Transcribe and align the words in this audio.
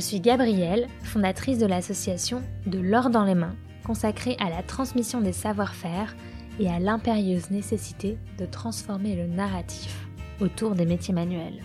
suis 0.00 0.20
Gabrielle, 0.20 0.88
fondatrice 1.02 1.58
de 1.58 1.66
l'association 1.66 2.42
De 2.66 2.78
l'or 2.78 3.10
dans 3.10 3.24
les 3.24 3.34
mains, 3.34 3.56
consacrée 3.84 4.36
à 4.40 4.50
la 4.50 4.62
transmission 4.62 5.20
des 5.20 5.32
savoir-faire 5.32 6.16
et 6.58 6.68
à 6.68 6.78
l'impérieuse 6.78 7.50
nécessité 7.50 8.18
de 8.38 8.46
transformer 8.46 9.14
le 9.16 9.26
narratif 9.26 10.08
autour 10.40 10.74
des 10.74 10.86
métiers 10.86 11.14
manuels. 11.14 11.62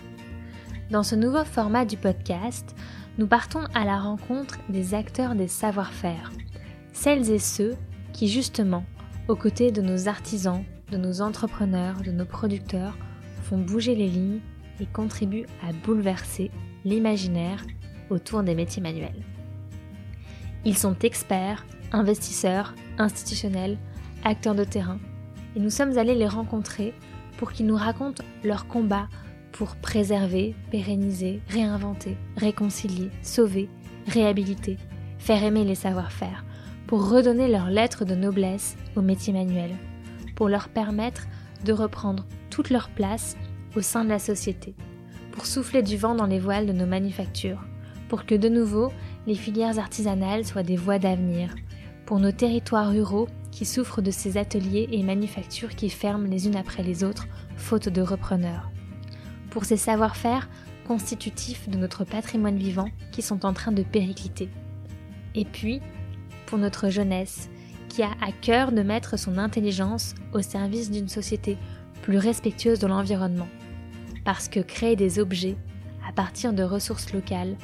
Dans 0.90 1.02
ce 1.02 1.14
nouveau 1.14 1.44
format 1.44 1.84
du 1.84 1.96
podcast, 1.96 2.74
nous 3.18 3.26
partons 3.26 3.64
à 3.74 3.84
la 3.84 3.98
rencontre 3.98 4.58
des 4.68 4.94
acteurs 4.94 5.34
des 5.34 5.48
savoir-faire, 5.48 6.32
celles 6.92 7.30
et 7.30 7.38
ceux 7.38 7.74
qui 8.12 8.28
justement, 8.28 8.84
aux 9.28 9.36
côtés 9.36 9.72
de 9.72 9.82
nos 9.82 10.08
artisans, 10.08 10.64
de 10.90 10.96
nos 10.96 11.20
entrepreneurs, 11.20 12.00
de 12.02 12.12
nos 12.12 12.24
producteurs, 12.24 12.96
font 13.42 13.58
bouger 13.58 13.94
les 13.94 14.08
lignes 14.08 14.40
et 14.80 14.86
contribuent 14.86 15.46
à 15.62 15.72
bouleverser 15.72 16.50
l'imaginaire 16.84 17.64
autour 18.10 18.42
des 18.42 18.54
métiers 18.54 18.82
manuels. 18.82 19.22
Ils 20.64 20.76
sont 20.76 20.96
experts, 21.00 21.64
investisseurs, 21.92 22.74
institutionnels, 22.98 23.78
acteurs 24.24 24.54
de 24.54 24.64
terrain, 24.64 24.98
et 25.54 25.60
nous 25.60 25.70
sommes 25.70 25.96
allés 25.98 26.14
les 26.14 26.28
rencontrer 26.28 26.92
pour 27.38 27.52
qu'ils 27.52 27.66
nous 27.66 27.76
racontent 27.76 28.24
leur 28.44 28.66
combat 28.66 29.08
pour 29.52 29.76
préserver, 29.76 30.54
pérenniser, 30.70 31.40
réinventer, 31.48 32.16
réconcilier, 32.36 33.10
sauver, 33.22 33.70
réhabiliter, 34.06 34.76
faire 35.18 35.42
aimer 35.42 35.64
les 35.64 35.74
savoir-faire, 35.74 36.44
pour 36.86 37.08
redonner 37.08 37.48
leur 37.48 37.70
lettre 37.70 38.04
de 38.04 38.14
noblesse 38.14 38.76
aux 38.96 39.02
métiers 39.02 39.32
manuels, 39.32 39.76
pour 40.34 40.48
leur 40.48 40.68
permettre 40.68 41.26
de 41.64 41.72
reprendre 41.72 42.26
toute 42.50 42.70
leur 42.70 42.90
place 42.90 43.36
au 43.76 43.80
sein 43.80 44.04
de 44.04 44.10
la 44.10 44.18
société, 44.18 44.74
pour 45.32 45.46
souffler 45.46 45.82
du 45.82 45.96
vent 45.96 46.14
dans 46.14 46.26
les 46.26 46.38
voiles 46.38 46.66
de 46.66 46.72
nos 46.72 46.86
manufactures, 46.86 47.64
pour 48.08 48.26
que 48.26 48.34
de 48.34 48.48
nouveau 48.48 48.92
les 49.26 49.34
filières 49.34 49.78
artisanales 49.78 50.44
soient 50.44 50.62
des 50.62 50.76
voies 50.76 50.98
d'avenir, 50.98 51.54
pour 52.06 52.20
nos 52.20 52.32
territoires 52.32 52.90
ruraux 52.90 53.28
qui 53.50 53.64
souffrent 53.64 54.02
de 54.02 54.10
ces 54.10 54.36
ateliers 54.36 54.88
et 54.92 55.02
manufactures 55.02 55.74
qui 55.74 55.90
ferment 55.90 56.28
les 56.28 56.46
unes 56.46 56.56
après 56.56 56.82
les 56.82 57.02
autres, 57.02 57.26
faute 57.56 57.88
de 57.88 58.02
repreneurs. 58.02 58.70
Pour 59.50 59.64
ces 59.64 59.76
savoir-faire 59.76 60.48
constitutifs 60.86 61.68
de 61.68 61.76
notre 61.76 62.04
patrimoine 62.04 62.56
vivant 62.58 62.88
qui 63.10 63.22
sont 63.22 63.44
en 63.44 63.52
train 63.52 63.72
de 63.72 63.82
péricliter. 63.82 64.48
Et 65.34 65.44
puis, 65.44 65.80
pour 66.46 66.58
notre 66.58 66.90
jeunesse, 66.90 67.50
qui 67.88 68.02
a 68.02 68.10
à 68.20 68.30
cœur 68.30 68.72
de 68.72 68.82
mettre 68.82 69.18
son 69.18 69.38
intelligence 69.38 70.14
au 70.32 70.42
service 70.42 70.90
d'une 70.90 71.08
société 71.08 71.56
plus 72.02 72.18
respectueuse 72.18 72.78
de 72.78 72.86
l'environnement. 72.86 73.48
Parce 74.24 74.48
que 74.48 74.60
créer 74.60 74.96
des 74.96 75.18
objets 75.18 75.56
à 76.08 76.12
partir 76.12 76.52
de 76.52 76.62
ressources 76.62 77.12
locales 77.12 77.56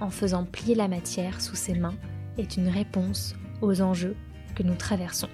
en 0.00 0.10
faisant 0.10 0.44
plier 0.44 0.74
la 0.74 0.88
matière 0.88 1.40
sous 1.40 1.56
ses 1.56 1.74
mains 1.74 1.96
est 2.38 2.56
une 2.56 2.68
réponse 2.68 3.34
aux 3.60 3.80
enjeux 3.80 4.16
que 4.54 4.62
nous 4.62 4.74
traversons. 4.74 5.28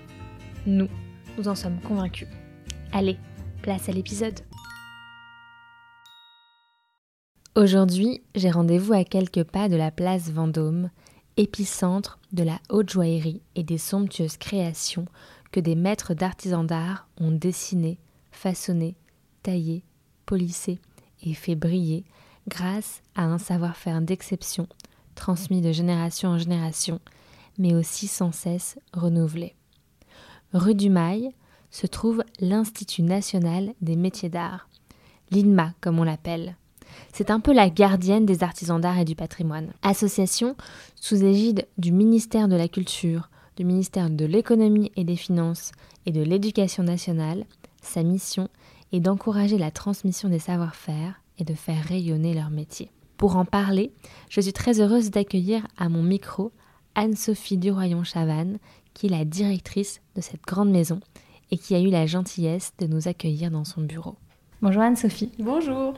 Nous, 0.66 0.88
nous 1.38 1.48
en 1.48 1.54
sommes 1.54 1.80
convaincus. 1.80 2.28
Allez, 2.92 3.18
place 3.62 3.88
à 3.88 3.92
l'épisode. 3.92 4.40
Aujourd'hui, 7.54 8.22
j'ai 8.34 8.50
rendez-vous 8.50 8.92
à 8.92 9.04
quelques 9.04 9.44
pas 9.44 9.68
de 9.68 9.76
la 9.76 9.90
place 9.90 10.30
Vendôme, 10.30 10.90
épicentre 11.36 12.18
de 12.32 12.42
la 12.42 12.58
haute 12.68 12.90
joaillerie 12.90 13.40
et 13.54 13.62
des 13.62 13.78
somptueuses 13.78 14.36
créations 14.36 15.06
que 15.52 15.60
des 15.60 15.74
maîtres 15.74 16.14
d'artisans 16.14 16.66
d'art 16.66 17.08
ont 17.18 17.30
dessinées, 17.30 17.98
façonnées, 18.30 18.96
taillées, 19.42 19.84
polissées 20.26 20.78
et 21.22 21.34
fait 21.34 21.54
briller 21.54 22.04
grâce 22.48 23.02
à 23.14 23.24
un 23.24 23.38
savoir-faire 23.38 24.00
d'exception 24.00 24.68
transmis 25.16 25.60
de 25.60 25.72
génération 25.72 26.28
en 26.28 26.38
génération, 26.38 27.00
mais 27.58 27.74
aussi 27.74 28.06
sans 28.06 28.30
cesse 28.30 28.78
renouvelé. 28.92 29.56
Rue 30.52 30.76
du 30.76 30.90
Mail 30.90 31.32
se 31.70 31.88
trouve 31.88 32.22
l'Institut 32.38 33.02
national 33.02 33.74
des 33.80 33.96
métiers 33.96 34.28
d'art, 34.28 34.68
l'INMA 35.32 35.74
comme 35.80 35.98
on 35.98 36.04
l'appelle. 36.04 36.56
C'est 37.12 37.30
un 37.30 37.40
peu 37.40 37.52
la 37.52 37.68
gardienne 37.68 38.26
des 38.26 38.44
artisans 38.44 38.80
d'art 38.80 38.98
et 38.98 39.04
du 39.04 39.16
patrimoine. 39.16 39.72
Association 39.82 40.56
sous 40.94 41.24
égide 41.24 41.66
du 41.78 41.92
ministère 41.92 42.46
de 42.46 42.56
la 42.56 42.68
Culture, 42.68 43.28
du 43.56 43.64
ministère 43.64 44.10
de 44.10 44.24
l'Économie 44.24 44.92
et 44.96 45.04
des 45.04 45.16
Finances 45.16 45.72
et 46.04 46.12
de 46.12 46.22
l'Éducation 46.22 46.84
nationale, 46.84 47.44
sa 47.82 48.02
mission 48.02 48.48
est 48.92 49.00
d'encourager 49.00 49.58
la 49.58 49.70
transmission 49.70 50.28
des 50.28 50.38
savoir-faire 50.38 51.20
et 51.38 51.44
de 51.44 51.54
faire 51.54 51.82
rayonner 51.84 52.34
leur 52.34 52.50
métier. 52.50 52.90
Pour 53.16 53.36
en 53.36 53.44
parler, 53.44 53.92
je 54.28 54.40
suis 54.40 54.52
très 54.52 54.80
heureuse 54.80 55.10
d'accueillir 55.10 55.66
à 55.78 55.88
mon 55.88 56.02
micro 56.02 56.52
Anne-Sophie 56.94 57.58
Duroyon-Chavannes, 57.58 58.58
qui 58.94 59.06
est 59.06 59.10
la 59.10 59.24
directrice 59.24 60.00
de 60.14 60.20
cette 60.20 60.42
grande 60.42 60.70
maison 60.70 61.00
et 61.50 61.58
qui 61.58 61.74
a 61.74 61.80
eu 61.80 61.90
la 61.90 62.06
gentillesse 62.06 62.72
de 62.78 62.86
nous 62.86 63.08
accueillir 63.08 63.50
dans 63.50 63.64
son 63.64 63.82
bureau. 63.82 64.16
Bonjour 64.62 64.82
Anne-Sophie. 64.82 65.30
Bonjour. 65.38 65.94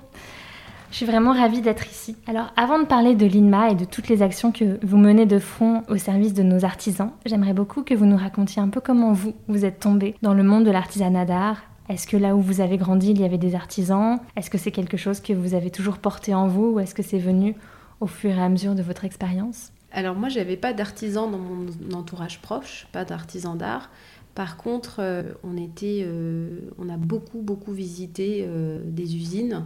Je 0.91 0.97
suis 0.97 1.06
vraiment 1.06 1.32
ravie 1.32 1.60
d'être 1.60 1.87
ici. 1.87 2.16
Alors 2.27 2.50
avant 2.56 2.78
de 2.78 2.87
parler 2.87 3.15
de 3.15 3.27
l'INMA 3.27 3.71
et 3.71 3.75
de 3.75 3.84
toutes 3.84 4.09
les 4.09 4.22
actions 4.22 4.53
que 4.53 4.84
vous 4.84 4.97
menez 4.97 5.27
de 5.27 5.38
front 5.38 5.82
au 5.88 5.97
service 5.97 6.34
de 6.34 6.43
nos 6.43 6.65
artisans, 6.65 7.10
j'aimerais 7.27 7.53
beaucoup 7.53 7.82
que 7.82 7.94
vous 7.94 8.06
nous 8.06 8.16
racontiez 8.16 8.62
un 8.62 8.69
peu 8.69 8.81
comment 8.81 9.12
vous, 9.12 9.34
vous 9.48 9.65
êtes 9.65 9.81
tombé 9.81 10.15
dans 10.22 10.34
le 10.34 10.43
monde 10.43 10.65
de 10.65 10.71
l'artisanat 10.71 11.27
d'art, 11.27 11.62
est-ce 11.88 12.06
que 12.06 12.16
là 12.16 12.37
où 12.37 12.41
vous 12.41 12.60
avez 12.60 12.76
grandi, 12.76 13.10
il 13.10 13.21
y 13.21 13.25
avait 13.25 13.38
des 13.38 13.54
artisans? 13.54 14.19
Est-ce 14.37 14.50
que 14.50 14.59
c'est 14.59 14.72
quelque 14.72 14.97
chose 14.97 15.21
que 15.21 15.32
vous 15.32 15.54
avez 15.54 15.71
toujours 15.71 15.99
porté 15.99 16.34
en 16.34 16.47
vous 16.47 16.72
ou 16.72 16.81
est-ce 16.81 16.94
que 16.94 17.03
c'est 17.03 17.19
venu 17.19 17.54
au 18.00 18.06
fur 18.06 18.31
et 18.31 18.43
à 18.43 18.49
mesure 18.49 18.75
de 18.75 18.82
votre 18.82 19.04
expérience? 19.04 19.72
Alors 19.91 20.15
moi, 20.15 20.28
j'avais 20.28 20.56
pas 20.56 20.72
d'artisans 20.72 21.31
dans 21.31 21.38
mon 21.38 21.66
entourage 21.94 22.41
proche, 22.41 22.87
pas 22.93 23.04
d'artisans 23.04 23.56
d'art. 23.56 23.91
Par 24.34 24.56
contre, 24.56 24.97
euh, 25.00 25.22
on, 25.43 25.56
était, 25.56 26.03
euh, 26.04 26.60
on 26.78 26.88
a 26.88 26.97
beaucoup, 26.97 27.41
beaucoup 27.41 27.72
visité 27.72 28.44
euh, 28.47 28.78
des 28.84 29.16
usines, 29.16 29.65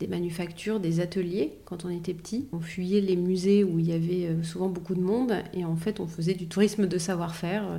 des 0.00 0.08
manufactures, 0.08 0.80
des 0.80 1.00
ateliers 1.00 1.58
quand 1.66 1.84
on 1.84 1.90
était 1.90 2.14
petit. 2.14 2.48
On 2.52 2.60
fuyait 2.60 3.00
les 3.00 3.14
musées 3.14 3.62
où 3.62 3.78
il 3.78 3.86
y 3.86 3.92
avait 3.92 4.42
souvent 4.42 4.68
beaucoup 4.68 4.94
de 4.94 5.02
monde 5.02 5.34
et 5.52 5.64
en 5.64 5.76
fait, 5.76 6.00
on 6.00 6.06
faisait 6.06 6.34
du 6.34 6.48
tourisme 6.48 6.86
de 6.86 6.98
savoir-faire. 6.98 7.78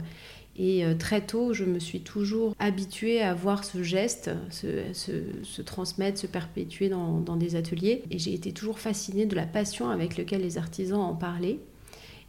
Et 0.57 0.83
euh, 0.83 0.93
très 0.93 1.21
tôt, 1.21 1.53
je 1.53 1.63
me 1.63 1.79
suis 1.79 2.01
toujours 2.01 2.53
habituée 2.59 3.21
à 3.21 3.33
voir 3.33 3.63
ce 3.63 3.81
geste 3.81 4.29
se, 4.51 5.61
transmettre, 5.61 6.19
se 6.19 6.27
perpétuer 6.27 6.89
dans, 6.89 7.37
des 7.37 7.55
ateliers. 7.55 8.03
Et 8.11 8.19
j'ai 8.19 8.33
été 8.33 8.51
toujours 8.51 8.79
fascinée 8.79 9.25
de 9.25 9.35
la 9.35 9.45
passion 9.45 9.89
avec 9.89 10.17
laquelle 10.17 10.41
les 10.41 10.57
artisans 10.57 10.99
en 10.99 11.15
parlaient. 11.15 11.59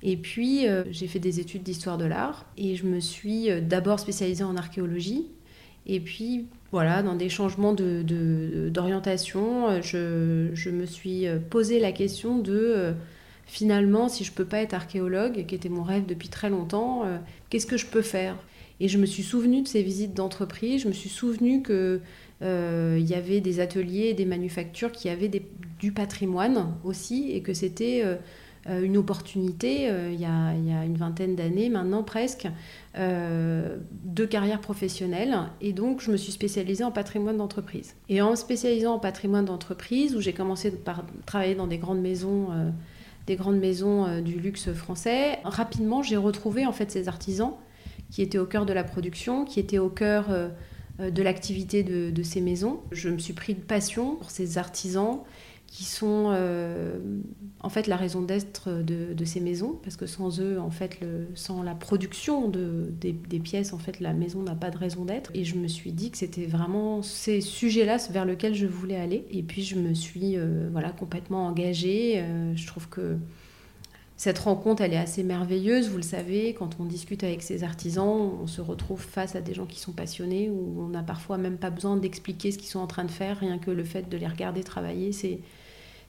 Et 0.03 0.17
puis, 0.17 0.67
euh, 0.67 0.85
j'ai 0.91 1.09
fait 1.09 1.19
des 1.19 1.41
études 1.41 1.63
d'histoire 1.63 1.99
de 1.99 2.07
l'art 2.07 2.47
et 2.57 2.75
je 2.75 2.87
me 2.87 3.01
suis 3.01 3.51
euh, 3.51 3.61
d'abord 3.61 4.01
spécialisée 4.01 4.45
en 4.45 4.57
archéologie. 4.57 5.27
Et 5.87 5.99
puis, 5.99 6.47
voilà, 6.73 7.03
dans 7.03 7.17
des 7.17 7.29
changements 7.29 7.75
d'orientation, 7.75 9.75
de, 9.75 9.83
je, 9.83 10.51
je, 10.55 10.71
me 10.71 10.87
suis 10.87 11.27
posé 11.51 11.81
la 11.81 11.91
question 11.91 12.39
de 12.39 12.95
finalement, 13.51 14.09
si 14.09 14.23
je 14.23 14.31
peux 14.31 14.45
pas 14.45 14.59
être 14.59 14.75
archéologue, 14.75 15.45
qui 15.45 15.57
était 15.57 15.69
mon 15.69 15.83
rêve 15.83 16.07
depuis 16.07 16.29
très 16.29 16.51
longtemps, 16.51 17.03
euh, 17.05 17.19
qu'est-ce 17.51 17.67
que 17.67 17.77
je 17.77 17.87
peux 17.87 18.01
faire? 18.01 18.37
Et 18.79 18.87
je 18.87 18.97
me 18.97 19.07
suis 19.07 19.25
souvenu 19.25 19.63
de 19.63 19.69
ces 19.69 19.83
visites 19.83 20.15
d'entreprise, 20.15 20.83
je 20.83 20.89
me 20.89 20.93
suis 20.93 21.11
souvenu 21.11 21.61
que 21.61 22.01
euh, 22.43 22.97
il 22.99 23.11
y 23.11 23.15
avait 23.15 23.41
des 23.41 23.59
ateliers, 23.59 24.15
des 24.15 24.25
manufactures 24.25 24.93
qui 24.93 25.09
avaient 25.09 25.31
du 25.81 25.91
patrimoine 25.91 26.75
aussi, 26.85 27.33
et 27.33 27.41
que 27.43 27.53
c'était 27.53 28.03
euh, 28.05 28.17
une 28.83 28.97
opportunité, 28.97 29.91
il 30.13 30.21
y, 30.21 30.25
a, 30.25 30.55
il, 30.55 30.69
y 30.69 30.73
a, 30.73 30.85
une 30.85 30.97
vingtaine 30.97 31.35
d'années 31.35 31.71
maintenant 31.71 32.05
presque, 32.05 32.47
de 32.95 34.25
carrière 34.27 34.61
professionnelle. 34.61 35.37
Et 35.61 35.73
donc, 35.73 36.03
je 36.03 36.13
me 36.13 36.17
suis 36.17 36.31
spécialisée 36.31 36.85
en 36.85 36.93
patrimoine 36.93 37.39
d'entreprise. 37.39 37.95
Et 38.09 38.23
en 38.23 38.37
spécialisant 38.37 38.95
en 38.95 38.99
patrimoine 38.99 39.47
d'entreprise, 39.47 40.15
où 40.15 40.21
j'ai 40.21 40.35
commencé 40.35 40.71
par 40.71 41.05
travailler 41.27 41.55
dans 41.55 41.67
des 41.67 41.79
grandes 41.79 42.03
maisons 42.03 42.49
des 43.31 43.37
grandes 43.37 43.61
maisons 43.61 44.07
euh, 44.07 44.21
du 44.21 44.41
luxe 44.41 44.73
français. 44.73 45.39
Rapidement, 45.45 46.03
j'ai 46.03 46.17
retrouvé 46.17 46.67
en 46.67 46.73
fait 46.73 46.91
ces 46.91 47.07
artisans 47.07 47.53
qui 48.11 48.23
étaient 48.23 48.39
au 48.39 48.45
cœur 48.45 48.67
de 48.67 48.73
la 48.73 48.83
production, 48.83 49.45
qui 49.45 49.61
étaient 49.61 49.79
au 49.79 49.89
cœur 49.89 50.33
euh, 50.33 50.49
euh, 50.99 51.11
de 51.13 51.23
l'activité 51.23 51.85
de, 51.85 52.23
ces 52.25 52.41
maisons. 52.41 52.81
Je 52.91 53.09
me 53.09 53.19
suis 53.19 53.33
pris 53.33 53.55
de 53.55 53.61
passion 53.61 54.17
pour 54.17 54.33
ces 54.33 54.59
artisans 54.59 55.21
qui 55.71 55.85
sont 55.85 56.33
euh, 56.33 56.99
en 57.61 57.69
fait 57.69 57.87
la 57.87 57.97
raison 57.97 58.23
d'être 58.23 58.83
de, 58.83 59.25
ces 59.25 59.39
maisons, 59.39 59.79
parce 59.85 59.97
que 59.97 60.05
sans 60.05 60.41
eux, 60.41 60.59
en 60.61 60.71
fait, 60.71 60.99
sans 61.37 61.63
la 61.63 61.77
production 61.77 62.49
de, 62.49 62.93
des, 63.01 63.39
pièces, 63.39 63.73
en 63.73 63.79
fait, 63.79 64.01
la 64.01 64.13
maison 64.13 64.43
n'a 64.43 64.57
pas 64.57 64.71
de 64.71 64.77
raison 64.77 65.05
d'être. 65.05 65.31
Et 65.33 65.45
je 65.45 65.55
me 65.55 65.69
suis 65.69 65.93
dit 65.93 66.11
que 66.11 66.19
c'était 66.19 66.47
vraiment 66.47 67.03
ces 67.03 67.41
sujets-là 67.41 67.99
vers 68.11 68.25
lesquels 68.25 68.55
je 68.55 68.67
voulais 68.67 68.97
aller. 68.97 69.25
Et 69.31 69.45
puis 69.45 69.63
je 69.63 69.77
me 69.77 69.95
suis 69.95 70.37
euh, 70.37 70.69
voilà 70.73 70.91
complètement 70.91 71.47
engagée. 71.47 72.15
Euh, 72.17 72.53
je 72.57 72.67
trouve 72.67 72.89
que 72.89 73.17
cette 74.21 74.41
rencontre, 74.41 74.83
elle 74.83 74.93
est 74.93 74.99
assez 74.99 75.23
merveilleuse, 75.23 75.89
vous 75.89 75.97
le 75.97 76.03
savez, 76.03 76.53
quand 76.53 76.77
on 76.79 76.85
discute 76.85 77.25
avec 77.25 77.41
ces 77.41 77.65
artisans, 77.65 78.31
on 78.43 78.47
se 78.47 78.61
retrouve 78.61 79.01
face 79.01 79.35
à 79.35 79.41
des 79.41 79.55
gens 79.55 79.65
qui 79.65 79.81
sont 79.81 79.93
passionnés, 79.93 80.51
où 80.51 80.75
on 80.79 80.89
n'a 80.89 81.03
parfois 81.03 81.39
même 81.39 81.57
pas 81.57 81.71
besoin 81.71 81.97
d'expliquer 81.97 82.53
ce 82.53 82.59
qu'ils 82.59 82.69
sont 82.69 82.81
en 82.81 82.87
train 82.87 83.05
de 83.05 83.11
faire, 83.11 83.39
rien 83.39 83.57
que 83.57 83.71
le 83.71 83.83
fait 83.83 84.11
de 84.11 84.19
les 84.19 84.27
regarder 84.27 84.63
travailler, 84.63 85.13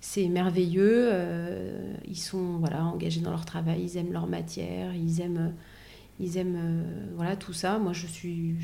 c'est 0.02 0.28
merveilleux. 0.28 1.08
Euh, 1.10 1.94
ils 2.06 2.20
sont 2.20 2.58
voilà, 2.58 2.84
engagés 2.84 3.22
dans 3.22 3.32
leur 3.32 3.46
travail, 3.46 3.82
ils 3.82 3.96
aiment 3.96 4.12
leur 4.12 4.28
matière, 4.28 4.94
ils 4.94 5.22
aiment, 5.22 5.54
ils 6.20 6.38
aiment 6.38 6.56
euh, 6.58 6.84
voilà, 7.16 7.36
tout 7.36 7.54
ça. 7.54 7.80
Moi, 7.80 7.94
je 7.94 8.06
suis, 8.06 8.56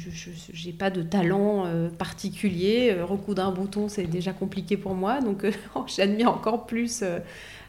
n'ai 0.65 0.73
pas 0.73 0.89
de 0.89 1.01
talent 1.01 1.65
euh, 1.65 1.89
particulier. 1.89 2.95
recoudre 3.01 3.43
un 3.43 3.51
bouton, 3.51 3.89
c'est 3.89 4.05
déjà 4.05 4.33
compliqué 4.33 4.77
pour 4.77 4.93
moi. 4.93 5.21
Donc, 5.21 5.45
j'admire 5.87 6.29
encore 6.29 6.65
plus 6.65 7.03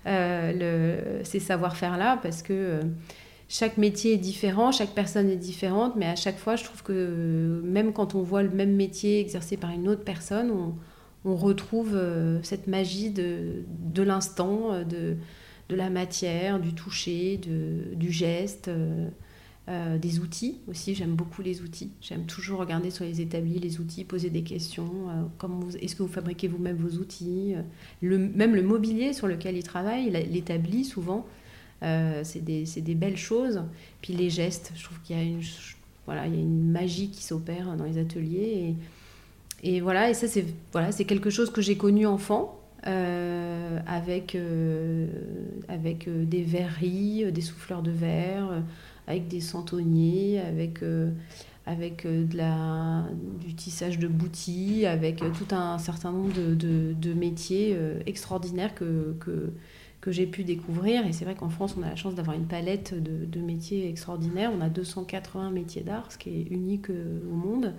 ces 0.05 1.41
savoir-faire-là 1.41 2.19
parce 2.23 2.43
que 2.43 2.81
chaque 3.49 3.79
métier 3.79 4.15
est 4.15 4.19
différent, 4.19 4.73
chaque 4.73 4.95
personne 4.95 5.31
est 5.31 5.37
différente, 5.37 5.95
mais 5.97 6.07
à 6.07 6.17
chaque 6.17 6.39
fois, 6.39 6.57
je 6.57 6.65
trouve 6.65 6.83
que 6.83 7.63
même 7.65 7.93
quand 7.93 8.15
on 8.15 8.23
voit 8.23 8.43
le 8.43 8.51
même 8.51 8.75
métier 8.75 9.21
exercé 9.21 9.57
par 9.57 9.71
une 9.71 9.89
autre 9.89 10.05
personne, 10.05 10.51
on 11.25 11.35
retrouve 11.35 11.95
euh, 11.95 12.43
cette 12.43 12.67
magie 12.67 13.11
de, 13.11 14.03
l'instant, 14.03 14.73
euh, 14.73 14.85
de, 14.85 15.17
la 15.75 15.91
matière, 15.91 16.61
du 16.61 16.75
toucher, 16.75 17.37
du 17.37 18.11
geste, 18.11 18.71
euh, 19.69 19.99
des 19.99 20.19
outils 20.21 20.59
aussi. 20.67 20.95
J'aime 20.95 21.15
beaucoup 21.15 21.43
les 21.43 21.63
outils. 21.63 21.91
J'aime 22.01 22.25
toujours 22.25 22.59
regarder 22.61 22.91
sur 22.91 23.05
les 23.05 23.21
établis 23.21 23.59
les 23.59 23.81
outils, 23.81 24.05
poser 24.05 24.31
des 24.31 24.43
questions. 24.43 24.87
est-ce 25.81 25.95
que 25.95 26.03
vous 26.03 26.09
fabriquez 26.09 26.49
vous-même 26.49 26.77
vos 26.77 26.99
outils 26.99 27.55
le, 28.03 28.19
Même 28.19 28.55
le 28.55 28.63
mobilier 28.63 29.13
sur 29.13 29.27
lequel 29.27 29.57
ils 29.57 29.63
travaillent, 29.63 30.11
l'établi 30.11 30.85
souvent, 30.85 31.27
c'est 31.81 32.43
des, 32.43 32.65
des, 32.65 32.95
belles 32.95 33.17
choses. 33.17 33.63
Puis 34.01 34.15
les 34.15 34.31
gestes, 34.31 34.73
je 34.75 34.85
trouve 34.85 34.99
qu'il 35.03 35.17
y 35.17 35.21
a 35.21 35.23
une, 35.23 35.43
voilà, 36.09 36.27
il 36.27 36.35
y 36.35 36.39
a 36.39 36.41
une 36.41 36.71
magie 36.71 37.11
qui 37.11 37.23
s'opère 37.23 37.77
dans 37.77 37.85
les 37.85 37.99
ateliers. 37.99 38.75
Et, 39.63 39.81
voilà, 39.83 40.09
et 40.09 40.15
ça, 40.15 40.27
c'est 40.27 40.47
voilà, 40.73 40.91
quelque 40.91 41.29
chose 41.29 41.51
que 41.51 41.61
j'ai 41.61 41.77
connu 41.77 42.07
enfant, 42.07 42.59
euh, 42.87 43.79
avec, 43.87 44.35
euh, 44.35 45.07
avec 45.69 46.09
euh, 46.09 46.25
des 46.25 46.43
verreries, 46.43 47.31
des 47.31 47.41
souffleurs 47.43 47.83
de 47.83 47.91
verre, 47.91 48.63
avec 49.09 49.27
des 49.27 49.41
santonniers, 49.41 50.39
avec, 50.39 50.81
avec 51.67 52.07
de 52.07 52.37
la, 52.37 53.07
du 53.45 53.55
tissage 53.55 53.99
de 53.99 54.07
boutis, 54.07 54.87
avec 54.87 55.17
tout 55.17 55.55
un 55.55 55.79
certain 55.79 56.13
nombre 56.13 56.33
de, 56.33 56.55
de, 56.55 56.93
de 56.93 57.13
métiers 57.15 57.77
extraordinaires 58.07 58.75
que, 58.75 59.17
que, 59.19 59.51
que 60.01 60.13
j'ai 60.13 60.27
pu 60.27 60.45
découvrir. 60.45 61.07
Et 61.07 61.13
c'est 61.13 61.25
vrai 61.25 61.35
qu'en 61.35 61.49
France, 61.49 61.75
on 61.79 61.83
a 61.83 61.89
la 61.89 61.97
chance 61.97 62.15
d'avoir 62.15 62.37
une 62.37 62.47
palette 62.47 62.95
de, 62.95 63.25
de, 63.25 63.41
métiers 63.41 63.89
extraordinaires. 63.89 64.53
On 64.57 64.61
a 64.61 64.69
280 64.69 65.51
métiers 65.51 65.83
d'art, 65.83 66.13
ce 66.13 66.19
qui 66.19 66.31
est 66.31 66.47
unique 66.51 66.91
au 66.91 67.35
monde. 67.35 67.75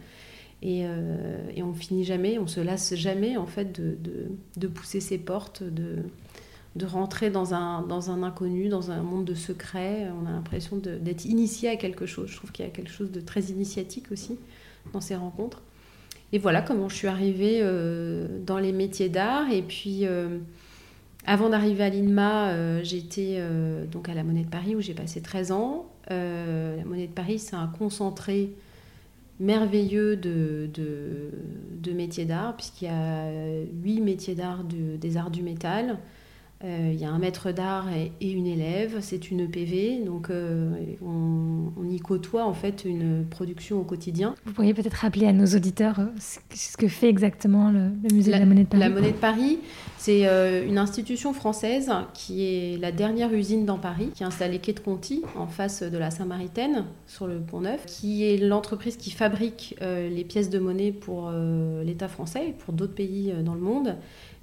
Et, 0.62 0.82
euh, 0.84 1.38
et, 1.56 1.64
on 1.64 1.74
finit 1.74 2.04
jamais, 2.04 2.38
on 2.38 2.48
se 2.48 2.60
lasse 2.60 2.94
jamais 2.96 3.38
en 3.38 3.46
fait 3.46 3.80
de, 3.80 3.96
de, 4.02 4.28
de 4.58 4.68
pousser 4.68 5.00
ses 5.00 5.18
portes, 5.18 5.64
de, 5.64 6.04
de 6.80 6.86
rentrer 6.86 7.30
dans 7.30 7.54
un, 7.54 8.24
inconnu, 8.24 8.70
dans 8.70 8.90
un 8.90 9.02
monde 9.02 9.26
de 9.26 9.36
secrets. 9.36 10.08
On 10.22 10.26
a 10.26 10.32
l'impression 10.32 10.78
d'être 10.78 11.26
initié 11.26 11.70
à 11.70 11.76
quelque 11.76 12.06
chose. 12.06 12.30
Je 12.30 12.38
trouve 12.38 12.52
qu'il 12.52 12.66
y 12.66 12.68
a 12.68 12.72
quelque 12.72 12.90
chose 12.90 13.12
de 13.12 13.20
très 13.20 13.42
initiatique 13.42 14.12
aussi 14.12 14.40
dans 14.94 15.02
ces 15.02 15.16
rencontres. 15.16 15.62
Et 16.32 16.40
voilà 16.40 16.62
comment 16.62 16.88
je 16.88 16.96
suis 16.96 17.08
arrivée 17.08 17.60
euh, 17.62 18.28
dans 18.46 18.60
les 18.60 18.72
métiers 18.72 19.10
d'art. 19.10 19.52
Et 19.52 19.62
puis, 19.62 20.06
euh, 20.06 20.40
avant 21.26 21.50
d'arriver 21.50 21.84
à 21.84 21.90
l'INMA, 21.90 22.82
j'étais 22.82 23.44
donc 23.92 24.08
à 24.08 24.14
la 24.14 24.24
Monnaie 24.24 24.46
de 24.46 24.50
Paris 24.50 24.76
où 24.76 24.82
j'ai 24.82 24.94
passé 24.94 25.22
13 25.22 25.52
ans. 25.52 25.86
la 26.10 26.86
Monnaie 26.86 27.08
de 27.08 27.14
Paris, 27.14 27.40
c'est 27.40 27.58
un 27.58 27.68
concentré 27.68 28.56
merveilleux 29.42 30.16
de 30.16 31.92
métiers 31.94 32.26
d'art, 32.26 32.56
puisqu'il 32.56 32.86
y 32.86 32.88
a 32.88 33.30
huit 33.84 34.00
métiers 34.00 34.36
d'art 34.36 34.64
des 34.64 35.18
arts 35.18 35.30
du 35.30 35.44
métal. 35.44 36.00
Euh, 36.66 36.92
il 36.94 37.00
y 37.00 37.06
a 37.06 37.10
un 37.10 37.20
maître 37.20 37.54
d'art 37.54 37.88
et, 37.94 38.32
une 38.32 38.46
élève, 38.46 38.98
c'est 39.00 39.32
une 39.32 39.50
PV, 39.50 40.04
donc 40.06 40.30
euh, 40.30 40.72
on, 41.02 41.88
y 41.90 42.00
côtoie 42.00 42.44
en 42.44 42.54
fait 42.54 42.84
une 42.84 43.26
production 43.30 43.80
au 43.80 43.84
quotidien. 43.84 44.36
Vous 44.46 44.52
pourriez 44.52 44.74
peut-être 44.74 44.96
rappeler 44.96 45.26
à 45.26 45.32
nos 45.32 45.46
auditeurs 45.46 46.00
euh, 46.00 46.08
ce 46.20 46.76
que 46.76 46.90
fait 46.90 47.08
exactement 47.08 47.72
le, 47.72 47.92
musée 48.14 48.34
de 48.34 48.38
la 48.38 48.46
Monnaie 48.46 48.66
de 48.66 48.68
Paris. 48.68 48.82
La 48.82 48.90
Monnaie 48.90 49.12
de 49.14 49.18
Paris, 49.18 49.60
c'est 50.00 50.24
une 50.66 50.78
institution 50.78 51.34
française 51.34 51.92
qui 52.14 52.46
est 52.46 52.78
la 52.78 52.92
dernière 52.92 53.32
usine 53.34 53.66
dans 53.66 53.78
Paris, 53.78 54.10
qui 54.16 54.24
est 54.24 54.26
installée 54.26 54.60
quai 54.60 54.74
de 54.74 54.80
Conti, 54.80 55.24
en 55.36 55.46
face 55.46 55.84
de 55.84 55.98
la 55.98 56.10
Saint-Maritaine, 56.10 56.86
sur 57.06 57.28
le 57.28 57.40
Pont 57.40 57.62
Neuf, 57.62 57.86
qui 57.86 58.26
est 58.26 58.38
l'entreprise 58.38 58.96
qui 58.98 59.12
fabrique 59.12 59.76
les 59.82 60.24
pièces 60.24 60.50
de 60.50 60.58
monnaie 60.58 60.94
pour 60.94 61.32
l'État 61.84 62.08
français 62.08 62.48
et 62.48 62.52
pour 62.54 62.74
d'autres 62.74 62.96
pays 62.96 63.34
dans 63.44 63.56
le 63.56 63.62
monde 63.62 63.98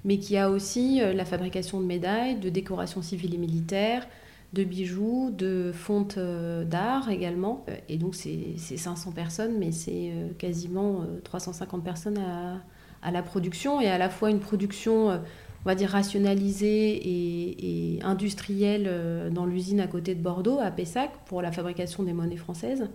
mais 0.07 0.17
qui 0.19 0.37
a 0.37 0.49
aussi 0.49 1.01
euh, 1.01 1.13
la 1.13 1.25
fabrication 1.25 1.79
de 1.81 1.85
médailles, 1.85 2.35
de 2.39 2.49
décorations 2.49 3.01
civiles 3.01 3.35
et 3.35 3.37
militaires, 3.37 4.07
de 4.53 4.63
bijoux, 4.63 5.31
de 5.37 5.71
fontes 5.73 6.17
euh, 6.17 6.63
d'art 6.63 7.09
également. 7.09 7.65
Euh, 7.69 7.75
et 7.89 7.97
donc 7.97 8.15
c'est 8.15 8.57
500 8.57 9.11
personnes, 9.11 9.57
mais 9.59 9.73
c'est 9.73 10.13
quasiment 10.39 11.05
350 11.25 11.83
personnes 11.83 12.17
à, 12.17 13.11
la 13.11 13.21
production, 13.21 13.79
et 13.81 13.87
à 13.87 13.97
la 13.97 14.09
fois 14.09 14.29
une 14.29 14.39
production, 14.39 15.21
on 15.67 15.69
va 15.69 15.75
dire, 15.75 15.89
rationalisée 15.89 16.95
et, 16.95 17.97
et 17.97 18.03
industrielle 18.03 18.89
dans 19.33 19.45
l'usine 19.45 19.81
à 19.81 19.87
côté 19.87 20.15
de 20.15 20.21
Bordeaux, 20.21 20.59
à 20.61 20.71
Pessac, 20.71 21.11
pour 21.25 21.41
la 21.41 21.51
fabrication 21.51 22.03
des 22.03 22.13
monnaies 22.13 22.37
françaises, 22.37 22.87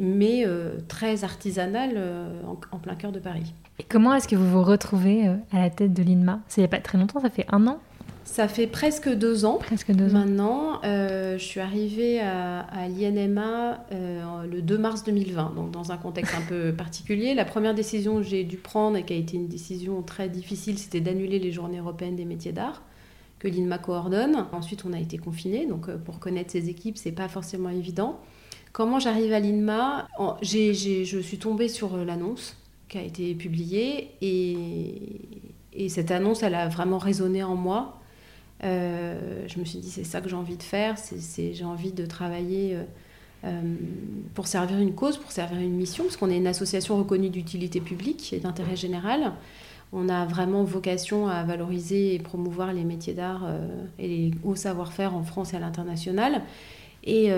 mais 0.00 0.46
très 0.86 1.24
artisanale 1.24 2.00
en 2.70 2.78
plein 2.78 2.94
cœur 2.94 3.10
de 3.10 3.18
Paris. 3.18 3.52
Et 3.78 3.82
comment 3.82 4.14
est-ce 4.14 4.28
que 4.28 4.36
vous 4.36 4.48
vous 4.48 4.62
retrouvez 4.62 5.26
euh, 5.28 5.34
à 5.52 5.58
la 5.58 5.70
tête 5.70 5.92
de 5.92 6.02
l'INMA? 6.02 6.40
C'est 6.48 6.62
il 6.62 6.68
pas 6.68 6.78
très 6.78 6.96
longtemps, 6.96 7.20
ça 7.20 7.28
fait 7.28 7.44
un 7.50 7.66
an? 7.66 7.78
Ça 8.26 8.48
fait 8.48 8.66
presque 8.66 9.08
deux 9.08 9.44
ans. 9.44 9.58
Presque 9.58 9.92
deux 9.92 10.10
ans. 10.14 10.18
Maintenant, 10.18 10.80
euh, 10.84 11.38
je 11.38 11.44
suis 11.44 11.60
arrivée 11.60 12.20
à, 12.20 12.66
l'INMA 12.88 13.84
euh, 13.92 14.42
le 14.50 14.62
2 14.62 14.76
mars 14.76 15.04
2020, 15.04 15.54
donc 15.54 15.70
dans 15.70 15.92
un 15.92 15.96
contexte 15.96 16.34
un 16.34 16.42
peu 16.42 16.72
particulier. 16.76 17.34
La 17.34 17.44
première 17.44 17.74
décision 17.74 18.16
que 18.16 18.24
j'ai 18.24 18.42
dû 18.42 18.56
prendre 18.56 18.96
et 18.96 19.04
qui 19.04 19.14
a 19.14 19.16
été 19.16 19.36
une 19.36 19.46
décision 19.46 20.02
très 20.02 20.28
difficile, 20.28 20.76
c'était 20.76 21.00
d'annuler 21.00 21.38
les 21.38 21.52
journées 21.52 21.78
européennes 21.78 22.16
des 22.16 22.24
métiers 22.24 22.52
d'art 22.52 22.82
que 23.38 23.46
l'INMA 23.48 23.78
coordonne. 23.78 24.46
Ensuite, 24.52 24.84
on 24.84 24.92
a 24.92 24.98
été 24.98 25.18
confinés, 25.18 25.66
donc 25.66 25.90
pour 25.98 26.18
connaître 26.18 26.50
ces 26.50 26.68
équipes, 26.68 26.98
c'est 26.98 27.12
pas 27.12 27.28
forcément 27.28 27.70
évident. 27.70 28.18
Comment 28.72 28.98
j'arrive 28.98 29.32
à 29.32 29.40
l'INMA? 29.40 30.08
Je 30.42 31.20
suis 31.22 31.38
tombée 31.38 31.68
sur 31.68 31.96
l'annonce 31.96 32.56
qui 32.88 32.98
a 32.98 33.02
été 33.02 33.34
publiée 33.34 34.10
et, 34.20 34.98
et, 35.72 35.88
cette 35.88 36.10
annonce, 36.10 36.42
elle 36.42 36.54
a 36.54 36.68
vraiment 36.68 36.98
résonné 36.98 37.42
en 37.42 37.56
moi. 37.56 37.95
Euh, 38.64 39.44
je 39.46 39.58
me 39.58 39.64
suis 39.64 39.78
dit, 39.78 39.90
c'est 39.90 40.04
ça 40.04 40.20
que 40.20 40.28
j'ai 40.28 40.36
envie 40.36 40.56
de 40.56 40.62
faire, 40.62 40.96
c'est, 40.98 41.52
j'ai 41.52 41.64
envie 41.64 41.92
de 41.92 42.06
travailler 42.06 42.74
euh, 42.74 42.82
euh, 43.44 43.60
pour 44.34 44.46
servir 44.46 44.78
une 44.78 44.94
cause, 44.94 45.18
pour 45.18 45.30
servir 45.30 45.60
une 45.60 45.74
mission, 45.74 46.04
parce 46.04 46.16
qu'on 46.16 46.30
est 46.30 46.38
une 46.38 46.46
association 46.46 46.96
reconnue 46.96 47.28
d'utilité 47.28 47.80
publique 47.80 48.32
et 48.32 48.38
d'intérêt 48.38 48.76
général. 48.76 49.32
On 49.92 50.08
a 50.08 50.24
vraiment 50.24 50.64
vocation 50.64 51.28
à 51.28 51.44
valoriser 51.44 52.14
et 52.14 52.18
promouvoir 52.18 52.72
les 52.72 52.84
métiers 52.84 53.14
d'art 53.14 53.48
et 54.00 54.08
les 54.08 54.30
hauts 54.42 54.56
savoir-faire 54.56 55.14
en 55.14 55.22
France 55.22 55.54
et 55.54 55.56
à 55.56 55.60
l'international. 55.60 56.42
Et, 57.04 57.30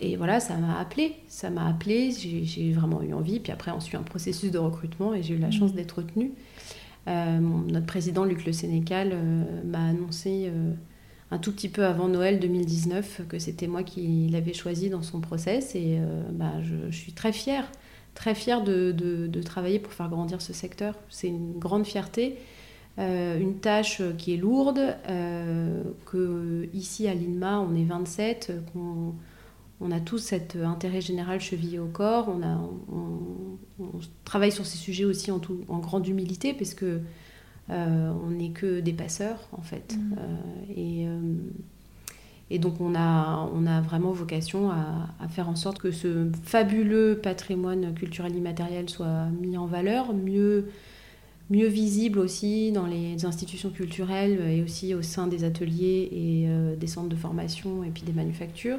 et 0.00 0.16
voilà, 0.16 0.38
ça 0.38 0.58
m'a 0.58 0.78
appelé. 0.78 1.16
Ça 1.26 1.48
m'a 1.48 1.66
appelé, 1.66 2.10
j'ai 2.12 2.72
vraiment 2.72 3.00
eu 3.02 3.14
envie. 3.14 3.40
Puis 3.40 3.52
après, 3.52 3.70
on 3.70 3.80
suit 3.80 3.96
un 3.96 4.02
processus 4.02 4.50
de 4.50 4.58
recrutement 4.58 5.14
et 5.14 5.22
j'ai 5.22 5.34
eu 5.34 5.38
la 5.38 5.50
chance 5.50 5.72
mmh. 5.72 5.76
d'être 5.76 5.92
retenue. 5.92 6.32
Euh, 7.08 7.38
notre 7.38 7.86
président, 7.86 8.24
Luc 8.24 8.44
Le 8.46 8.52
Sénécal, 8.52 9.10
euh, 9.12 9.44
m'a 9.64 9.86
annoncé 9.88 10.50
un 11.30 11.38
tout 11.38 11.52
petit 11.52 11.68
peu 11.68 11.84
avant 11.84 12.08
Noël 12.08 12.38
2019 12.40 13.22
que 13.28 13.38
c'était 13.38 13.66
moi 13.66 13.82
qui 13.82 14.28
l'avais 14.30 14.54
choisi 14.54 14.90
dans 14.90 15.02
son 15.02 15.20
process. 15.20 15.74
Et 15.74 15.98
bah, 16.30 16.52
je, 16.62 16.94
suis 16.94 17.12
très 17.12 17.32
fière, 17.32 17.70
très 18.14 18.34
fière 18.34 18.62
de, 18.62 19.40
travailler 19.44 19.78
pour 19.78 19.92
faire 19.92 20.08
grandir 20.08 20.40
ce 20.40 20.52
secteur. 20.52 20.94
C'est 21.08 21.28
une 21.28 21.58
grande 21.58 21.86
fierté. 21.86 22.36
Euh, 22.98 23.40
une 23.40 23.58
tâche 23.58 24.02
qui 24.18 24.34
est 24.34 24.36
lourde, 24.36 24.96
euh, 25.08 25.82
ici 26.72 27.08
à 27.08 27.14
l'INMA 27.14 27.60
on 27.60 27.74
est 27.74 27.84
27, 27.84 28.52
qu'on 28.72 29.14
on 29.80 29.90
a 29.90 30.00
tous 30.00 30.18
cet 30.18 30.56
intérêt 30.56 31.00
général 31.00 31.40
chevillé 31.40 31.78
au 31.78 31.86
corps, 31.86 32.28
on, 32.28 32.42
a, 32.42 32.58
on, 32.92 33.90
travaille 34.24 34.52
sur 34.52 34.66
ces 34.66 34.78
sujets 34.78 35.04
aussi 35.04 35.30
en, 35.30 35.38
tout, 35.38 35.60
en 35.68 35.78
grande 35.78 36.06
humilité 36.06 36.54
parce 36.54 36.74
que 36.74 37.00
euh, 37.70 38.12
on 38.24 38.30
n'est 38.30 38.50
que 38.50 38.80
des 38.80 38.92
passeurs 38.92 39.48
en 39.52 39.62
fait. 39.62 39.96
Mmh. 39.96 40.16
et, 40.76 41.06
et, 42.50 42.58
donc 42.58 42.80
on 42.80 42.94
a, 42.94 43.50
on 43.52 43.66
a 43.66 43.80
vraiment 43.80 44.12
vocation 44.12 44.70
à, 44.70 45.08
à, 45.20 45.28
faire 45.28 45.48
en 45.48 45.56
sorte 45.56 45.78
que 45.78 45.90
ce 45.90 46.30
fabuleux 46.44 47.18
patrimoine 47.22 47.94
culturel 47.94 48.34
immatériel 48.36 48.88
soit 48.88 49.26
mis 49.40 49.56
en 49.58 49.66
valeur, 49.66 50.14
mieux 50.14 50.66
mieux 51.50 51.66
visible 51.66 52.18
aussi 52.18 52.72
dans 52.72 52.86
les 52.86 53.24
institutions 53.24 53.70
culturelles 53.70 54.40
et 54.48 54.62
aussi 54.62 54.94
au 54.94 55.02
sein 55.02 55.26
des 55.26 55.44
ateliers 55.44 56.08
et 56.10 56.44
euh, 56.48 56.74
des 56.76 56.86
centres 56.86 57.08
de 57.08 57.16
formation 57.16 57.84
et 57.84 57.90
puis 57.90 58.02
des 58.02 58.12
manufactures. 58.12 58.78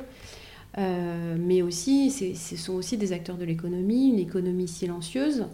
Euh, 0.77 1.37
mais 1.39 1.61
aussi, 1.61 2.11
ce 2.11 2.55
sont 2.55 2.73
aussi 2.73 2.97
des 2.97 3.13
acteurs 3.13 3.37
de 3.37 3.45
l'économie, 3.45 4.09
une 4.09 4.19
économie 4.19 4.67
silencieuse 4.67 5.47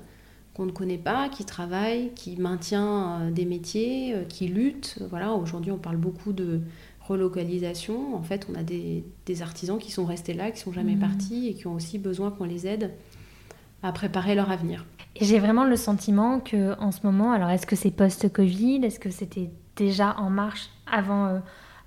qu'on 0.53 0.65
ne 0.65 0.71
connaît 0.71 0.97
pas, 0.97 1.29
qui 1.29 1.45
travaille, 1.45 2.11
qui 2.13 2.35
maintient 2.35 3.29
des 3.31 3.45
métiers, 3.45 4.15
qui 4.27 4.47
lutte. 4.47 4.97
Voilà, 5.09 5.31
aujourd'hui, 5.33 5.71
on 5.71 5.77
parle 5.77 5.97
beaucoup 5.97 6.33
de 6.33 6.61
relocalisation. 7.07 8.15
En 8.15 8.23
fait, 8.23 8.47
on 8.51 8.55
a 8.55 8.63
des, 8.63 9.03
artisans 9.41 9.77
qui 9.77 9.91
sont 9.91 10.05
restés 10.05 10.33
là, 10.33 10.51
qui 10.51 10.59
sont 10.59 10.73
jamais 10.73 10.95
mmh. 10.95 10.99
partis 10.99 11.47
et 11.47 11.53
qui 11.53 11.67
ont 11.67 11.73
aussi 11.73 11.99
besoin 11.99 12.31
qu'on 12.31 12.43
les 12.43 12.67
aide 12.67 12.91
à 13.83 13.91
préparer 13.91 14.35
leur 14.35 14.51
avenir. 14.51 14.85
J'ai 15.19 15.39
vraiment 15.39 15.65
le 15.65 15.75
sentiment 15.75 16.39
que 16.39 16.79
en 16.79 16.91
ce 16.91 16.99
moment, 17.03 17.31
alors 17.31 17.49
est-ce 17.49 17.67
que 17.67 17.75
c'est 17.75 17.91
post-Covid, 17.91 18.81
est-ce 18.83 18.99
que 18.99 19.09
c'était 19.09 19.49
déjà 19.75 20.15
en 20.17 20.29
marche 20.29 20.69
avant, 20.89 21.25
euh, 21.25 21.39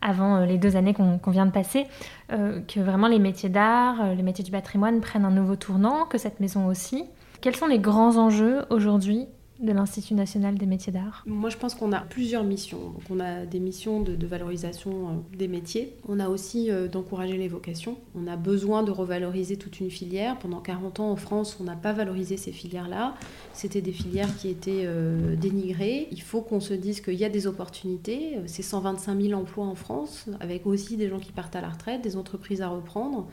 avant 0.05 0.37
euh, 0.37 0.47
les 0.47 0.59
deux 0.59 0.77
années 0.77 0.95
qu'on 0.95 1.31
vient 1.31 1.47
de 1.47 1.51
passer, 1.51 1.87
euh, 2.33 2.61
que 2.61 2.79
vraiment 2.79 3.09
les 3.09 3.19
métiers 3.19 3.49
d'art, 3.49 4.15
les 4.15 4.23
métiers 4.23 4.45
du 4.45 4.53
patrimoine 4.53 5.01
prennent 5.01 5.25
un 5.25 5.33
nouveau 5.33 5.57
tournant, 5.57 6.05
que 6.05 6.19
cette 6.19 6.39
maison 6.39 6.67
aussi. 6.69 7.05
Quels 7.41 7.57
sont 7.57 7.67
les 7.67 7.81
grands 7.81 8.17
enjeux 8.17 8.65
aujourd'hui 8.71 9.27
de 9.61 9.73
l'Institut 9.73 10.15
national 10.15 10.57
des 10.57 10.67
métiers 10.67 10.93
d'art 10.93 11.23
Moi, 11.27 11.49
je 11.49 11.57
pense 11.57 11.75
qu'on 11.75 11.93
a 11.93 12.01
plusieurs 12.01 12.43
missions. 12.43 12.79
Donc, 12.79 13.03
on 13.11 13.21
a 13.21 13.47
des 13.47 13.61
missions 13.61 14.01
de, 14.01 14.27
valorisation 14.27 14.91
euh, 14.91 15.37
des 15.37 15.49
métiers. 15.49 15.95
On 16.09 16.19
a 16.19 16.29
aussi 16.29 16.71
euh, 16.71 16.89
d'encourager 16.89 17.37
les 17.37 17.47
vocations. 17.47 17.97
On 18.17 18.27
a 18.27 18.37
besoin 18.37 18.83
de 18.83 18.91
revaloriser 18.91 19.57
toute 19.57 19.79
une 19.81 19.91
filière. 19.91 20.39
Pendant 20.39 20.61
40 20.61 21.01
ans, 21.01 21.11
en 21.11 21.17
France, 21.17 21.57
on 21.61 21.65
n'a 21.65 21.77
pas 21.77 21.93
valorisé 21.93 22.37
ces 22.37 22.53
filières-là. 22.53 23.15
C'était 23.53 23.81
des 23.81 23.93
filières 23.93 24.35
qui 24.37 24.49
étaient 24.49 24.83
euh, 24.85 25.37
dénigrées. 25.37 26.09
Il 26.11 26.23
faut 26.23 26.41
qu'on 26.41 26.61
se 26.61 26.75
dise 26.75 27.01
qu'il 27.01 27.15
y 27.15 27.25
a 27.25 27.29
des 27.31 27.47
opportunités. 27.47 28.39
C'est 28.47 28.63
125 28.63 29.21
000 29.21 29.41
emplois 29.41 29.67
en 29.67 29.77
France, 29.77 30.27
avec 30.41 30.67
aussi 30.67 30.97
des 30.97 31.09
gens 31.09 31.21
qui 31.21 31.33
partent 31.33 31.57
à 31.57 31.61
la 31.61 31.69
retraite, 31.69 32.03
des 32.03 32.17
entreprises 32.17 32.61
à 32.61 32.69
reprendre. 32.69 33.29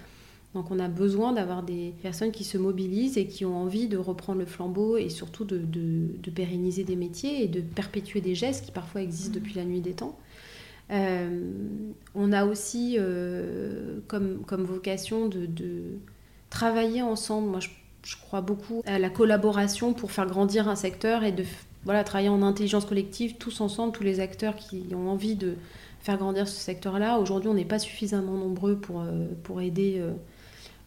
Donc 0.54 0.70
on 0.70 0.80
a 0.80 0.90
besoin 0.90 1.32
d'avoir 1.32 1.64
des 1.64 1.94
personnes 2.02 2.32
qui 2.32 2.44
se 2.44 2.58
mobilisent 2.58 3.18
et 3.18 3.26
qui 3.26 3.46
ont 3.46 3.56
envie 3.56 3.88
de 3.88 3.98
reprendre 3.98 4.40
le 4.40 4.46
flambeau 4.46 4.98
et 4.98 5.08
surtout 5.08 5.46
de, 5.46 6.30
pérenniser 6.36 6.84
des 6.84 6.98
métiers 6.98 7.44
et 7.44 7.48
de 7.48 7.62
perpétuer 7.62 8.20
des 8.20 8.36
gestes 8.36 8.66
qui 8.66 8.72
parfois 8.72 9.02
existent 9.02 9.34
depuis 9.34 9.54
la 9.54 9.64
nuit 9.64 9.80
des 9.80 9.94
temps. 9.94 10.18
Euh, 10.92 11.52
on 12.16 12.34
a 12.34 12.46
aussi 12.46 12.98
euh, 13.00 14.00
comme, 14.08 14.44
vocation 14.50 15.30
de, 15.30 15.48
travailler 16.50 17.02
ensemble. 17.02 17.48
Moi, 17.48 17.60
je, 18.04 18.16
crois 18.18 18.42
beaucoup 18.42 18.82
à 18.86 19.00
la 19.00 19.10
collaboration 19.10 19.94
pour 19.94 20.12
faire 20.12 20.26
grandir 20.26 20.68
un 20.68 20.76
secteur 20.76 21.24
et 21.24 21.32
de 21.32 21.46
travailler 21.86 22.28
en 22.28 22.42
intelligence 22.42 22.84
collective, 22.84 23.38
tous 23.38 23.62
ensemble, 23.62 23.94
tous 23.94 24.04
les 24.04 24.20
acteurs 24.20 24.58
qui 24.58 24.84
ont 24.94 25.10
envie 25.10 25.36
de 25.36 25.56
faire 26.02 26.18
grandir 26.18 26.50
ce 26.50 26.60
secteur-là. 26.60 27.20
Aujourd'hui, 27.20 27.48
on 27.48 27.54
n'est 27.54 27.64
pas 27.64 27.80
suffisamment 27.80 28.34
nombreux 28.34 28.76
pour, 28.76 29.00
euh, 29.00 29.28
pour 29.44 29.62
aider 29.62 30.04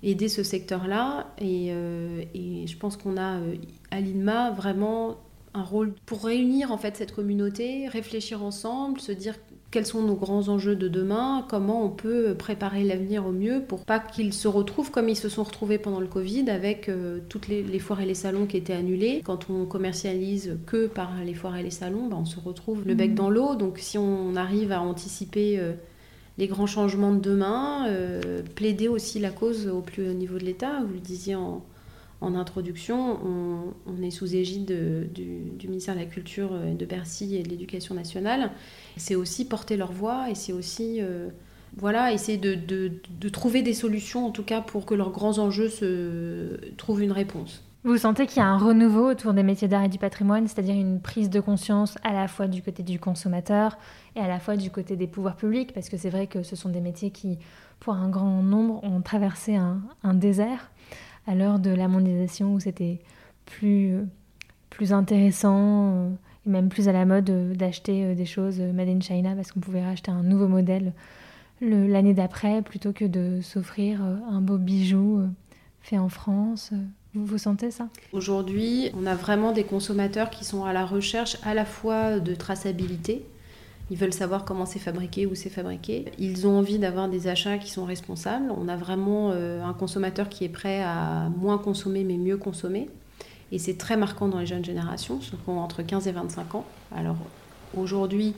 aider 0.05 0.29
ce 0.29 0.43
secteur-là. 0.43 1.27
Et, 1.39 1.69
euh, 1.71 2.23
et, 2.35 2.67
je 2.67 2.77
pense 2.77 2.97
qu'on 2.97 3.17
a 3.17 3.39
euh, 3.39 3.57
à 3.91 4.01
l'INMA 4.01 4.51
vraiment 4.51 5.17
un 5.55 5.63
rôle 5.63 5.93
pour 6.05 6.25
réunir 6.25 6.73
en 6.73 6.79
fait 6.79 6.97
cette 6.97 7.15
communauté, 7.15 7.87
réfléchir 7.89 8.43
ensemble, 8.43 9.01
se 9.01 9.13
dire 9.13 9.35
quels 9.71 9.87
sont 9.87 10.03
nos 10.03 10.15
grands 10.15 10.49
enjeux 10.49 10.77
de 10.77 10.89
demain, 10.89 11.47
comment 11.49 11.85
on 11.85 11.91
peut 11.91 12.35
préparer 12.37 12.85
l'avenir 12.85 13.27
au 13.27 13.33
mieux 13.33 13.61
pour 13.61 13.85
pas 13.85 13.99
qu'ils 14.01 14.33
se 14.33 14.49
retrouvent 14.49 14.91
comme 14.91 15.09
ils 15.09 15.17
se 15.17 15.29
sont 15.29 15.45
retrouvés 15.45 15.79
pendant 15.79 16.01
le 16.01 16.07
Covid 16.07 16.49
avec 16.51 16.89
euh, 16.89 17.21
toutes 17.29 17.49
les, 17.49 17.63
les, 17.63 17.79
foires 17.79 18.01
et 18.01 18.07
les 18.07 18.15
salons 18.15 18.47
qui 18.47 18.57
étaient 18.57 18.73
annulés. 18.73 19.23
Quand 19.25 19.49
on 19.49 19.65
commercialise 19.65 20.59
que 20.67 20.87
par 20.87 21.13
les 21.25 21.35
foires 21.35 21.57
et 21.57 21.63
les 21.63 21.71
salons, 21.71 22.09
ben, 22.09 22.19
on 22.21 22.25
se 22.25 22.39
retrouve 22.41 22.83
le 22.87 22.95
bec 22.95 23.13
mmh. 23.13 23.15
dans 23.15 23.31
l'eau. 23.31 23.55
Donc 23.55 23.79
si 23.79 23.97
on 23.97 24.35
arrive 24.35 24.73
à 24.73 24.81
anticiper 24.81 25.61
les 26.39 26.47
grands 26.47 26.67
changements 26.67 27.13
de 27.13 27.21
demain, 27.21 27.87
euh, 27.89 28.43
plaider 28.55 28.89
aussi 28.89 29.19
la 29.21 29.31
cause 29.31 29.69
au 29.69 29.81
plus 29.81 30.09
haut 30.09 30.13
niveau 30.13 30.39
de 30.39 30.45
l'État. 30.45 30.83
Vous 30.87 30.95
le 30.95 31.01
disiez 31.01 31.35
en, 31.35 31.63
introduction, 32.21 33.19
on, 33.87 34.03
est 34.03 34.11
sous 34.11 34.35
égide 34.35 35.13
du, 35.13 35.69
ministère 35.69 35.95
de 35.95 36.01
la 36.01 36.07
Culture 36.07 36.53
de 36.59 36.87
Bercy 36.87 37.37
et 37.37 37.43
de 37.43 37.51
l'Éducation 37.51 37.95
nationale. 37.95 38.51
C'est 38.97 39.15
aussi 39.15 39.45
porter 39.45 39.77
leur 39.77 39.93
voix 39.93 40.31
et 40.31 40.35
c'est 40.35 40.55
aussi 40.55 41.03
euh, 41.03 41.29
voilà, 41.77 42.15
essayer 42.15 42.39
de, 42.39 42.55
de, 42.55 43.29
trouver 43.29 43.61
des 43.61 43.75
solutions, 43.75 44.27
en 44.27 44.31
tout 44.31 44.43
cas 44.43 44.63
pour 44.63 44.87
que 44.87 44.95
leurs 44.95 45.11
grands 45.11 45.39
enjeux 45.39 45.69
se 45.69 46.59
trouvent 46.79 47.03
une 47.03 47.13
réponse. 47.13 47.63
Vous 47.85 47.99
sentez 47.99 48.27
qu'il 48.27 48.39
y 48.39 48.41
a 48.41 48.47
un 48.47 48.57
renouveau 48.57 49.11
autour 49.11 49.35
des 49.35 49.43
métiers 49.43 49.69
d'art 49.69 49.85
et 49.85 49.91
du 49.91 49.99
patrimoine, 49.99 50.49
c'est-à-dire 50.49 50.75
une 50.75 51.03
prise 51.03 51.29
de 51.29 51.39
conscience 51.39 51.99
à 52.03 52.15
la 52.15 52.29
fois 52.29 52.47
du 52.47 52.63
côté 52.63 52.83
du 52.83 52.99
consommateur 52.99 53.77
et 54.17 54.21
à 54.21 54.27
la 54.27 54.41
fois 54.41 54.57
du 54.57 54.71
côté 54.71 54.97
des 54.97 55.07
pouvoirs 55.07 55.37
publics, 55.37 55.75
parce 55.75 55.91
que 55.91 55.99
c'est 55.99 56.09
vrai 56.09 56.27
que 56.27 56.43
ce 56.43 56.57
sont 56.57 56.71
des 56.71 56.81
métiers 56.81 57.11
qui, 57.11 57.39
pour 57.81 57.93
un 57.93 58.09
grand 58.09 58.43
nombre, 58.43 58.83
ont 58.85 59.03
traversé 59.03 59.57
un, 59.57 60.15
désert 60.15 60.71
à 61.27 61.35
l'heure 61.35 61.59
de 61.59 61.69
la 61.69 61.87
mondialisation 61.87 62.55
où 62.55 62.61
c'était 62.61 63.01
plus, 63.45 63.99
plus 64.71 64.95
intéressant 64.95 66.09
et 66.47 66.49
même 66.49 66.71
plus 66.71 66.89
à 66.89 66.93
la 66.93 67.05
mode 67.05 67.53
d'acheter 67.53 68.05
euh, 68.07 68.15
des 68.15 68.25
choses 68.25 68.61
made 68.61 68.89
in 68.89 69.01
China 69.01 69.35
parce 69.35 69.53
qu'on 69.53 69.61
pouvait 69.61 69.85
racheter 69.85 70.11
un 70.11 70.23
nouveau 70.23 70.49
modèle 70.49 70.95
l'année 71.61 72.15
d'après 72.15 72.63
plutôt 72.63 72.95
que 72.95 73.05
de 73.05 73.41
s'offrir 73.43 74.03
euh, 74.03 74.17
un 74.31 74.41
beau 74.41 74.57
bijou 74.57 75.19
euh, 75.19 75.29
fait 75.83 75.99
en 75.99 76.09
France. 76.09 76.73
Vous, 77.15 77.39
sentez 77.39 77.71
ça? 77.71 77.89
Aujourd'hui, 78.13 78.91
on 78.99 79.07
a 79.07 79.15
vraiment 79.15 79.53
des 79.53 79.65
consommateurs 79.65 80.31
qui 80.31 80.45
sont 80.45 80.65
à 80.65 80.73
la 80.73 80.85
recherche 80.85 81.37
à 81.45 81.55
la 81.55 81.65
fois 81.65 82.19
de 82.19 82.35
traçabilité, 82.35 83.25
ils 83.91 83.99
veulent 83.99 84.15
savoir 84.15 84.45
comment 84.45 84.65
c'est 84.65 84.79
fabriqué, 84.79 85.27
où 85.27 85.35
c'est 85.35 85.51
fabriqué. 85.51 86.07
Ils 86.19 86.47
ont 86.47 86.59
envie 86.59 86.79
d'avoir 86.79 87.09
des 87.09 87.29
achats 87.29 87.59
qui 87.59 87.71
sont 87.71 87.85
responsables. 87.85 88.51
On 88.57 88.69
a 88.69 88.77
vraiment 88.77 89.31
euh, 89.33 89.63
un 89.63 89.75
consommateur 89.75 90.29
qui 90.29 90.45
est 90.45 90.49
prêt 90.49 90.83
à 90.83 91.29
moins 91.37 91.59
consommer 91.59 92.03
mais 92.03 92.17
mieux 92.17 92.39
consommer. 92.39 92.89
Et 93.53 93.59
c'est 93.59 93.77
très 93.77 93.97
marquant 93.97 94.29
dans 94.29 94.39
les 94.39 94.47
jeunes 94.47 94.65
générations, 94.65 95.21
ceux 95.21 95.37
qui 95.37 95.51
entre 95.51 95.83
15 95.83 96.09
et 96.09 96.13
25 96.13 96.55
ans. 96.55 96.65
Alors 96.95 97.17
aujourd'hui, 97.77 98.35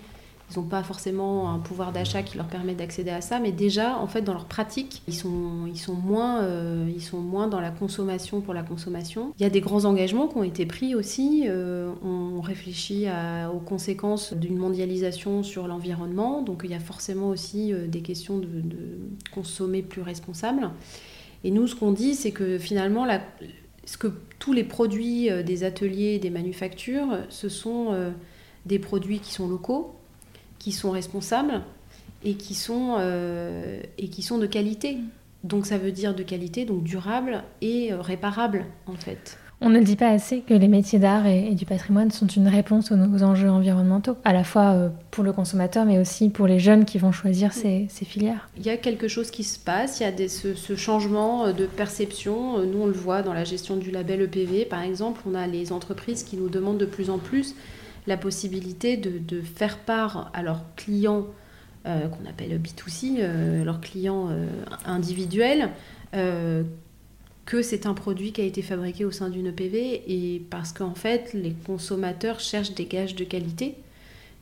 ils 0.51 0.61
n'ont 0.61 0.67
pas 0.67 0.85
forcément 0.85 1.51
un 1.51 1.59
pouvoir 1.59 1.93
d'achat 1.93 2.23
qui 2.23 2.37
leur 2.37 2.47
permet 2.47 2.75
d'accéder 2.75 3.11
à 3.11 3.21
ça, 3.21 3.41
mais 3.41 3.51
déjà, 3.51 3.99
en 3.99 4.07
fait, 4.07 4.23
dans 4.23 4.33
leur 4.33 4.45
pratique, 4.45 5.03
ils 5.09 5.15
sont, 5.15 5.29
moins, 5.93 6.43
euh, 6.43 6.89
ils 6.95 7.03
sont 7.03 7.19
moins 7.19 7.49
dans 7.49 7.61
la 7.61 7.71
consommation 7.71 8.41
pour 8.41 8.55
la 8.55 8.63
consommation. 8.63 9.33
Il 9.39 9.43
y 9.43 9.47
a 9.47 9.51
des 9.51 9.61
grands 9.61 9.85
engagements 9.87 10.29
qui 10.29 10.37
ont 10.37 10.45
été 10.45 10.65
pris 10.65 10.95
aussi. 10.95 11.45
Euh, 11.47 11.91
on 12.05 12.41
réfléchit 12.41 13.07
aux 13.53 13.59
conséquences 13.59 14.35
d'une 14.35 14.57
mondialisation 14.57 15.43
sur 15.43 15.67
l'environnement, 15.67 16.43
donc 16.43 16.61
il 16.63 16.71
y 16.71 16.75
a 16.75 16.81
forcément 16.81 17.29
aussi 17.29 17.73
euh, 17.73 17.89
des 17.89 18.01
questions 18.01 18.39
de, 18.39 18.47
consommer 19.33 19.83
plus 19.83 20.03
responsable. 20.03 20.71
Et 21.43 21.51
nous, 21.51 21.67
ce 21.67 21.75
qu'on 21.75 21.91
dit, 21.91 22.15
c'est 22.15 22.31
que 22.31 22.59
finalement, 22.59 23.07
ce 23.85 23.99
que 23.99 24.09
tous 24.39 24.53
les 24.53 24.65
produits 24.65 25.29
des 25.45 25.65
ateliers, 25.65 26.19
des 26.19 26.31
manufactures, 26.31 27.19
ce 27.29 27.49
sont 27.49 27.95
des 28.65 28.79
produits 28.79 29.21
qui 29.21 29.33
sont 29.33 29.49
locaux, 29.49 29.95
qui 30.67 30.73
sont 30.73 30.91
responsables 30.91 31.63
et 32.25 32.35
qui 32.35 32.55
sont, 32.55 32.97
euh, 32.99 33.81
et 33.99 34.09
qui 34.09 34.23
sont 34.23 34.37
de 34.37 34.47
qualité. 34.47 34.99
Donc 35.45 35.65
ça 35.65 35.79
veut 35.79 35.93
dire 35.93 36.13
de 36.13 36.25
qualité, 36.25 36.65
donc 36.65 36.83
durable 36.83 37.45
et 37.61 37.93
euh, 37.93 38.01
réparable 38.01 38.65
en 38.89 38.97
fait. 38.97 39.39
On 39.61 39.71
ne 39.71 39.79
dit 39.79 39.95
pas 39.95 40.09
assez 40.09 40.41
que 40.41 40.55
les 40.55 40.67
métiers 40.67 40.99
d'art 40.99 41.25
et, 41.29 41.55
du 41.55 41.67
patrimoine 41.67 42.11
sont 42.11 42.27
une 42.27 42.49
réponse 42.49 42.91
aux, 42.91 42.97
aux, 42.97 43.23
enjeux 43.23 43.49
environnementaux, 43.49 44.17
à 44.25 44.33
la 44.33 44.43
fois 44.43 44.73
euh, 44.73 44.89
pour 45.13 45.23
le 45.23 45.33
consommateur, 45.33 45.85
mais 45.85 46.01
aussi 46.01 46.31
pour 46.31 46.49
les 46.49 46.59
jeunes 46.59 46.85
qui 46.85 46.99
vont 46.99 47.13
choisir 47.13 47.53
ces, 47.53 47.87
ces 47.89 48.05
filières. 48.05 48.49
Il 48.57 48.67
y 48.67 48.71
a 48.71 48.77
quelque 48.77 49.07
chose 49.07 49.31
qui 49.31 49.45
se 49.45 49.61
passe, 49.61 50.01
il 50.01 50.03
y 50.03 50.07
a 50.07 50.11
des, 50.11 50.27
ce, 50.27 50.55
ce, 50.57 50.75
changement 50.75 51.53
de 51.53 51.67
perception. 51.67 52.59
Nous, 52.67 52.83
on 52.83 52.87
le 52.87 52.93
voit 52.93 53.23
dans 53.23 53.35
la 53.35 53.45
gestion 53.45 53.77
du 53.77 53.93
label 53.93 54.23
EPV, 54.23 54.65
par 54.65 54.83
exemple, 54.83 55.21
on 55.31 55.37
a 55.37 55.47
les 55.47 55.71
entreprises 55.71 56.25
qui 56.25 56.37
nous 56.37 56.49
demandent 56.49 56.79
de 56.79 56.87
plus 56.87 57.09
en 57.09 57.19
plus 57.19 57.55
la 58.07 58.17
possibilité 58.17 58.97
de, 58.97 59.41
faire 59.43 59.79
part 59.79 60.31
à 60.35 60.43
leurs 60.43 60.63
clients, 60.77 61.27
euh, 61.87 62.09
qu'on 62.09 62.29
appelle 62.29 62.59
B2C, 62.61 63.17
euh, 63.19 63.65
leurs 63.65 63.81
clients 63.81 64.29
euh, 64.31 64.47
individuels, 64.85 65.71
que 67.45 67.63
c'est 67.63 67.85
un 67.85 67.93
produit 67.93 68.33
qui 68.33 68.41
a 68.41 68.45
été 68.45 68.63
fabriqué 68.63 69.05
au 69.05 69.11
sein 69.11 69.29
d'une 69.29 69.49
EPV 69.49 70.03
et 70.09 70.43
parce 70.49 70.73
qu'en 70.73 70.95
fait, 70.95 71.33
les 71.35 71.53
consommateurs 71.53 72.41
cherchent 72.41 72.75
des 72.75 72.87
gages 72.87 73.15
de 73.15 73.23
qualité. 73.23 73.77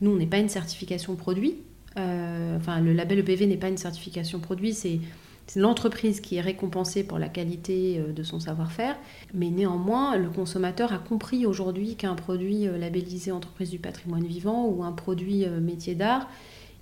Nous, 0.00 0.12
on 0.12 0.16
n'est 0.16 0.26
pas 0.26 0.38
une 0.38 0.49
certification 0.49 1.16
produit. 1.16 1.56
enfin, 1.97 2.80
le 2.80 2.92
label 2.92 3.18
EPV 3.18 3.47
n'est 3.47 3.56
pas 3.56 3.68
une 3.68 3.76
certification 3.76 4.38
produit, 4.38 4.73
c'est 4.73 5.00
c'est 5.46 5.60
l'entreprise 5.60 6.20
qui 6.20 6.36
est 6.36 6.40
récompensée 6.40 7.04
pour 7.04 7.18
la 7.18 7.28
qualité 7.28 7.98
euh, 7.98 8.12
de 8.12 8.22
son 8.22 8.40
savoir-faire, 8.40 8.96
mais 9.34 9.50
néanmoins, 9.50 10.16
le 10.16 10.30
consommateur 10.30 10.92
a 10.92 10.98
compris 10.98 11.46
aujourd'hui 11.46 11.96
qu'un 11.96 12.14
produit 12.14 12.66
euh, 12.66 12.78
labellisé 12.78 13.30
entreprise 13.30 13.70
du 13.70 13.78
patrimoine 13.78 14.24
vivant 14.24 14.66
ou 14.66 14.82
un 14.82 14.92
produit 14.92 15.44
euh, 15.44 15.60
métier 15.60 15.94
d'art, 15.94 16.28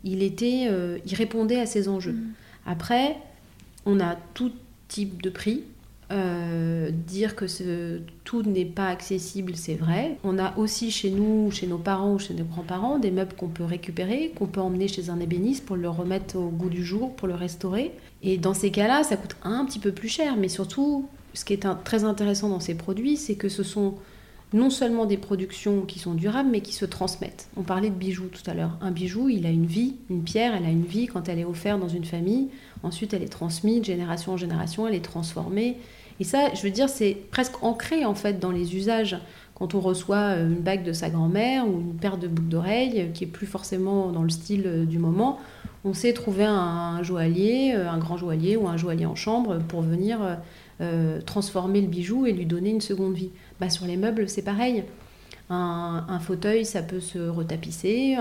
il, 0.04 0.22
était, 0.24 0.68
il 1.06 1.14
répondait 1.14 1.60
à 1.60 1.66
ces 1.66 1.88
enjeux. 1.88 2.14
Mm. 2.14 2.32
Après, 2.66 3.16
on 3.86 4.00
a 4.00 4.16
tout 4.34 4.50
type 4.88 5.22
de 5.22 5.30
prix. 5.30 5.62
dire 6.10 7.36
que 7.36 7.46
ce, 7.46 8.00
tout 8.24 8.42
n'est 8.42 8.64
pas 8.64 8.88
accessible, 8.88 9.54
c'est 9.54 9.76
vrai. 9.76 10.18
On 10.24 10.40
a 10.40 10.58
aussi 10.58 10.90
chez 10.90 11.10
nous, 11.10 11.52
chez 11.52 11.68
nos 11.68 11.78
parents 11.78 12.14
ou 12.14 12.18
chez 12.18 12.34
nos 12.34 12.44
grands-parents, 12.44 12.98
des 12.98 13.12
meubles 13.12 13.34
qu'on 13.34 13.46
peut 13.48 13.64
récupérer, 13.64 14.32
qu'on 14.36 14.48
peut 14.48 14.60
emmener 14.60 14.88
chez 14.88 15.08
un 15.08 15.20
ébéniste 15.20 15.64
pour 15.64 15.76
le 15.76 15.88
remettre 15.88 16.36
au 16.36 16.48
goût 16.48 16.68
du 16.68 16.84
jour, 16.84 17.14
pour 17.14 17.28
le 17.28 17.36
restaurer. 17.36 17.92
Et 18.22 18.38
dans 18.38 18.54
ces 18.54 18.70
cas-là, 18.70 19.02
ça 19.02 19.16
coûte 19.16 19.36
un 19.42 19.64
petit 19.64 19.78
peu 19.78 19.92
plus 19.92 20.08
cher, 20.08 20.36
mais 20.36 20.48
surtout, 20.48 21.08
ce 21.34 21.44
qui 21.44 21.52
est 21.52 21.66
très 21.84 22.04
intéressant 22.04 22.48
dans 22.48 22.60
ces 22.60 22.74
produits, 22.74 23.16
c'est 23.16 23.34
que 23.34 23.48
ce 23.48 23.62
sont 23.62 23.94
non 24.52 24.70
seulement 24.70 25.06
des 25.06 25.16
productions 25.16 25.82
qui 25.82 25.98
sont 25.98 26.14
durables, 26.14 26.50
mais 26.50 26.60
qui 26.60 26.74
se 26.74 26.84
transmettent. 26.84 27.48
On 27.56 27.62
parlait 27.62 27.88
de 27.88 27.94
bijoux 27.94 28.28
tout 28.28 28.48
à 28.50 28.54
l'heure. 28.54 28.76
Un 28.80 28.90
bijou, 28.90 29.28
il 29.28 29.46
a 29.46 29.50
une 29.50 29.66
vie, 29.66 29.96
une 30.10 30.22
pierre, 30.22 30.54
elle 30.54 30.66
a 30.66 30.70
une 30.70 30.84
vie 30.84 31.06
quand 31.06 31.28
elle 31.28 31.38
est 31.38 31.44
offerte 31.44 31.80
dans 31.80 31.88
une 31.88 32.04
famille. 32.04 32.48
Ensuite, 32.82 33.14
elle 33.14 33.22
est 33.22 33.32
transmise 33.32 33.80
de 33.80 33.84
génération 33.86 34.32
en 34.32 34.36
génération, 34.36 34.86
elle 34.86 34.94
est 34.94 35.04
transformée. 35.04 35.78
Et 36.20 36.24
ça, 36.24 36.52
je 36.54 36.62
veux 36.62 36.70
dire, 36.70 36.88
c'est 36.88 37.16
presque 37.30 37.62
ancré 37.62 38.04
en 38.04 38.14
fait 38.14 38.38
dans 38.38 38.50
les 38.50 38.76
usages. 38.76 39.16
Quand 39.54 39.74
on 39.74 39.80
reçoit 39.80 40.36
euh, 40.36 40.48
une 40.48 40.60
bague 40.60 40.84
de 40.84 40.92
sa 40.92 41.08
grand-mère 41.08 41.66
ou 41.66 41.80
une 41.80 41.94
paire 41.94 42.18
de 42.18 42.28
boucles 42.28 42.48
d'oreilles 42.48 43.10
qui 43.14 43.24
est 43.24 43.28
plus 43.28 43.46
forcément 43.46 44.10
dans 44.10 44.22
le 44.22 44.30
style 44.30 44.64
euh, 44.66 44.84
du 44.84 44.98
moment, 44.98 45.38
on 45.84 45.94
sait 45.94 46.12
trouver 46.12 46.44
un 46.44 47.02
joaillier, 47.02 47.74
euh, 47.74 47.90
un 47.90 47.98
grand 47.98 48.16
joaillier 48.16 48.56
ou 48.56 48.68
un 48.68 48.76
joaillier 48.76 49.06
en 49.06 49.14
chambre 49.14 49.58
pour 49.68 49.82
venir 49.82 50.38
transformer 51.26 51.80
le 51.80 51.86
bijou 51.86 52.26
et 52.26 52.32
lui 52.32 52.44
donner 52.44 52.70
une 52.70 52.80
seconde 52.80 53.14
vie. 53.14 53.30
Bah, 53.60 53.70
sur 53.70 53.86
les 53.86 53.96
meubles, 53.96 54.28
c'est 54.28 54.42
pareil. 54.42 54.82
Un, 55.48 56.18
fauteuil, 56.18 56.64
ça 56.64 56.82
peut 56.82 56.98
se 56.98 57.28
retapisser. 57.28 58.16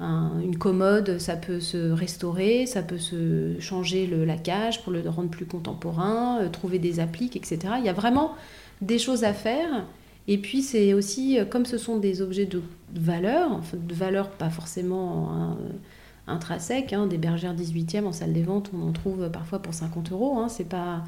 une 0.00 0.58
commode, 0.58 1.18
ça 1.18 1.36
peut 1.36 1.60
se 1.60 1.90
restaurer, 1.90 2.64
ça 2.64 2.80
peut 2.80 2.96
se 2.96 3.60
changer 3.60 4.06
le 4.06 4.24
laquage 4.24 4.82
pour 4.84 4.90
le 4.90 5.06
rendre 5.06 5.28
plus 5.28 5.44
contemporain, 5.44 6.48
trouver 6.50 6.78
des 6.78 6.98
appliques, 6.98 7.36
etc. 7.36 7.74
Il 7.78 7.84
y 7.84 7.90
a 7.90 7.92
vraiment 7.92 8.34
des 8.80 8.98
choses 8.98 9.22
à 9.22 9.34
faire. 9.34 9.84
Et 10.28 10.38
puis 10.38 10.62
c'est 10.62 10.92
aussi, 10.92 11.38
euh, 11.38 11.44
comme 11.44 11.66
ce 11.66 11.78
sont 11.78 11.98
des 11.98 12.22
objets 12.22 12.46
de 12.46 12.62
valeur, 12.94 13.60
de 13.72 13.94
valeur 13.94 14.30
pas 14.30 14.50
forcément 14.50 15.30
hein, 15.32 15.56
intrinsèque, 16.26 16.92
hein, 16.92 17.06
des 17.06 17.18
bergères 17.18 17.54
18e 17.54 18.04
en 18.04 18.12
salle 18.12 18.32
des 18.32 18.42
ventes, 18.42 18.70
on 18.74 18.88
en 18.88 18.92
trouve 18.92 19.30
parfois 19.30 19.60
pour 19.60 19.74
50 19.74 20.10
euros. 20.12 20.38
Hein, 20.38 20.48
c'est 20.48 20.68
pas, 20.68 21.04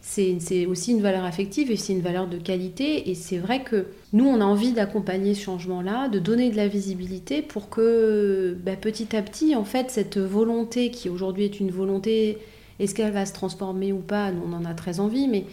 c'est 0.00 0.66
aussi 0.66 0.92
une 0.92 1.00
valeur 1.00 1.24
affective 1.24 1.70
et 1.70 1.76
c'est 1.76 1.92
une 1.92 2.00
valeur 2.00 2.28
de 2.28 2.38
qualité. 2.38 3.10
Et 3.10 3.14
c'est 3.14 3.38
vrai 3.38 3.62
que 3.62 3.86
nous, 4.12 4.26
on 4.26 4.40
a 4.40 4.44
envie 4.44 4.72
d'accompagner 4.72 5.34
ce 5.34 5.42
changement-là, 5.42 6.08
de 6.08 6.18
donner 6.18 6.50
de 6.50 6.56
la 6.56 6.68
visibilité 6.68 7.42
pour 7.42 7.68
que 7.68 8.56
bah, 8.64 8.76
petit 8.76 9.16
à 9.16 9.22
petit, 9.22 9.56
en 9.56 9.64
fait, 9.64 9.90
cette 9.90 10.18
volonté 10.18 10.90
qui 10.90 11.08
aujourd'hui 11.08 11.44
est 11.44 11.58
une 11.58 11.70
volonté, 11.70 12.38
est-ce 12.78 12.94
qu'elle 12.94 13.12
va 13.12 13.26
se 13.26 13.32
transformer 13.32 13.92
ou 13.92 13.98
pas? 13.98 14.30
Nous, 14.30 14.42
on 14.46 14.52
en 14.52 14.64
a 14.64 14.74
très 14.74 15.00
envie, 15.00 15.26
mais 15.26 15.44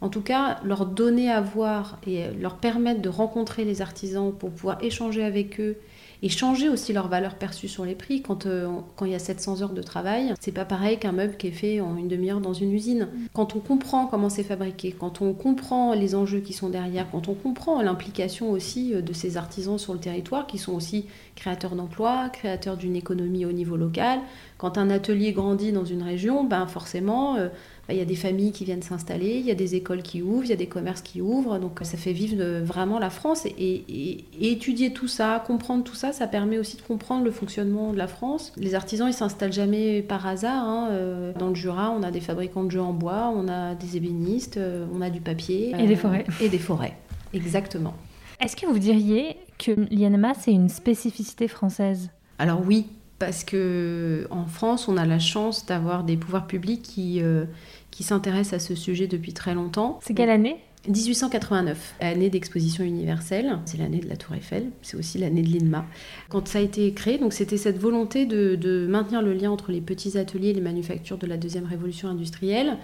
en 0.00 0.08
tout 0.08 0.20
cas, 0.20 0.58
leur 0.64 0.86
donner 0.86 1.30
à 1.30 1.40
voir 1.40 1.98
et 2.06 2.30
leur 2.40 2.56
permettre 2.56 3.00
de 3.00 3.08
rencontrer 3.08 3.64
les 3.64 3.80
artisans 3.80 4.32
pour 4.32 4.50
pouvoir 4.50 4.82
échanger 4.82 5.24
avec 5.24 5.58
eux 5.60 5.76
et 6.22 6.28
changer 6.28 6.68
aussi 6.68 6.92
leur 6.92 7.08
valeur 7.08 7.34
perçue 7.34 7.68
sur 7.68 7.84
les 7.84 7.94
prix. 7.94 8.22
Quand, 8.22 8.46
euh, 8.46 8.68
quand 8.96 9.04
il 9.04 9.12
y 9.12 9.14
a 9.14 9.18
700 9.18 9.62
heures 9.62 9.72
de 9.72 9.82
travail, 9.82 10.34
c'est 10.40 10.52
pas 10.52 10.64
pareil 10.64 10.98
qu'un 10.98 11.12
meuble 11.12 11.36
qui 11.36 11.48
est 11.48 11.52
fait 11.52 11.80
en 11.80 11.96
une 11.96 12.08
demi-heure 12.08 12.40
dans 12.40 12.52
une 12.52 12.72
usine. 12.72 13.08
Quand 13.32 13.54
on 13.54 13.60
comprend 13.60 14.06
comment 14.06 14.28
c'est 14.28 14.42
fabriqué, 14.42 14.92
quand 14.92 15.20
on 15.20 15.34
comprend 15.34 15.94
les 15.94 16.14
enjeux 16.14 16.40
qui 16.40 16.52
sont 16.52 16.68
derrière, 16.68 17.06
quand 17.10 17.28
on 17.28 17.34
comprend 17.34 17.82
l'implication 17.82 18.50
aussi 18.50 18.94
euh, 18.94 19.02
de 19.02 19.12
ces 19.12 19.36
artisans 19.36 19.78
sur 19.78 19.92
le 19.92 20.00
territoire 20.00 20.46
qui 20.46 20.58
sont 20.58 20.74
aussi 20.74 21.06
créateurs 21.34 21.74
d'emplois, 21.74 22.28
créateurs 22.30 22.76
d'une 22.76 22.96
économie 22.96 23.44
au 23.44 23.52
niveau 23.52 23.76
local, 23.76 24.20
quand 24.58 24.78
un 24.78 24.88
atelier 24.88 25.32
grandit 25.32 25.72
dans 25.72 25.84
une 25.84 26.02
région, 26.02 26.44
ben 26.44 26.66
forcément, 26.66 27.36
euh, 27.36 27.48
il 27.90 27.96
y 27.96 28.00
a 28.00 28.04
des 28.04 28.16
familles 28.16 28.52
qui 28.52 28.64
viennent 28.64 28.82
s'installer, 28.82 29.36
il 29.38 29.46
y 29.46 29.50
a 29.50 29.54
des 29.54 29.76
écoles 29.76 30.02
qui 30.02 30.22
ouvrent, 30.22 30.44
il 30.44 30.50
y 30.50 30.52
a 30.52 30.56
des 30.56 30.66
commerces 30.66 31.02
qui 31.02 31.20
ouvrent. 31.20 31.58
Donc 31.58 31.78
ça 31.82 31.96
fait 31.96 32.12
vivre 32.12 32.42
vraiment 32.64 32.98
la 32.98 33.10
France. 33.10 33.46
Et, 33.46 34.24
étudier 34.40 34.92
tout 34.92 35.08
ça, 35.08 35.42
comprendre 35.46 35.84
tout 35.84 35.94
ça, 35.94 36.12
ça 36.12 36.26
permet 36.26 36.58
aussi 36.58 36.76
de 36.76 36.82
comprendre 36.82 37.24
le 37.24 37.30
fonctionnement 37.30 37.92
de 37.92 37.98
la 37.98 38.08
France. 38.08 38.52
Les 38.56 38.74
artisans, 38.74 39.08
ils 39.08 39.14
s'installent 39.14 39.52
jamais 39.52 40.02
par 40.02 40.26
hasard. 40.26 40.64
Hein. 40.64 40.88
Euh, 40.90 41.32
dans 41.38 41.48
le 41.48 41.54
Jura, 41.54 41.90
on 41.90 42.02
a 42.02 42.10
des 42.10 42.20
fabricants 42.20 42.64
de 42.64 42.70
jeux 42.70 42.80
en 42.80 42.92
bois, 42.92 43.32
on 43.34 43.48
a 43.48 43.74
des 43.74 43.96
ébénistes, 43.96 44.56
euh, 44.56 44.86
on 44.92 45.00
a 45.00 45.10
du 45.10 45.20
papier. 45.20 45.72
Et 45.78 45.86
des 45.86 45.96
forêts. 45.96 46.24
Et 46.40 46.48
des 46.48 46.58
forêts, 46.58 46.96
exactement. 47.32 47.94
Est-ce 48.40 48.56
que 48.56 48.66
vous 48.66 48.78
diriez 48.78 49.36
que 49.58 49.72
l'INMA, 49.90 50.34
c'est 50.34 50.52
une 50.52 50.68
spécificité 50.68 51.48
française? 51.48 52.10
Alors 52.38 52.60
oui, 52.66 52.86
parce 53.18 53.44
que 53.44 54.26
en 54.30 54.46
France, 54.46 54.88
on 54.88 54.96
a 54.96 55.06
la 55.06 55.18
chance 55.18 55.64
d'avoir 55.64 56.04
des 56.04 56.16
pouvoirs 56.16 56.46
publics 56.46 56.82
qui, 56.82 57.22
euh, 57.22 57.46
qui 57.96 58.02
s'intéressent 58.02 58.52
à 58.52 58.58
ce 58.58 58.74
sujet 58.74 59.06
depuis 59.06 59.32
très 59.32 59.54
longtemps. 59.54 59.98
C'est 60.02 60.12
quelle 60.12 60.28
année? 60.28 60.58
1889, 60.86 61.94
année 62.00 62.28
d'exposition 62.28 62.84
universelle, 62.84 63.58
c'est 63.64 63.78
l'année 63.78 64.00
de 64.00 64.08
la 64.08 64.16
Tour 64.16 64.36
Eiffel, 64.36 64.66
c'est 64.82 64.98
aussi 64.98 65.16
l'année 65.16 65.42
de 65.42 65.48
l'INMA. 65.48 65.86
Quand 66.28 66.46
ça 66.46 66.58
a 66.58 66.60
été 66.60 66.92
créé, 66.92 67.16
donc 67.16 67.32
c'était 67.32 67.56
cette 67.56 67.78
volonté 67.78 68.26
de, 68.26 68.54
de, 68.54 68.86
maintenir 68.86 69.22
le 69.22 69.32
lien 69.32 69.50
entre 69.50 69.72
les 69.72 69.80
petits 69.80 70.18
ateliers 70.18 70.50
et 70.50 70.52
les 70.52 70.60
manufactures 70.60 71.16
de 71.16 71.26
la 71.26 71.38
deuxième 71.38 71.64
révolution 71.64 72.08
industrielle 72.08 72.76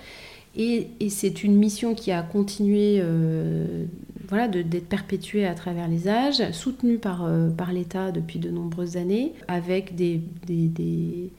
et, 0.55 0.88
c'est 1.09 1.44
une 1.44 1.57
mission 1.57 1.94
qui 1.94 2.12
a 2.12 2.22
continué 2.22 2.98
euh, 3.01 3.85
voilà, 4.29 4.48
d'être 4.48 4.88
perpétuée 4.88 5.46
à 5.46 5.55
travers 5.55 5.88
les 5.88 6.09
âges, 6.09 6.42
soutenue 6.53 6.98
par, 6.98 7.25
euh, 7.25 7.48
par 7.48 7.72
l'État 7.72 8.12
depuis 8.12 8.38
de 8.38 8.51
nombreuses 8.51 8.96
années, 8.96 9.33
avec 9.48 9.94
des, 9.94 10.20
des, 10.46 10.68
des, 10.68 11.31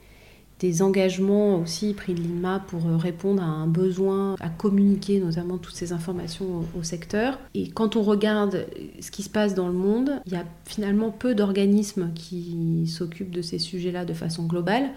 engagements 0.82 1.60
aussi 1.60 1.93
pris 1.93 2.13
de 2.13 2.21
l'INMA 2.21 2.63
pour 2.67 2.86
euh, 2.88 2.97
répondre 2.97 3.41
à 3.41 3.45
un 3.45 3.67
besoin 3.67 4.36
à 4.39 4.49
communiquer 4.49 5.19
notamment 5.19 5.58
toutes 5.58 5.76
ces 5.76 5.91
informations 5.91 6.65
au, 6.78 6.84
secteur. 6.84 7.39
Et 7.54 7.69
quand 7.69 7.95
on 7.95 8.04
regarde 8.04 8.65
ce 8.99 9.12
qui 9.12 9.23
se 9.23 9.30
passe 9.30 9.56
dans 9.56 9.67
le 9.67 9.73
monde, 9.73 10.21
il 10.26 10.34
y 10.34 10.36
a 10.36 10.45
finalement 10.65 11.12
peu 11.12 11.36
d'organismes 11.36 12.12
qui 12.13 12.88
s'occupent 12.88 13.32
de 13.32 13.41
ces 13.41 13.60
sujets-là 13.60 14.06
de 14.06 14.13
façon 14.13 14.45
globale, 14.45 14.89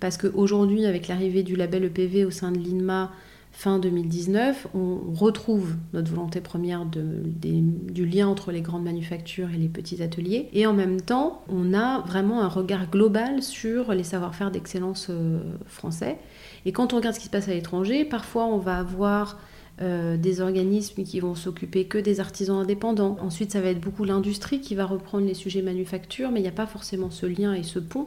parce 0.00 0.16
qu'aujourd'hui, 0.16 0.86
avec 0.86 1.08
l'arrivée 1.08 1.42
du 1.42 1.56
label 1.56 1.84
EPV 1.84 2.24
au 2.24 2.30
sein 2.30 2.50
de 2.52 2.58
l'INMA, 2.58 3.12
fin 3.54 3.78
2019, 3.78 4.66
on 4.74 4.98
retrouve 5.12 5.76
notre 5.92 6.10
volonté 6.10 6.40
première 6.40 6.84
du 6.84 8.04
lien 8.04 8.26
entre 8.26 8.50
les 8.50 8.60
grandes 8.60 8.82
manufactures 8.82 9.48
et 9.54 9.56
les 9.56 9.68
petits 9.68 10.02
ateliers. 10.02 10.48
Et 10.52 10.66
en 10.66 10.72
même 10.72 11.00
temps, 11.00 11.42
on 11.48 11.72
a 11.72 12.00
vraiment 12.00 12.42
un 12.42 12.48
regard 12.48 12.90
global 12.90 13.42
sur 13.42 13.94
les 13.94 14.02
savoir-faire 14.02 14.50
d'excellence 14.50 15.06
euh, 15.08 15.40
français. 15.66 16.18
Et 16.66 16.72
quand 16.72 16.92
on 16.92 16.96
regarde 16.96 17.14
ce 17.14 17.20
qui 17.20 17.26
se 17.26 17.30
passe 17.30 17.48
à 17.48 17.54
l'étranger, 17.54 18.04
parfois 18.04 18.44
on 18.46 18.58
va 18.58 18.78
avoir 18.78 19.38
euh, 19.82 20.16
des 20.16 20.40
organismes 20.40 21.02
qui 21.02 21.18
vont 21.18 21.34
s'occuper 21.34 21.86
que 21.86 21.98
des 21.98 22.20
artisans 22.20 22.58
indépendants. 22.58 23.16
Ensuite, 23.20 23.50
ça 23.50 23.60
va 23.60 23.70
être 23.70 23.80
beaucoup 23.80 24.04
l'industrie 24.04 24.60
qui 24.60 24.76
va 24.76 24.86
reprendre 24.86 25.26
les 25.26 25.34
sujets 25.34 25.62
manufacture, 25.62 26.30
mais 26.30 26.38
il 26.38 26.42
n'y 26.44 26.48
a 26.48 26.52
pas 26.52 26.66
forcément 26.66 27.10
ce 27.10 27.26
lien 27.26 27.52
et 27.54 27.64
ce 27.64 27.80
pont. 27.80 28.06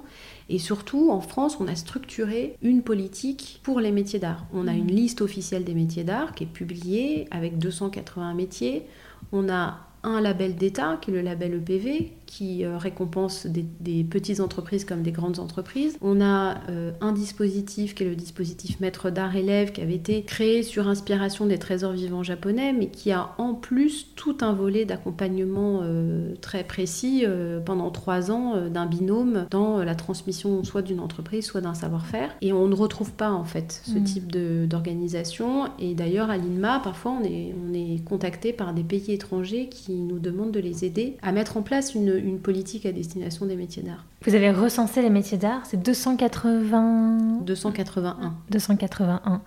Et 0.50 0.60
surtout, 0.60 1.12
en 1.12 1.20
France, 1.20 1.58
on 1.60 1.68
a 1.68 1.76
structuré 1.76 2.56
une 2.62 2.82
politique 2.82 3.60
pour 3.64 3.80
les 3.80 3.92
métiers 3.92 4.20
d'art. 4.20 4.46
On 4.54 4.68
a 4.68 4.74
une 4.74 4.88
liste 4.88 5.22
officielle 5.22 5.66
des 5.66 5.74
métiers 5.74 6.06
d'art 6.06 6.34
qui 6.34 6.46
est 6.46 6.48
publiée 6.48 7.28
avec 7.32 7.58
281 7.58 8.34
métiers. 8.34 8.86
On 9.32 9.50
a 9.50 9.87
un 10.08 10.22
label 10.22 10.56
d'État, 10.56 10.98
qui 11.02 11.12
est 11.12 11.14
le 11.14 11.22
label 11.22 11.54
EPV, 11.56 12.14
qui 12.28 12.66
euh, 12.66 12.78
récompense 12.78 13.48
des, 13.48 14.04
petites 14.04 14.40
entreprises 14.40 14.86
comme 14.86 15.02
des 15.02 15.12
grandes 15.12 15.40
entreprises. 15.40 15.98
On 16.02 16.22
a 16.22 16.58
euh, 16.70 16.92
un 17.02 17.14
dispositif 17.14 17.96
qui 17.96 18.04
est 18.04 18.06
le 18.06 18.16
dispositif 18.16 18.80
maître 18.80 19.10
d'art 19.10 19.36
élève, 19.36 19.72
qui 19.72 19.82
avait 19.82 19.96
été 19.96 20.22
créé 20.24 20.62
sur 20.62 20.88
inspiration 20.88 21.46
des 21.46 21.58
trésors 21.58 21.94
vivants 21.94 22.24
japonais, 22.24 22.74
mais 22.74 22.88
qui 22.88 23.12
a 23.12 23.32
en 23.38 23.54
plus 23.54 24.08
tout 24.16 24.38
un 24.42 24.54
volet 24.54 24.86
d'accompagnement 24.86 25.80
euh, 25.82 26.34
très 26.42 26.64
précis 26.64 27.26
pendant 27.66 27.90
trois 27.92 28.30
ans 28.32 28.70
d'un 28.70 28.86
binôme 28.86 29.46
dans 29.50 29.84
la 29.84 29.96
transmission 29.96 30.64
soit 30.64 30.82
d'une 30.82 31.00
entreprise, 31.00 31.46
soit 31.46 31.62
d'un 31.62 31.74
savoir-faire. 31.74 32.36
Et 32.42 32.52
on 32.52 32.68
ne 32.68 32.76
retrouve 32.76 33.14
pas 33.14 33.32
en 33.32 33.46
fait 33.46 33.82
ce 33.86 33.98
mmh. 33.98 34.04
type 34.04 34.32
d'organisation. 34.68 35.70
Et 35.80 35.94
d'ailleurs, 35.96 36.30
à 36.30 36.38
l'INMA, 36.38 36.82
parfois, 36.84 37.18
on 37.22 37.24
est, 37.24 37.56
on 37.68 37.74
est 37.74 38.04
contacté 38.04 38.52
par 38.52 38.74
des 38.74 38.84
pays 38.84 39.12
étrangers 39.12 39.70
qui 39.70 39.97
nous 40.06 40.20
demandent 40.20 40.52
de 40.52 40.60
les 40.60 40.86
aider 40.86 41.18
à 41.22 41.32
mettre 41.32 41.58
en 41.58 41.62
place 41.62 41.96
une, 41.96 42.16
une 42.16 42.40
politique 42.40 42.86
à 42.86 42.92
destination 42.92 43.46
des 43.46 43.56
métiers 43.56 43.82
d'art. 43.82 44.06
Vous 44.24 44.36
avez 44.36 44.52
recensé 44.52 45.02
les 45.02 45.10
métiers 45.10 45.38
d'art, 45.38 45.66
c'est 45.66 45.82
280... 45.82 47.40
281. 47.46 48.36
281. 48.52 49.42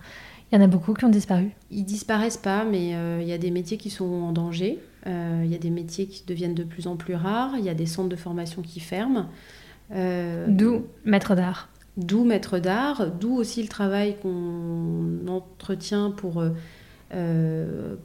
Il 0.51 0.57
y 0.57 0.61
en 0.61 0.63
a 0.63 0.67
beaucoup 0.67 0.93
qui 0.93 1.05
ont 1.05 1.09
disparu 1.09 1.51
Ils 1.69 1.85
disparaissent 1.85 2.37
pas, 2.37 2.65
mais 2.65 2.93
euh, 2.93 3.19
il 3.21 3.27
y 3.27 3.31
a 3.31 3.37
des 3.37 3.51
métiers 3.51 3.77
qui 3.77 3.89
sont 3.89 4.05
en 4.05 4.33
danger. 4.33 4.79
Euh, 5.07 5.43
il 5.45 5.51
y 5.51 5.55
a 5.55 5.57
des 5.57 5.69
métiers 5.69 6.07
qui 6.07 6.25
deviennent 6.25 6.55
de 6.55 6.63
plus 6.63 6.87
en 6.87 6.97
plus 6.97 7.15
rares. 7.15 7.53
Il 7.57 7.63
y 7.63 7.69
a 7.69 7.73
des 7.73 7.85
centres 7.85 8.09
de 8.09 8.17
formation 8.17 8.61
qui 8.61 8.81
ferment. 8.81 9.27
Euh, 9.93 10.47
d'où 10.49 10.87
maître 11.05 11.35
d'art. 11.35 11.69
D'où 11.95 12.25
maître 12.25 12.59
d'art, 12.59 13.11
d'où 13.11 13.35
aussi 13.35 13.61
le 13.61 13.69
travail 13.69 14.17
qu'on 14.21 15.27
entretient 15.27 16.11
pour, 16.11 16.43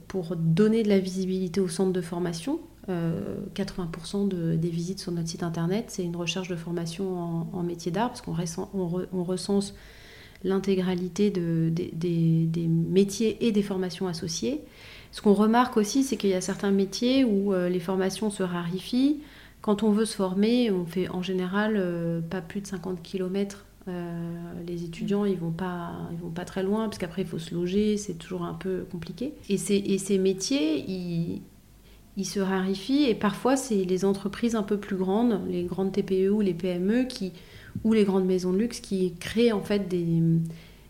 pour 0.07 0.35
donner 0.35 0.83
de 0.83 0.89
la 0.89 0.99
visibilité 0.99 1.59
aux 1.59 1.67
centres 1.67 1.93
de 1.93 2.01
formation. 2.01 2.59
80% 2.89 4.33
euh, 4.33 4.55
des 4.55 4.69
visites 4.69 4.99
sur 4.99 5.11
notre 5.11 5.27
site 5.27 5.43
internet, 5.43 5.85
c'est 5.89 6.03
une 6.03 6.15
recherche 6.15 6.47
de 6.47 6.55
formation 6.55 7.47
en, 7.53 7.63
métier 7.63 7.91
d'art, 7.91 8.09
parce 8.09 8.21
qu'on 8.21 8.35
on, 8.73 9.23
recense 9.23 9.75
l'intégralité 10.43 11.29
de, 11.31 11.69
des, 11.69 12.67
métiers 12.67 13.45
et 13.45 13.51
des 13.51 13.63
formations 13.63 14.07
associées. 14.07 14.61
Ce 15.11 15.21
qu'on 15.21 15.33
remarque 15.33 15.77
aussi, 15.77 16.03
c'est 16.03 16.15
qu'il 16.15 16.29
y 16.29 16.35
a 16.35 16.41
certains 16.41 16.71
métiers 16.71 17.25
où 17.25 17.53
euh, 17.53 17.69
les 17.69 17.79
formations 17.79 18.29
se 18.29 18.43
raréfient. 18.43 19.19
Quand 19.61 19.83
on 19.83 19.91
veut 19.91 20.05
se 20.05 20.15
former, 20.15 20.71
on 20.71 20.85
fait 20.85 21.09
en 21.09 21.21
général 21.21 21.73
euh, 21.75 22.21
pas 22.21 22.41
plus 22.41 22.61
de 22.61 22.67
50 22.67 23.01
km. 23.01 23.65
Les 24.65 24.83
étudiants, 24.83 25.25
ils 25.25 25.37
vont 25.37 25.51
pas, 25.51 25.93
ils 26.11 26.17
vont 26.17 26.29
pas 26.29 26.45
très 26.45 26.63
loin, 26.63 26.85
parce 26.85 26.97
qu'après 26.97 27.21
il 27.21 27.27
faut 27.27 27.39
se 27.39 27.55
loger, 27.55 27.97
c'est 27.97 28.15
toujours 28.15 28.43
un 28.43 28.53
peu 28.53 28.85
compliqué. 28.91 29.33
Et, 29.49 29.55
et 29.55 29.97
ces 29.97 30.17
métiers, 30.17 30.83
ils, 30.89 31.41
il 32.17 32.25
se 32.25 32.39
raréfie 32.39 33.03
et 33.03 33.15
parfois 33.15 33.55
c'est 33.55 33.85
les 33.85 34.03
entreprises 34.03 34.55
un 34.55 34.63
peu 34.63 34.77
plus 34.77 34.97
grandes, 34.97 35.39
les 35.47 35.63
grandes 35.63 35.91
TPE 35.91 36.29
ou 36.29 36.41
les 36.41 36.55
PME 36.55 37.03
qui, 37.03 37.31
ou 37.83 37.93
les 37.93 38.03
grandes 38.03 38.25
maisons 38.25 38.51
de 38.51 38.57
luxe 38.57 38.79
qui 38.79 39.13
créent 39.19 39.51
en 39.51 39.61
fait 39.61 39.87
des, 39.87 40.21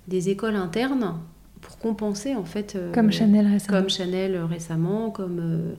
des 0.07 0.29
écoles 0.29 0.55
internes 0.55 1.19
pour 1.59 1.77
compenser 1.77 2.33
en 2.33 2.45
fait. 2.45 2.75
Euh, 2.75 2.93
comme 2.93 3.11
Chanel 3.11 3.45
récemment. 3.45 3.77
Comme 3.77 3.89
Chanel 3.89 4.37
récemment, 4.37 5.09
comme, 5.09 5.39
euh, 5.41 5.73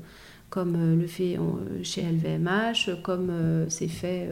comme 0.50 0.76
euh, 0.76 0.96
le 0.96 1.07
fait 1.07 1.38
chez 1.83 2.02
LVMH, 2.02 3.02
comme 3.02 3.33
c'est 3.68 3.88
fait 3.88 4.28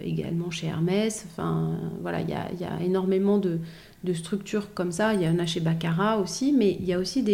également 0.00 0.50
chez 0.50 0.68
Hermès. 0.68 1.26
Enfin 1.30 1.78
voilà, 2.00 2.20
il 2.20 2.30
y 2.30 2.34
a, 2.34 2.52
y 2.60 2.64
a, 2.64 2.82
énormément 2.82 3.38
de, 3.38 3.58
de, 4.04 4.12
structures 4.12 4.72
comme 4.74 4.92
ça. 4.92 5.14
Il 5.14 5.22
y 5.22 5.28
en 5.28 5.38
a 5.38 5.46
chez 5.46 5.60
Baccarat 5.60 6.18
aussi, 6.18 6.52
mais 6.52 6.76
il 6.78 6.86
y 6.86 6.92
a 6.92 6.98
aussi 6.98 7.24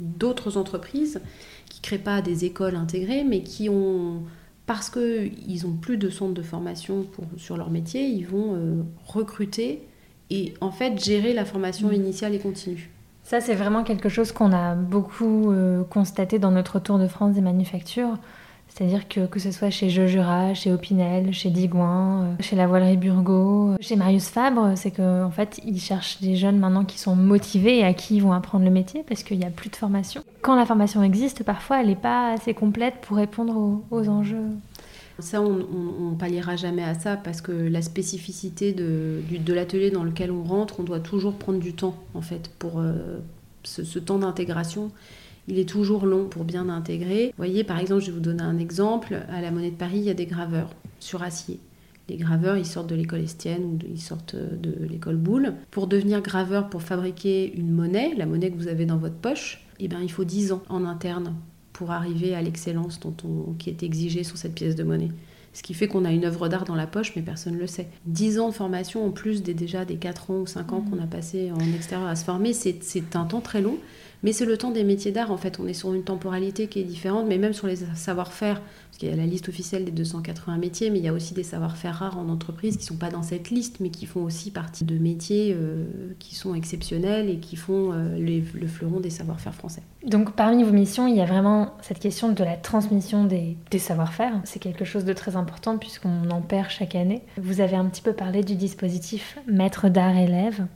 d'autres 0.00 0.56
entreprises 0.56 1.20
qui 1.68 1.80
créent 1.80 1.98
pas 1.98 2.22
des 2.22 2.44
écoles 2.44 2.76
intégrées, 2.76 3.24
mais 3.24 3.42
qui 3.42 3.68
ont 3.68 4.22
parce 4.66 4.88
qu'ils 4.88 5.64
n'ont 5.64 5.76
plus 5.76 5.96
de 5.96 6.08
centre 6.08 6.34
de 6.34 6.42
formation 6.42 7.02
pour, 7.02 7.24
sur 7.36 7.56
leur 7.56 7.70
métier, 7.70 8.06
ils 8.06 8.26
vont 8.26 8.86
recruter 9.06 9.82
et 10.32 10.54
en 10.60 10.70
fait 10.70 11.02
gérer 11.02 11.34
la 11.34 11.44
formation 11.44 11.88
mm. 11.88 11.94
initiale 11.94 12.34
et 12.34 12.38
continue. 12.38 12.90
Ça, 13.22 13.40
c'est 13.40 13.54
vraiment 13.54 13.84
quelque 13.84 14.08
chose 14.08 14.32
qu'on 14.32 14.52
a 14.52 14.74
beaucoup 14.74 15.52
euh, 15.52 15.84
constaté 15.84 16.38
dans 16.38 16.50
notre 16.50 16.80
tour 16.80 16.98
de 16.98 17.06
France 17.06 17.34
des 17.34 17.40
manufactures. 17.40 18.18
C'est-à-dire 18.74 19.06
que 19.06 19.26
que 19.26 19.38
ce 19.38 19.50
soit 19.50 19.70
chez 19.70 19.90
Jojura, 19.90 20.54
chez 20.54 20.72
Opinel, 20.72 21.34
chez 21.34 21.50
Digouin, 21.50 22.22
euh, 22.22 22.34
chez 22.40 22.56
la 22.56 22.66
voilerie 22.66 22.96
Burgo, 22.96 23.76
chez 23.80 23.96
Marius 23.96 24.28
Fabre, 24.28 24.72
c'est 24.76 24.90
qu'en 24.90 25.24
en 25.24 25.30
fait, 25.30 25.60
ils 25.64 25.80
cherchent 25.80 26.20
des 26.20 26.36
jeunes 26.36 26.58
maintenant 26.58 26.84
qui 26.84 26.98
sont 26.98 27.14
motivés 27.14 27.80
et 27.80 27.84
à 27.84 27.92
qui 27.92 28.16
ils 28.16 28.22
vont 28.22 28.32
apprendre 28.32 28.64
le 28.64 28.70
métier 28.70 29.04
parce 29.06 29.22
qu'il 29.22 29.38
n'y 29.38 29.44
a 29.44 29.50
plus 29.50 29.68
de 29.68 29.76
formation. 29.76 30.24
Quand 30.40 30.56
la 30.56 30.64
formation 30.64 31.02
existe, 31.02 31.44
parfois, 31.44 31.80
elle 31.80 31.88
n'est 31.88 31.96
pas 31.96 32.32
assez 32.32 32.54
complète 32.54 32.94
pour 33.02 33.18
répondre 33.18 33.82
aux 33.90 34.08
enjeux 34.08 34.48
ça, 35.18 35.40
on, 35.40 36.10
ne 36.10 36.16
palliera 36.16 36.56
jamais 36.56 36.82
à 36.82 36.94
ça 36.94 37.16
parce 37.16 37.40
que 37.40 37.52
la 37.52 37.82
spécificité 37.82 38.72
de, 38.72 39.22
l'atelier 39.48 39.90
dans 39.90 40.04
lequel 40.04 40.30
on 40.30 40.42
rentre, 40.42 40.80
on 40.80 40.82
doit 40.82 41.00
toujours 41.00 41.34
prendre 41.34 41.58
du 41.58 41.74
temps 41.74 41.96
en 42.14 42.22
fait 42.22 42.50
pour 42.58 42.80
euh, 42.80 43.20
ce, 43.62 43.98
temps 43.98 44.18
d'intégration. 44.18 44.90
Il 45.48 45.58
est 45.58 45.68
toujours 45.68 46.06
long 46.06 46.26
pour 46.26 46.44
bien 46.44 46.68
intégrer. 46.68 47.26
Vous 47.26 47.36
voyez, 47.36 47.64
par 47.64 47.78
exemple, 47.78 48.02
je 48.02 48.06
vais 48.06 48.12
vous 48.12 48.20
donner 48.20 48.42
un 48.42 48.58
exemple. 48.58 49.22
À 49.28 49.40
la 49.40 49.50
Monnaie 49.50 49.70
de 49.70 49.76
Paris, 49.76 49.98
il 49.98 50.04
y 50.04 50.10
a 50.10 50.14
des 50.14 50.26
graveurs 50.26 50.70
sur 51.00 51.22
acier. 51.22 51.58
Les 52.08 52.16
graveurs, 52.16 52.56
ils 52.56 52.66
sortent 52.66 52.88
de 52.88 52.94
l'école 52.94 53.20
Estienne 53.20 53.64
ou 53.64 53.78
ils 53.88 54.00
sortent 54.00 54.36
de 54.36 54.86
l'école 54.86 55.16
Boulle. 55.16 55.54
Pour 55.70 55.86
devenir 55.86 56.20
graveur, 56.20 56.68
pour 56.68 56.82
fabriquer 56.82 57.52
une 57.54 57.72
monnaie, 57.72 58.14
la 58.16 58.26
monnaie 58.26 58.50
que 58.50 58.56
vous 58.56 58.68
avez 58.68 58.86
dans 58.86 58.98
votre 58.98 59.14
poche, 59.14 59.64
eh 59.78 59.88
ben, 59.88 60.00
il 60.02 60.10
faut 60.10 60.24
10 60.24 60.52
ans 60.52 60.62
en 60.68 60.84
interne 60.84 61.34
pour 61.72 61.90
arriver 61.90 62.34
à 62.34 62.42
l'excellence 62.42 63.00
qui 63.58 63.70
est 63.70 63.82
exigée 63.82 64.24
sur 64.24 64.36
cette 64.36 64.54
pièce 64.54 64.76
de 64.76 64.84
monnaie. 64.84 65.10
Ce 65.54 65.62
qui 65.62 65.74
fait 65.74 65.86
qu'on 65.86 66.04
a 66.04 66.12
une 66.12 66.24
œuvre 66.24 66.48
d'art 66.48 66.64
dans 66.64 66.74
la 66.74 66.86
poche, 66.86 67.12
mais 67.14 67.22
personne 67.22 67.54
ne 67.54 67.58
le 67.58 67.66
sait. 67.66 67.88
10 68.06 68.38
ans 68.38 68.48
de 68.48 68.54
formation 68.54 69.04
en 69.04 69.10
plus 69.10 69.42
des 69.42 69.54
déjà 69.54 69.84
des 69.84 69.96
4 69.96 70.30
ans 70.30 70.40
ou 70.40 70.46
5 70.46 70.72
ans 70.72 70.80
mmh. 70.80 70.90
qu'on 70.90 71.02
a 71.02 71.06
passé 71.06 71.50
en 71.52 71.74
extérieur 71.74 72.08
à 72.08 72.16
se 72.16 72.24
former, 72.24 72.52
c'est 72.52 73.16
un 73.16 73.24
temps 73.24 73.40
très 73.40 73.60
long. 73.60 73.76
Mais 74.22 74.32
c'est 74.32 74.44
le 74.44 74.56
temps 74.56 74.70
des 74.70 74.84
métiers 74.84 75.12
d'art, 75.12 75.30
en 75.30 75.36
fait. 75.36 75.58
On 75.58 75.66
est 75.66 75.74
sur 75.74 75.92
une 75.92 76.04
temporalité 76.04 76.68
qui 76.68 76.80
est 76.80 76.84
différente, 76.84 77.26
mais 77.28 77.38
même 77.38 77.52
sur 77.52 77.66
les 77.66 77.76
savoir-faire, 77.94 78.60
parce 78.60 78.98
qu'il 78.98 79.08
y 79.08 79.12
a 79.12 79.16
la 79.16 79.26
liste 79.26 79.48
officielle 79.48 79.84
des 79.84 79.90
280 79.90 80.58
métiers, 80.58 80.90
mais 80.90 80.98
il 80.98 81.04
y 81.04 81.08
a 81.08 81.12
aussi 81.12 81.34
des 81.34 81.42
savoir-faire 81.42 81.96
rares 81.96 82.18
en 82.18 82.28
entreprise 82.28 82.76
qui 82.76 82.84
ne 82.84 82.88
sont 82.88 82.96
pas 82.96 83.10
dans 83.10 83.22
cette 83.22 83.50
liste, 83.50 83.80
mais 83.80 83.90
qui 83.90 84.06
font 84.06 84.22
aussi 84.22 84.50
partie 84.50 84.84
de 84.84 84.96
métiers 84.96 85.56
euh, 85.58 85.84
qui 86.18 86.34
sont 86.34 86.54
exceptionnels 86.54 87.28
et 87.28 87.38
qui 87.38 87.56
font 87.56 87.92
euh, 87.92 88.18
le 88.18 88.66
fleuron 88.66 89.00
des 89.00 89.10
savoir-faire 89.10 89.54
français. 89.54 89.82
Donc 90.06 90.34
parmi 90.34 90.62
vos 90.62 90.72
missions, 90.72 91.06
il 91.06 91.16
y 91.16 91.20
a 91.20 91.24
vraiment 91.24 91.74
cette 91.80 91.98
question 91.98 92.32
de 92.32 92.44
la 92.44 92.56
transmission 92.56 93.24
des, 93.24 93.56
des 93.70 93.78
savoir-faire. 93.78 94.40
C'est 94.44 94.58
quelque 94.58 94.84
chose 94.84 95.04
de 95.04 95.12
très 95.12 95.36
important 95.36 95.78
puisqu'on 95.78 96.30
en 96.30 96.40
perd 96.40 96.70
chaque 96.70 96.94
année. 96.94 97.22
Vous 97.38 97.60
avez 97.60 97.76
un 97.76 97.86
petit 97.86 98.02
peu 98.02 98.12
parlé 98.12 98.42
du 98.42 98.56
dispositif 98.56 99.38
maître 99.46 99.88
d'art 99.88 100.16
élève 100.16 100.66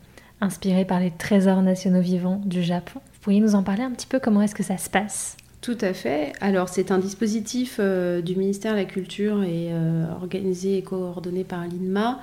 inspiré 0.41 0.85
par 0.85 1.01
les 1.01 1.11
trésors 1.11 1.63
nationaux 1.63 2.01
vivants 2.01 2.43
du 2.45 2.63
Japon 2.63 3.01
pourriez 3.27 3.41
nous 3.41 3.57
en 3.57 3.65
parler 3.65 3.83
un 3.83 3.91
petit 3.91 4.07
peu 4.07 4.21
Comment 4.21 4.41
est-ce 4.41 4.55
que 4.55 4.63
ça 4.63 4.79
se 4.79 4.89
passe? 4.89 5.37
Tout 5.61 5.77
à 5.81 5.93
fait. 5.95 6.33
Alors 6.41 6.69
c'est 6.69 6.93
un 6.93 6.99
dispositif 7.01 7.79
euh, 7.81 8.23
du 8.23 8.37
ministère 8.37 8.75
de 8.75 8.77
la 8.77 8.85
Culture 8.85 9.43
et 9.43 9.73
euh, 9.73 10.07
organisé 10.13 10.79
et 10.79 10.83
coordonné 10.83 11.43
par 11.43 11.67
l'INMA 11.67 12.21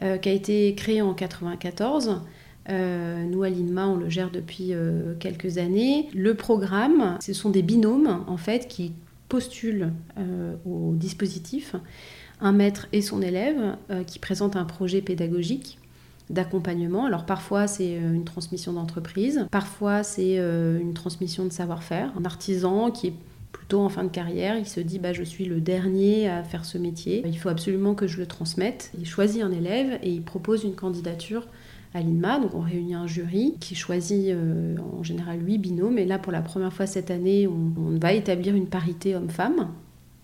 euh, 0.00 0.16
qui 0.16 0.30
a 0.30 0.32
été 0.32 0.74
créé 0.74 1.02
en 1.02 1.12
1994. 1.12 2.22
nous 2.70 3.42
à 3.42 3.50
l'INMA 3.50 3.88
on 3.88 3.96
le 3.96 4.08
gère 4.08 4.30
depuis 4.30 4.72
quelques 5.20 5.58
années. 5.58 6.08
Le 6.14 6.34
programme, 6.34 7.18
ce 7.20 7.34
sont 7.34 7.50
des 7.50 7.60
binômes 7.60 8.24
en 8.26 8.38
fait 8.38 8.68
qui 8.68 8.92
postulent 9.28 9.92
au 10.64 10.94
dispositif, 10.94 11.76
un 12.40 12.52
maître 12.52 12.88
et 12.94 13.02
son 13.02 13.20
élève 13.20 13.76
qui 14.06 14.18
présentent 14.18 14.56
un 14.56 14.64
projet 14.64 15.02
pédagogique 15.02 15.78
d'accompagnement. 16.30 17.06
Alors 17.06 17.24
parfois 17.24 17.66
c'est 17.66 17.96
euh, 17.96 18.12
une 18.12 18.24
transmission 18.24 18.72
d'entreprise, 18.72 19.46
parfois 19.50 20.02
c'est 20.02 20.38
euh, 20.38 20.78
une 20.80 20.94
transmission 20.94 21.44
de 21.44 21.52
savoir-faire. 21.52 22.12
Un 22.18 22.24
artisan 22.24 22.90
qui 22.90 23.08
est 23.08 23.14
plutôt 23.52 23.80
en 23.80 23.88
fin 23.88 24.04
de 24.04 24.10
carrière, 24.10 24.56
il 24.56 24.66
se 24.66 24.80
dit 24.80 24.98
bah, 24.98 25.12
je 25.12 25.22
suis 25.22 25.44
le 25.44 25.60
dernier 25.60 26.28
à 26.28 26.42
faire 26.42 26.64
ce 26.64 26.78
métier, 26.78 27.22
il 27.26 27.38
faut 27.38 27.48
absolument 27.48 27.94
que 27.94 28.06
je 28.06 28.18
le 28.18 28.26
transmette. 28.26 28.92
Il 28.98 29.06
choisit 29.06 29.42
un 29.42 29.50
élève 29.50 29.98
et 30.02 30.10
il 30.10 30.22
propose 30.22 30.64
une 30.64 30.74
candidature 30.74 31.46
à 31.94 32.00
l'INMA. 32.00 32.40
Donc 32.40 32.54
on 32.54 32.60
réunit 32.60 32.94
un 32.94 33.06
jury 33.06 33.54
qui 33.60 33.74
choisit 33.74 34.28
euh, 34.28 34.76
en 34.98 35.02
général 35.02 35.44
huit 35.44 35.58
binômes. 35.58 35.98
Et 35.98 36.04
là 36.04 36.18
pour 36.18 36.32
la 36.32 36.42
première 36.42 36.72
fois 36.72 36.86
cette 36.86 37.10
année, 37.10 37.48
on 37.48 37.98
va 37.98 38.12
établir 38.12 38.54
une 38.54 38.66
parité 38.66 39.16
homme-femme 39.16 39.68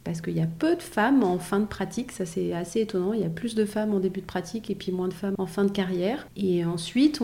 parce 0.04 0.20
qu'il 0.20 0.36
y 0.36 0.40
a 0.40 0.46
peu 0.46 0.76
de 0.76 0.82
femmes 0.82 1.24
en 1.24 1.38
fin 1.38 1.60
de 1.60 1.66
pratique, 1.66 2.12
ça 2.12 2.26
c'est 2.26 2.52
assez 2.52 2.80
étonnant, 2.80 3.14
il 3.14 3.20
y 3.20 3.24
a 3.24 3.30
plus 3.30 3.54
de 3.54 3.64
femmes 3.64 3.94
en 3.94 4.00
début 4.00 4.20
de 4.20 4.26
pratique 4.26 4.70
et 4.70 4.74
puis 4.74 4.92
moins 4.92 5.08
de 5.08 5.14
femmes 5.14 5.34
en 5.38 5.46
fin 5.46 5.64
de 5.64 5.70
carrière. 5.70 6.28
Et 6.36 6.64
ensuite, 6.64 7.20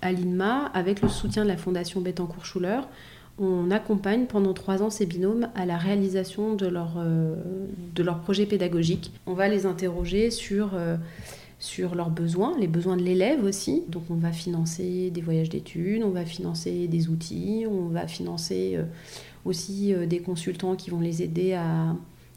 à 0.00 0.12
l'INMA, 0.12 0.66
avec 0.74 1.02
le 1.02 1.08
soutien 1.08 1.42
de 1.42 1.48
la 1.48 1.56
Fondation 1.56 2.00
Bettencourt-Schuller, 2.00 2.80
on 3.38 3.70
accompagne 3.72 4.26
pendant 4.26 4.52
trois 4.52 4.82
ans 4.82 4.90
ces 4.90 5.06
binômes 5.06 5.48
à 5.56 5.66
la 5.66 5.76
réalisation 5.76 6.54
de 6.54 6.66
leur, 6.66 6.94
euh, 6.98 7.34
de 7.94 8.02
leur 8.02 8.20
projet 8.20 8.46
pédagogique. 8.46 9.12
On 9.26 9.32
va 9.32 9.48
les 9.48 9.66
interroger 9.66 10.30
sur, 10.30 10.70
euh, 10.74 10.96
sur 11.58 11.96
leurs 11.96 12.10
besoins, 12.10 12.56
les 12.60 12.68
besoins 12.68 12.96
de 12.96 13.02
l'élève 13.02 13.42
aussi. 13.42 13.82
Donc 13.88 14.04
on 14.08 14.14
va 14.14 14.30
financer 14.30 15.10
des 15.10 15.20
voyages 15.20 15.48
d'études, 15.48 16.04
on 16.04 16.10
va 16.10 16.24
financer 16.24 16.86
des 16.86 17.08
outils, 17.08 17.66
on 17.68 17.88
va 17.88 18.06
financer... 18.06 18.74
Euh, 18.76 18.84
aussi 19.44 19.92
euh, 19.92 20.06
des 20.06 20.20
consultants 20.20 20.74
qui 20.74 20.90
vont 20.90 21.00
les 21.00 21.22
aider 21.22 21.54
à 21.54 21.94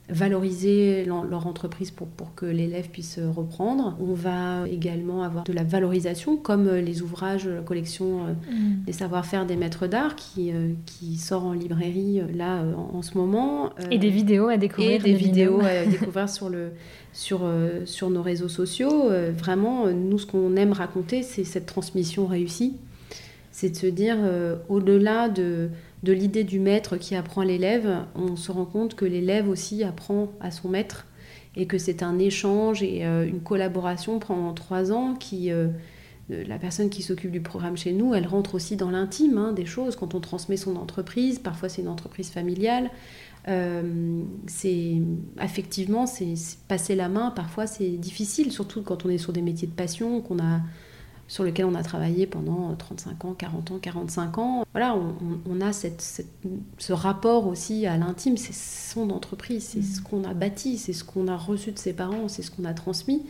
valoriser 0.10 1.04
leur 1.04 1.48
entreprise 1.48 1.92
pour, 1.92 2.08
pour 2.08 2.34
que 2.34 2.46
l'élève 2.46 2.88
puisse 2.88 3.20
reprendre. 3.20 3.98
On 4.00 4.14
va 4.14 4.66
également 4.70 5.22
avoir 5.22 5.44
de 5.44 5.52
la 5.52 5.66
valorisation, 5.66 6.38
comme 6.38 6.68
euh, 6.70 6.80
les 6.80 7.02
ouvrages, 7.02 7.46
la 7.46 7.60
collection 7.60 8.26
euh, 8.26 8.32
mm. 8.50 8.84
des 8.86 8.94
savoir-faire 8.94 9.46
des 9.46 9.58
maîtres 9.58 9.86
d'art 9.86 10.16
qui, 10.16 10.54
qui 10.86 11.18
sort 11.18 11.44
en 11.44 11.52
librairie 11.52 12.22
là 12.34 12.64
en, 12.94 13.02
ce 13.02 13.18
moment. 13.18 13.72
Et 13.92 13.98
des 13.98 14.10
vidéos 14.10 14.48
à 14.48 14.56
découvrir. 14.56 15.06
Et 15.06 15.12
des, 15.12 15.14
vidéos 15.14 15.60
à 15.60 15.86
découvrir 15.92 16.30
sur, 16.30 16.48
le, 16.48 16.72
sur, 17.12 17.42
sur 17.84 18.10
nos 18.10 18.22
réseaux 18.22 18.48
sociaux. 18.48 19.10
Vraiment, 19.38 19.88
nous, 19.88 20.20
ce 20.20 20.26
qu'on 20.26 20.56
aime 20.56 20.72
raconter, 20.72 21.22
c'est 21.22 21.44
cette 21.44 21.66
transmission 21.66 22.28
réussie. 22.28 22.78
C'est 23.52 23.72
de 23.72 23.76
se 23.76 23.88
dire, 23.88 24.18
au-delà 24.70 25.28
de 25.28 25.70
de 26.04 26.14
l'idée 26.14 26.44
du 26.44 26.60
maître 26.60 26.98
qui 26.98 27.16
apprend 27.16 27.42
l'élève, 27.42 28.06
on 28.16 28.36
se 28.36 28.52
rend 28.52 28.66
compte 28.66 28.96
que 28.96 29.06
l'élève 29.06 29.50
aussi 29.50 29.84
apprend 29.84 30.32
à 30.40 30.52
son 30.52 30.70
maître 30.70 31.08
et 31.56 31.66
que 31.66 31.78
c'est 31.78 32.04
un 32.04 32.20
échange 32.20 32.84
et 32.84 33.06
euh, 33.06 33.28
une 33.28 33.42
collaboration 33.42 34.20
pendant 34.20 34.54
trois 34.54 34.92
ans 34.92 35.16
qui... 35.16 35.52
Euh, 35.52 35.68
la 36.30 36.58
personne 36.58 36.90
qui 36.90 37.04
s'occupe 37.04 37.32
du 37.32 37.40
programme 37.40 37.78
chez 37.78 37.94
nous, 37.94 38.14
elle 38.14 38.28
rentre 38.28 38.56
aussi 38.56 38.76
dans 38.76 38.92
l'intime 38.92 39.38
hein, 39.38 39.54
des 39.54 39.66
choses. 39.66 39.96
Quand 39.96 40.14
on 40.14 40.20
transmet 40.20 40.58
son 40.58 40.76
entreprise, 40.76 41.40
parfois 41.40 41.70
c'est 41.70 41.82
une 41.82 41.88
entreprise 41.88 42.30
familiale, 42.30 42.92
euh, 43.48 44.22
c'est 44.46 44.96
effectivement 45.42 46.06
c'est 46.06 46.34
passer 46.68 46.96
la 46.96 47.08
main. 47.08 47.32
Parfois 47.32 47.66
c'est 47.66 47.92
difficile, 47.92 48.52
surtout 48.52 48.82
quand 48.82 49.06
on 49.06 49.10
est 49.10 49.18
sur 49.18 49.32
des 49.32 49.42
métiers 49.42 49.70
de 49.70 49.74
passion, 49.74 50.22
qu'on 50.22 50.40
a 50.40 50.60
sur 51.28 51.44
lequel 51.44 51.66
on 51.66 51.76
a 51.76 51.84
travaillé 51.84 52.26
pendant 52.26 52.74
35 52.76 53.26
ans, 53.26 53.34
40 53.38 53.72
ans, 53.72 53.80
45 53.80 54.38
ans. 54.38 54.66
Voilà, 54.72 54.98
on, 55.46 55.62
a 55.62 55.74
cette, 55.74 56.26
ce 56.78 56.94
rapport 56.94 57.48
aussi 57.48 57.86
à 57.86 57.98
l'intime, 57.98 58.38
c'est 58.38 58.54
son 58.54 59.10
entreprise, 59.10 59.64
c'est 59.64 59.82
ce 59.82 60.00
mm. 60.00 60.04
qu'on 60.04 60.24
a 60.24 60.34
bâti, 60.34 60.78
c'est 60.78 60.94
ce 60.94 61.04
qu'on 61.04 61.28
a 61.28 61.36
reçu 61.36 61.72
de 61.72 61.80
ses 61.80 61.94
parents, 61.94 62.28
c'est 62.28 62.44
ce 62.44 62.52
qu'on 62.52 62.66
a 62.66 62.74
transmis. 62.74 63.24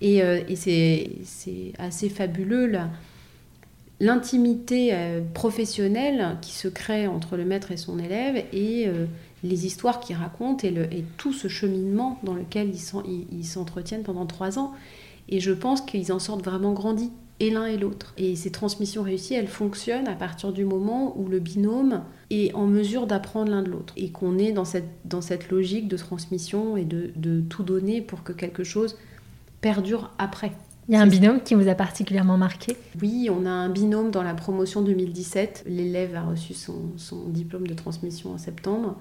Et, 0.00 0.22
euh, 0.22 0.40
et 0.48 0.56
c'est 0.56 1.72
assez 1.78 2.08
fabuleux 2.08 2.72
l'intimité 4.00 4.90
euh, 4.92 5.20
professionnelle 5.34 6.36
qui 6.40 6.52
se 6.52 6.68
crée 6.68 7.06
entre 7.06 7.36
le 7.36 7.44
maître 7.44 7.72
et 7.72 7.76
son 7.76 7.98
élève 7.98 8.44
et 8.52 8.86
euh, 8.86 9.06
les 9.42 9.66
histoires 9.66 9.98
qu'il 10.00 10.16
raconte 10.16 10.64
et, 10.64 10.70
le, 10.70 10.92
et, 10.92 11.04
tout 11.16 11.32
ce 11.32 11.48
cheminement 11.48 12.18
dans 12.22 12.34
lequel 12.34 12.70
ils 12.72 13.44
s'entretiennent 13.44 14.04
pendant 14.04 14.26
trois 14.26 14.58
ans. 14.58 14.72
Et 15.28 15.40
je 15.40 15.52
pense 15.52 15.80
qu'ils 15.80 16.12
en 16.12 16.18
sortent 16.18 16.44
vraiment 16.44 16.72
grandis 16.72 17.10
et 17.40 17.50
l'un 17.50 17.66
et 17.66 17.76
l'autre. 17.76 18.14
Et 18.16 18.36
ces 18.36 18.50
transmissions 18.50 19.02
réussies, 19.02 19.34
elles 19.34 19.48
fonctionnent 19.48 20.08
à 20.08 20.14
partir 20.14 20.52
du 20.52 20.64
moment 20.64 21.18
où 21.18 21.28
le 21.28 21.38
binôme 21.38 22.02
est 22.30 22.54
en 22.54 22.66
mesure 22.66 23.06
d'apprendre 23.06 23.50
l'un 23.50 23.62
de 23.62 23.70
l'autre 23.70 23.94
et 23.96 24.10
qu'on 24.10 24.38
est 24.38 24.52
dans 24.52 24.64
cette, 24.64 24.88
dans 25.04 25.20
cette 25.20 25.50
logique 25.50 25.88
de 25.88 25.96
transmission 25.96 26.76
et 26.76 26.84
de, 26.84 27.10
de 27.16 27.40
tout 27.40 27.62
donner 27.62 28.00
pour 28.00 28.22
que 28.22 28.32
quelque 28.32 28.64
chose 28.64 28.96
perdure 29.60 30.10
après. 30.18 30.52
Il 30.88 30.94
y 30.94 30.96
a 30.96 31.02
un 31.02 31.06
binôme 31.06 31.42
qui 31.42 31.54
vous 31.54 31.68
a 31.68 31.74
particulièrement 31.74 32.38
marqué? 32.38 32.74
Oui, 33.02 33.28
on 33.30 33.44
a 33.44 33.50
un 33.50 33.68
binôme 33.68 34.10
dans 34.10 34.22
la 34.22 34.32
promotion 34.32 34.80
2017. 34.80 35.64
L'élève 35.66 36.16
a 36.16 36.22
reçu 36.22 36.54
son, 36.54 36.92
son, 36.96 37.28
diplôme 37.28 37.66
de 37.66 37.74
transmission 37.74 38.32
en 38.32 38.38
septembre. 38.38 38.96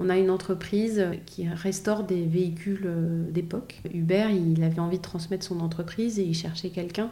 On 0.00 0.08
a 0.08 0.18
une 0.18 0.30
entreprise 0.30 1.06
qui 1.26 1.46
restaure 1.46 2.02
des 2.02 2.24
véhicules 2.24 2.82
euh, 2.84 3.30
d'époque. 3.30 3.80
Hubert, 3.94 4.30
il 4.30 4.64
avait 4.64 4.80
envie 4.80 4.96
de 4.96 5.02
transmettre 5.02 5.44
son 5.44 5.60
entreprise 5.60 6.18
et 6.18 6.24
il 6.24 6.34
cherchait 6.34 6.70
quelqu'un 6.70 7.10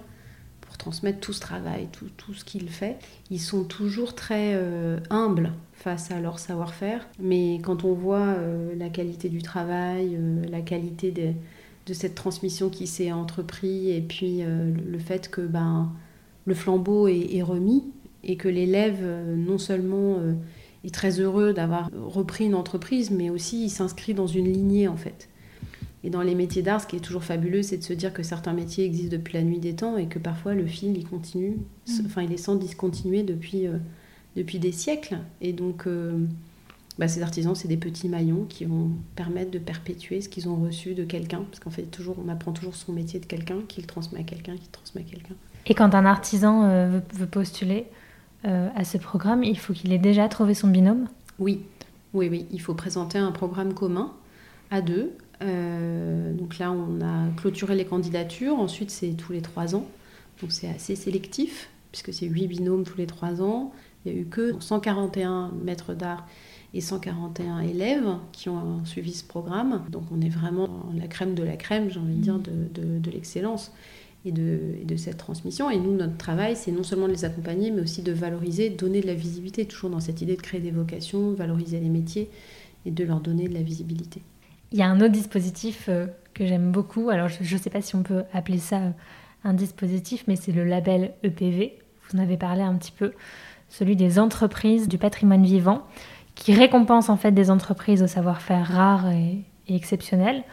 transmettre 0.79 1.21
tout 1.21 1.33
ce 1.33 1.41
travail, 1.41 1.89
tout, 1.93 2.07
tout 2.17 2.33
ce 2.33 2.45
qu'il 2.45 2.69
fait. 2.71 2.97
Ils 3.31 3.41
sont 3.41 3.65
toujours 3.65 4.15
très 4.15 4.55
euh, 4.55 4.99
humbles 5.11 5.53
face 5.75 6.11
à 6.11 6.21
leur 6.21 6.39
savoir-faire, 6.39 7.07
mais 7.19 7.61
quand 7.63 7.85
on 7.85 7.93
voit 7.93 8.19
euh, 8.19 8.75
la 8.77 8.89
qualité 8.89 9.29
du 9.29 9.43
travail, 9.43 10.17
euh, 10.17 10.43
la 10.49 10.61
qualité 10.61 11.11
des, 11.11 11.35
de 11.87 11.93
cette 11.93 12.15
transmission 12.15 12.71
qui 12.71 12.87
s'est 12.87 13.13
entrepris 13.13 13.91
et 13.91 14.01
puis 14.01 14.43
le 14.43 14.99
fait 14.99 15.31
que 15.31 15.41
ben, 15.41 15.91
le 16.45 16.55
flambeau 16.55 17.09
est, 17.09 17.35
est 17.35 17.43
remis 17.43 17.85
et 18.25 18.37
que 18.37 18.49
l'élève 18.49 19.03
non 19.37 19.57
seulement 19.57 20.19
est 20.85 20.93
très 20.93 21.19
heureux 21.19 21.55
d'avoir 21.55 21.89
repris 21.95 22.45
une 22.45 22.55
entreprise, 22.55 23.11
mais 23.11 23.31
aussi 23.31 23.65
il 23.65 23.71
s'inscrit 23.71 24.13
dans 24.13 24.27
une 24.27 24.53
lignée 24.53 24.87
en 24.87 24.99
fait. 24.99 25.31
Et 26.05 26.11
dans 26.11 26.23
les 26.23 26.35
métiers 26.35 26.63
d'art, 26.63 26.81
ce 26.81 26.87
qui 26.87 26.97
est 26.97 27.01
toujours 27.01 27.25
fabuleux, 27.25 27.63
c'est 27.63 27.79
de 27.79 27.83
se 27.83 27.93
dire 27.93 28.13
que 28.13 28.23
certains 28.23 28.53
métiers 28.53 28.85
existent 28.85 29.17
depuis 29.17 29.35
la 29.35 29.43
nuit 29.43 29.59
des 29.59 29.75
temps 29.75 29.97
et 29.97 30.07
que 30.07 30.19
parfois 30.19 30.55
le 30.55 30.67
fil, 30.67 30.97
il 30.97 31.05
continue, 31.05 31.57
mmh. 31.89 31.93
enfin 32.07 32.23
il 32.23 32.33
est 32.33 32.37
sans 32.37 32.55
discontinuer 32.55 33.25
depuis, 33.25 33.67
euh, 33.67 33.79
depuis 34.37 34.61
des 34.61 34.71
siècles. 34.71 35.19
Et 35.41 35.53
donc, 35.53 35.87
euh, 35.87 36.25
bah, 36.99 37.09
ces 37.09 37.23
artisans, 37.23 37.55
c'est 37.57 37.67
des 37.67 37.77
petits 37.77 38.09
maillons 38.09 38.45
qui 38.49 38.65
vont 38.65 38.93
permettre 39.17 39.51
de 39.51 39.59
perpétuer 39.59 40.21
ce 40.21 40.29
qu'ils 40.29 40.49
ont 40.49 40.57
reçu 40.57 40.95
de 40.95 41.05
quelqu'un, 41.05 41.43
parce 41.51 41.59
qu'en 41.59 41.71
fait, 41.71 41.83
toujours, 41.83 42.17
on 42.25 42.29
apprend 42.29 42.53
toujours 42.53 42.77
son 42.77 42.93
métier 42.93 43.19
de 43.19 43.27
quelqu'un, 43.27 43.59
qui 43.67 43.81
le 43.81 43.87
transmet 43.89 44.21
à 44.21 44.25
quelqu'un, 44.25 44.55
qui 44.55 44.67
le 44.67 44.73
transmet 44.73 45.01
à 45.01 45.05
quelqu'un. 45.05 45.35
Et 45.67 45.75
quand 45.75 45.97
un 45.97 46.05
artisan 46.05 46.63
euh, 46.63 46.89
veut, 46.89 47.03
veut, 47.13 47.27
postuler 47.27 47.87
à 48.45 48.85
ce 48.85 48.99
programme, 48.99 49.43
il 49.43 49.59
faut 49.59 49.73
qu'il 49.73 49.93
ait 49.93 49.99
déjà 49.99 50.29
trouvé 50.29 50.55
son 50.55 50.69
binôme? 50.69 51.09
Oui, 51.41 51.65
oui, 52.15 52.29
oui. 52.31 52.47
Il 52.53 52.61
faut 52.61 52.73
présenter 52.73 53.19
un 53.19 53.33
programme 53.33 53.75
commun 53.75 54.13
à 54.71 54.81
deux 54.81 55.13
euh, 55.43 56.33
donc 56.33 56.59
là, 56.59 56.73
on 56.73 57.01
a 57.01 57.31
clôturé 57.37 57.77
les 57.77 57.85
candidatures. 57.85 58.59
Ensuite, 58.59 58.91
c'est 58.91 59.11
tous 59.11 59.33
les 59.33 59.43
trois 59.43 59.75
ans. 59.75 59.87
Donc 60.41 60.53
c'est 60.53 60.69
assez 60.69 60.97
sélectif, 60.97 61.71
puisque 61.93 62.13
c'est 62.13 62.27
huit 62.27 62.47
binômes 62.47 62.85
tous 62.85 62.99
les 62.99 63.07
trois 63.07 63.43
ans. 63.43 63.73
Il 64.05 64.13
n'y 64.13 64.19
a 64.19 64.23
eu 64.23 64.25
que 64.27 64.55
141 64.61 65.53
maîtres 65.65 65.95
d'art 65.95 66.27
et 66.75 66.81
141 66.81 67.61
élèves 67.61 68.17
qui 68.33 68.49
ont 68.49 68.85
suivi 68.85 69.13
ce 69.13 69.25
programme. 69.25 69.85
Donc 69.91 70.05
on 70.13 70.21
est 70.21 70.29
vraiment 70.29 70.69
la 70.97 71.09
crème 71.09 71.35
de 71.35 71.43
la 71.43 71.57
crème, 71.57 71.91
j'ai 71.91 71.99
envie 71.99 72.15
de 72.15 72.21
dire, 72.21 72.39
de 72.39 73.11
l'excellence 73.11 73.73
et 74.25 74.33
de, 74.33 74.59
et 74.81 74.85
de, 74.85 74.97
cette 74.97 75.17
transmission. 75.17 75.71
Et 75.71 75.79
nous, 75.79 75.95
notre 75.95 76.17
travail, 76.17 76.57
c'est 76.57 76.73
non 76.73 76.83
seulement 76.83 77.07
de 77.07 77.13
les 77.13 77.25
accompagner, 77.25 77.71
mais 77.71 77.83
aussi 77.83 78.03
de 78.03 78.13
valoriser, 78.13 78.71
donner 78.71 79.01
de 79.01 79.07
la 79.07 79.15
visibilité, 79.15 79.65
toujours 79.65 79.91
dans 79.91 80.01
cette 80.01 80.23
idée 80.23 80.37
de 80.37 80.43
créer 80.43 80.61
des 80.61 80.71
vocations, 80.71 81.33
valoriser 81.33 81.81
les 81.81 81.89
métiers 81.89 82.31
et 82.87 82.91
de 82.91 83.05
leur 83.05 83.21
donner 83.21 83.49
de 83.49 83.55
la 83.55 83.63
visibilité. 83.63 84.23
Il 84.73 84.79
y 84.79 84.83
a 84.83 84.89
un 84.89 85.01
autre 85.01 85.13
dispositif 85.13 85.87
euh, 85.89 86.07
que 86.35 86.47
j'aime 86.47 86.71
beaucoup. 86.71 87.09
Alors, 87.09 87.29
je 87.29 87.55
ne 87.55 87.61
sais 87.61 87.71
pas 87.71 87.81
si 87.81 87.97
on 87.97 88.03
peut 88.03 88.25
appeler 88.35 88.59
ça 88.59 88.77
euh, 88.77 88.91
un 89.45 89.55
dispositif, 89.55 90.25
mais 90.29 90.37
c'est 90.37 90.53
le 90.53 90.65
label 90.65 91.15
EPV. 91.23 91.79
Vous 92.03 92.19
en 92.19 92.23
avez 92.23 92.37
parlé 92.37 92.63
un 92.63 92.75
petit 92.75 92.93
peu. 92.93 93.13
Celui 93.71 93.97
des 93.97 94.19
entreprises 94.19 94.89
du 94.89 94.99
patrimoine 94.99 95.45
vivant, 95.45 95.83
qui 96.35 96.55
récompense 96.55 97.09
en 97.09 97.17
fait 97.17 97.33
des 97.33 97.51
entreprises 97.51 98.03
au 98.03 98.07
savoir-faire 98.07 98.67
rare 98.67 99.11
et, 99.11 99.43
exceptionnel. 99.69 100.45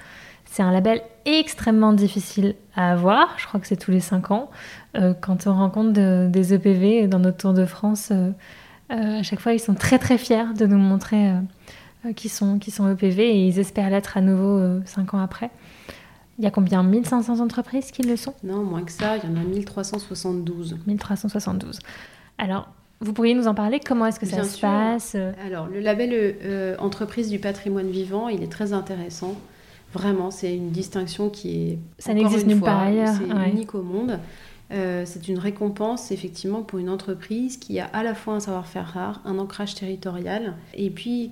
C'est 0.45 0.63
un 0.63 0.71
label 0.71 1.01
extrêmement 1.25 1.93
difficile 1.93 2.55
à 2.75 2.91
avoir. 2.91 3.33
Je 3.37 3.47
crois 3.47 3.59
que 3.59 3.67
c'est 3.67 3.77
tous 3.77 3.91
les 3.91 4.01
5 4.01 4.31
ans. 4.31 4.49
Euh, 4.95 5.13
quand 5.13 5.47
on 5.47 5.53
rencontre 5.53 5.93
de, 5.93 6.27
des 6.29 6.53
EPV 6.53 7.07
dans 7.07 7.19
notre 7.19 7.37
Tour 7.37 7.53
de 7.53 7.65
France, 7.65 8.11
à 8.89 9.23
chaque 9.23 9.39
fois, 9.39 9.53
ils 9.53 9.59
sont 9.59 9.73
très 9.73 9.97
très 9.97 10.17
fiers 10.17 10.53
de 10.55 10.65
nous 10.67 10.77
montrer 10.77 11.31
qui 12.13 12.29
sont, 12.29 12.59
qui 12.59 12.71
sont 12.71 12.89
EPV 12.89 13.23
et 13.23 13.47
ils 13.47 13.59
espèrent 13.59 13.89
l'être 13.89 14.17
à 14.17 14.21
nouveau 14.21 14.57
euh, 14.57 14.81
cinq 14.85 15.13
ans 15.13 15.19
après. 15.19 15.49
Il 16.37 16.43
y 16.43 16.47
a 16.47 16.51
combien? 16.51 16.83
1500 16.83 17.39
entreprises 17.39 17.91
qui 17.91 18.03
le 18.03 18.17
sont? 18.17 18.33
Non, 18.43 18.63
moins 18.63 18.83
que 18.83 18.91
ça, 18.91 19.17
il 19.17 19.29
y 19.29 19.31
en 19.31 19.37
a 19.37 19.43
1372. 19.43 20.77
1372. 20.85 21.79
Alors, 22.37 22.67
vous 22.99 23.13
pourriez 23.13 23.33
nous 23.33 23.47
en 23.47 23.53
parler? 23.53 23.79
Comment 23.79 24.05
est-ce 24.07 24.19
que 24.19 24.25
ça 24.25 24.43
se 24.43 24.59
passe 24.59 25.15
Alors, 25.45 25.67
le 25.67 25.79
label 25.79 26.09
euh, 26.13 26.75
Entreprise 26.79 27.29
du 27.29 27.39
patrimoine 27.39 27.89
vivant, 27.89 28.27
il 28.27 28.43
est 28.43 28.51
très 28.51 28.73
intéressant. 28.73 29.35
Vraiment, 29.93 30.29
c'est 30.29 30.53
une 30.53 30.71
distinction 30.71 31.29
qui 31.29 31.71
est. 31.71 31.79
Ça 31.99 32.13
n'existe 32.13 32.47
nulle 32.47 32.59
part 32.59 32.81
ailleurs. 32.81 33.15
C'est 33.15 33.33
ouais. 33.33 33.49
unique 33.49 33.75
au 33.75 33.81
monde. 33.81 34.19
Euh, 34.71 35.03
c'est 35.05 35.27
une 35.27 35.37
récompense 35.37 36.11
effectivement 36.11 36.63
pour 36.63 36.79
une 36.79 36.89
entreprise 36.89 37.57
qui 37.57 37.79
a 37.79 37.85
à 37.85 38.01
la 38.01 38.15
fois 38.15 38.33
un 38.33 38.39
savoir-faire 38.39 38.87
rare, 38.93 39.21
un 39.23 39.37
ancrage 39.37 39.75
territorial, 39.75 40.55
et 40.73 40.89
puis 40.89 41.31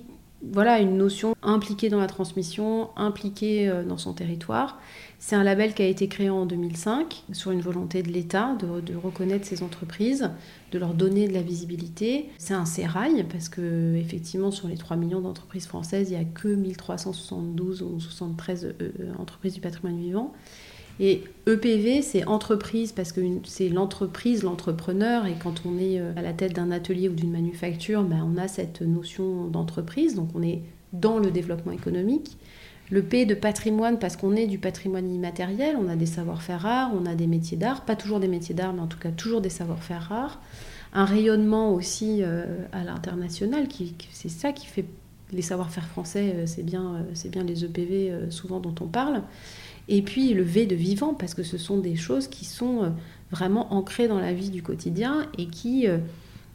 voilà 0.52 0.78
une 0.80 0.96
notion 0.96 1.34
impliquée 1.42 1.88
dans 1.88 2.00
la 2.00 2.06
transmission, 2.06 2.90
impliquée 2.96 3.68
euh, 3.68 3.84
dans 3.84 3.98
son 3.98 4.12
territoire. 4.12 4.80
C'est 5.18 5.36
un 5.36 5.44
label 5.44 5.72
qui 5.72 5.82
a 5.82 5.86
été 5.86 6.06
créé 6.06 6.28
en 6.28 6.44
2005 6.44 7.24
sur 7.32 7.50
une 7.50 7.62
volonté 7.62 8.02
de 8.02 8.10
l'État 8.10 8.56
de, 8.60 8.94
reconnaître 8.94 9.46
ces 9.46 9.62
entreprises, 9.62 10.30
de 10.70 10.78
leur 10.78 10.92
donner 10.92 11.28
de 11.28 11.32
la 11.32 11.40
visibilité. 11.40 12.28
C'est 12.36 12.52
un 12.52 12.66
sérail 12.66 13.24
parce 13.32 13.48
que 13.48 13.94
effectivement 13.96 14.50
sur 14.50 14.68
les 14.68 14.76
3 14.76 14.98
millions 14.98 15.22
d'entreprises 15.22 15.66
françaises, 15.66 16.10
il 16.10 16.18
n'y 16.18 16.22
a 16.22 16.26
que 16.26 16.48
1372 16.48 17.82
ou 17.82 18.00
73 18.00 18.74
euh, 18.80 18.90
entreprises 19.18 19.54
du 19.54 19.60
patrimoine 19.60 19.98
vivant. 19.98 20.34
Et 21.00 21.24
EPV, 21.46 22.02
c'est 22.02 22.24
entreprise 22.24 22.92
parce 22.92 23.12
que 23.12 23.20
c'est 23.44 23.68
l'entreprise, 23.68 24.42
l'entrepreneur. 24.42 25.26
Et 25.26 25.34
quand 25.42 25.62
on 25.66 25.78
est 25.78 25.98
à 26.16 26.22
la 26.22 26.32
tête 26.32 26.54
d'un 26.54 26.70
atelier 26.70 27.08
ou 27.08 27.14
d'une 27.14 27.32
manufacture, 27.32 28.02
ben 28.04 28.24
on 28.24 28.40
a 28.40 28.46
cette 28.46 28.80
notion 28.80 29.46
d'entreprise. 29.46 30.14
Donc 30.14 30.28
on 30.34 30.42
est 30.42 30.62
dans 30.92 31.18
le 31.18 31.30
développement 31.30 31.72
économique. 31.72 32.36
Le 32.90 33.02
P 33.02 33.24
de 33.24 33.34
patrimoine 33.34 33.98
parce 33.98 34.16
qu'on 34.16 34.36
est 34.36 34.46
du 34.46 34.58
patrimoine 34.58 35.10
immatériel. 35.10 35.76
On 35.78 35.88
a 35.88 35.96
des 35.96 36.06
savoir-faire 36.06 36.60
rares, 36.60 36.90
on 36.94 37.06
a 37.06 37.14
des 37.14 37.26
métiers 37.26 37.56
d'art. 37.56 37.84
Pas 37.84 37.96
toujours 37.96 38.20
des 38.20 38.28
métiers 38.28 38.54
d'art, 38.54 38.72
mais 38.72 38.80
en 38.80 38.86
tout 38.86 38.98
cas 38.98 39.10
toujours 39.10 39.40
des 39.40 39.50
savoir-faire 39.50 40.02
rares. 40.02 40.40
Un 40.92 41.04
rayonnement 41.04 41.72
aussi 41.72 42.20
euh, 42.22 42.44
à 42.72 42.84
l'international. 42.84 43.66
C'est 44.12 44.28
ça 44.28 44.52
qui 44.52 44.66
fait 44.66 44.84
les 45.32 45.42
savoir-faire 45.42 45.86
français. 45.86 46.44
C'est 46.46 46.62
bien, 46.62 47.04
bien 47.32 47.42
les 47.42 47.64
EPV 47.64 48.10
euh, 48.10 48.30
souvent 48.30 48.60
dont 48.60 48.74
on 48.80 48.86
parle. 48.86 49.22
Et 49.88 50.02
puis 50.02 50.32
le 50.34 50.42
V 50.42 50.66
de 50.66 50.74
vivant, 50.74 51.14
parce 51.14 51.34
que 51.34 51.42
ce 51.42 51.58
sont 51.58 51.78
des 51.78 51.96
choses 51.96 52.28
qui 52.28 52.44
sont 52.44 52.92
vraiment 53.30 53.74
ancrées 53.74 54.08
dans 54.08 54.18
la 54.18 54.32
vie 54.32 54.50
du 54.50 54.62
quotidien 54.62 55.26
et 55.36 55.46
qui, 55.46 55.86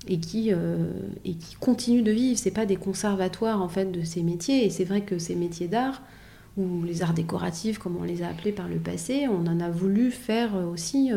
et 0.08 0.20
qui, 0.20 0.50
et 0.50 1.34
qui 1.34 1.56
continuent 1.60 2.04
de 2.04 2.12
vivre. 2.12 2.40
Ce 2.40 2.50
pas 2.50 2.66
des 2.66 2.76
conservatoires 2.76 3.62
en 3.62 3.70
fait 3.70 3.92
de 3.92 4.04
ces 4.04 4.24
métiers. 4.24 4.66
Et 4.66 4.70
c'est 4.70 4.86
vrai 4.86 5.02
que 5.02 5.20
ces 5.20 5.36
métiers 5.36 5.68
d'art, 5.68 6.02
ou 6.58 6.84
les 6.84 7.04
arts 7.04 7.14
décoratifs, 7.14 7.78
comme 7.78 7.98
on 7.98 8.04
les 8.04 8.24
a 8.24 8.28
appelés 8.30 8.52
par 8.52 8.68
le 8.68 8.78
passé, 8.78 9.28
on 9.30 9.46
en 9.48 9.60
a 9.60 9.70
voulu 9.70 10.10
faire 10.12 10.52
aussi 10.72 11.12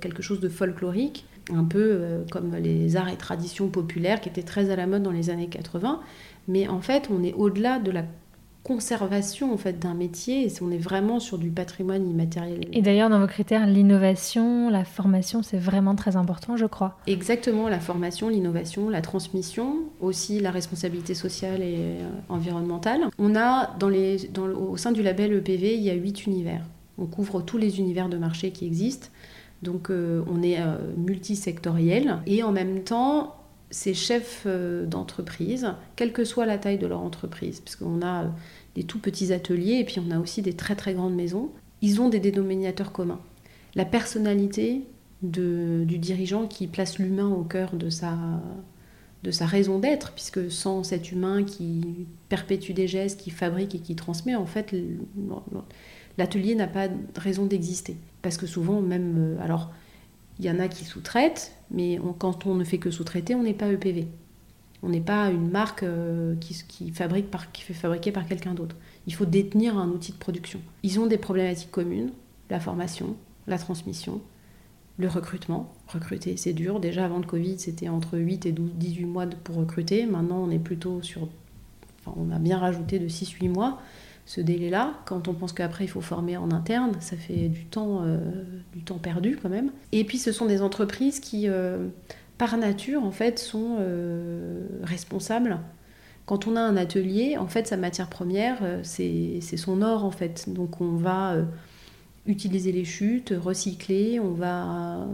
quelque 0.00 0.22
chose 0.22 0.40
de 0.40 0.48
folklorique, 0.48 1.24
un 1.52 1.64
peu 1.64 2.24
comme 2.30 2.56
les 2.56 2.96
arts 2.96 3.10
et 3.10 3.16
traditions 3.16 3.68
populaires 3.68 4.20
qui 4.20 4.28
étaient 4.28 4.42
très 4.42 4.70
à 4.70 4.76
la 4.76 4.86
mode 4.86 5.04
dans 5.04 5.12
les 5.12 5.30
années 5.30 5.48
80. 5.48 6.00
Mais 6.48 6.66
en 6.68 6.80
fait, 6.80 7.08
on 7.10 7.22
est 7.22 7.32
au-delà 7.34 7.78
de 7.78 7.90
la 7.90 8.04
conservation 8.64 9.52
en 9.52 9.58
fait 9.58 9.78
d'un 9.78 9.92
métier 9.92 10.46
et 10.46 10.52
on 10.62 10.70
est 10.70 10.78
vraiment 10.78 11.20
sur 11.20 11.36
du 11.38 11.50
patrimoine 11.50 12.08
immatériel. 12.08 12.66
Et 12.72 12.80
d'ailleurs 12.80 13.10
dans 13.10 13.20
vos 13.20 13.26
critères 13.26 13.66
l'innovation, 13.66 14.70
la 14.70 14.84
formation 14.84 15.42
c'est 15.42 15.58
vraiment 15.58 15.94
très 15.94 16.16
important 16.16 16.56
je 16.56 16.64
crois. 16.64 16.98
Exactement 17.06 17.68
la 17.68 17.78
formation, 17.78 18.30
l'innovation, 18.30 18.88
la 18.88 19.02
transmission, 19.02 19.76
aussi 20.00 20.40
la 20.40 20.50
responsabilité 20.50 21.14
sociale 21.14 21.62
et 21.62 21.76
euh, 21.76 22.08
environnementale. 22.30 23.02
On 23.18 23.36
a 23.36 23.76
dans 23.78 23.90
les 23.90 24.28
dans 24.32 24.48
au 24.48 24.78
sein 24.78 24.92
du 24.92 25.02
label 25.02 25.34
EPV 25.34 25.74
il 25.74 25.82
y 25.82 25.90
a 25.90 25.94
huit 25.94 26.26
univers. 26.26 26.64
On 26.96 27.04
couvre 27.04 27.42
tous 27.42 27.58
les 27.58 27.78
univers 27.78 28.08
de 28.08 28.16
marché 28.16 28.50
qui 28.50 28.66
existent. 28.66 29.08
Donc 29.62 29.90
euh, 29.90 30.22
on 30.26 30.42
est 30.42 30.58
euh, 30.58 30.76
multisectoriel 30.96 32.18
et 32.26 32.42
en 32.42 32.52
même 32.52 32.82
temps 32.82 33.36
ces 33.74 33.92
chefs 33.92 34.46
d'entreprise, 34.86 35.74
quelle 35.96 36.12
que 36.12 36.24
soit 36.24 36.46
la 36.46 36.58
taille 36.58 36.78
de 36.78 36.86
leur 36.86 37.00
entreprise, 37.00 37.60
parce 37.60 37.76
qu'on 37.76 38.02
a 38.02 38.32
des 38.76 38.84
tout 38.84 39.00
petits 39.00 39.32
ateliers 39.32 39.78
et 39.80 39.84
puis 39.84 40.00
on 40.00 40.10
a 40.10 40.18
aussi 40.18 40.42
des 40.42 40.54
très 40.54 40.76
très 40.76 40.94
grandes 40.94 41.14
maisons, 41.14 41.50
ils 41.82 42.00
ont 42.00 42.08
des 42.08 42.20
dénominateurs 42.20 42.92
communs. 42.92 43.20
La 43.74 43.84
personnalité 43.84 44.82
de, 45.22 45.84
du 45.84 45.98
dirigeant 45.98 46.46
qui 46.46 46.68
place 46.68 46.98
l'humain 46.98 47.28
au 47.28 47.42
cœur 47.42 47.74
de 47.74 47.90
sa, 47.90 48.16
de 49.24 49.30
sa 49.30 49.46
raison 49.46 49.80
d'être, 49.80 50.12
puisque 50.12 50.50
sans 50.50 50.84
cet 50.84 51.10
humain 51.10 51.42
qui 51.42 52.06
perpétue 52.28 52.72
des 52.72 52.86
gestes, 52.86 53.20
qui 53.20 53.30
fabrique 53.30 53.74
et 53.74 53.80
qui 53.80 53.96
transmet, 53.96 54.36
en 54.36 54.46
fait, 54.46 54.74
l'atelier 56.16 56.54
n'a 56.54 56.68
pas 56.68 56.88
raison 57.16 57.46
d'exister. 57.46 57.96
Parce 58.22 58.36
que 58.36 58.46
souvent, 58.46 58.80
même, 58.80 59.36
alors, 59.42 59.72
Il 60.38 60.44
y 60.44 60.50
en 60.50 60.58
a 60.58 60.66
qui 60.68 60.84
sous-traitent, 60.84 61.52
mais 61.74 61.98
quand 62.18 62.46
on 62.46 62.54
ne 62.54 62.64
fait 62.64 62.78
que 62.78 62.90
sous-traiter, 62.90 63.34
on 63.34 63.42
n'est 63.42 63.54
pas 63.54 63.70
EPV. 63.70 64.06
On 64.82 64.90
n'est 64.90 65.00
pas 65.00 65.30
une 65.30 65.50
marque 65.50 65.82
euh, 65.82 66.34
qui, 66.36 66.90
fabrique 66.90 67.30
par, 67.30 67.50
qui 67.52 67.62
fait 67.62 67.74
fabriquer 67.74 68.12
par 68.12 68.26
quelqu'un 68.26 68.54
d'autre. 68.54 68.76
Il 69.06 69.14
faut 69.14 69.24
détenir 69.24 69.78
un 69.78 69.88
outil 69.88 70.12
de 70.12 70.18
production. 70.18 70.60
Ils 70.82 71.00
ont 71.00 71.06
des 71.06 71.16
problématiques 71.18 71.70
communes, 71.70 72.10
la 72.50 72.60
formation, 72.60 73.16
la 73.46 73.58
transmission, 73.58 74.20
le 74.98 75.08
recrutement. 75.08 75.72
Recruter, 75.88 76.36
c'est 76.36 76.52
dur. 76.52 76.80
Déjà 76.80 77.06
avant 77.06 77.18
le 77.18 77.26
Covid, 77.26 77.58
c'était 77.58 77.88
entre 77.88 78.18
8 78.18 78.46
et 78.46 78.52
12, 78.52 78.72
18 78.74 79.04
mois 79.06 79.26
pour 79.26 79.56
recruter. 79.56 80.06
Maintenant, 80.06 80.44
on 80.44 80.50
est 80.50 80.58
plutôt 80.58 81.02
sur... 81.02 81.28
Enfin, 82.00 82.16
on 82.20 82.30
a 82.30 82.38
bien 82.38 82.58
rajouté 82.58 82.98
de 82.98 83.08
6-8 83.08 83.48
mois 83.48 83.80
ce 84.26 84.40
délai-là. 84.40 84.94
Quand 85.04 85.28
on 85.28 85.34
pense 85.34 85.52
qu'après 85.52 85.84
il 85.84 85.88
faut 85.88 86.00
former 86.00 86.36
en 86.36 86.50
interne, 86.50 86.92
ça 87.00 87.16
fait 87.16 87.48
du 87.48 87.66
temps, 87.66 88.02
euh, 88.02 88.18
du 88.72 88.82
temps 88.82 88.98
perdu 88.98 89.38
quand 89.40 89.48
même. 89.48 89.70
Et 89.92 90.04
puis 90.04 90.18
ce 90.18 90.32
sont 90.32 90.46
des 90.46 90.62
entreprises 90.62 91.20
qui, 91.20 91.48
euh, 91.48 91.88
par 92.38 92.56
nature, 92.56 93.04
en 93.04 93.10
fait, 93.10 93.38
sont 93.38 93.76
euh, 93.78 94.66
responsables. 94.82 95.58
Quand 96.26 96.46
on 96.46 96.56
a 96.56 96.60
un 96.60 96.76
atelier, 96.76 97.36
en 97.36 97.46
fait, 97.46 97.66
sa 97.66 97.76
matière 97.76 98.08
première, 98.08 98.58
c'est 98.82 99.40
son 99.56 99.82
or 99.82 100.04
en 100.04 100.10
fait. 100.10 100.48
Donc 100.48 100.80
on 100.80 100.96
va 100.96 101.36
utiliser 102.26 102.72
les 102.72 102.84
chutes, 102.84 103.34
recycler, 103.36 104.18
on 104.18 104.32
va 104.32 105.06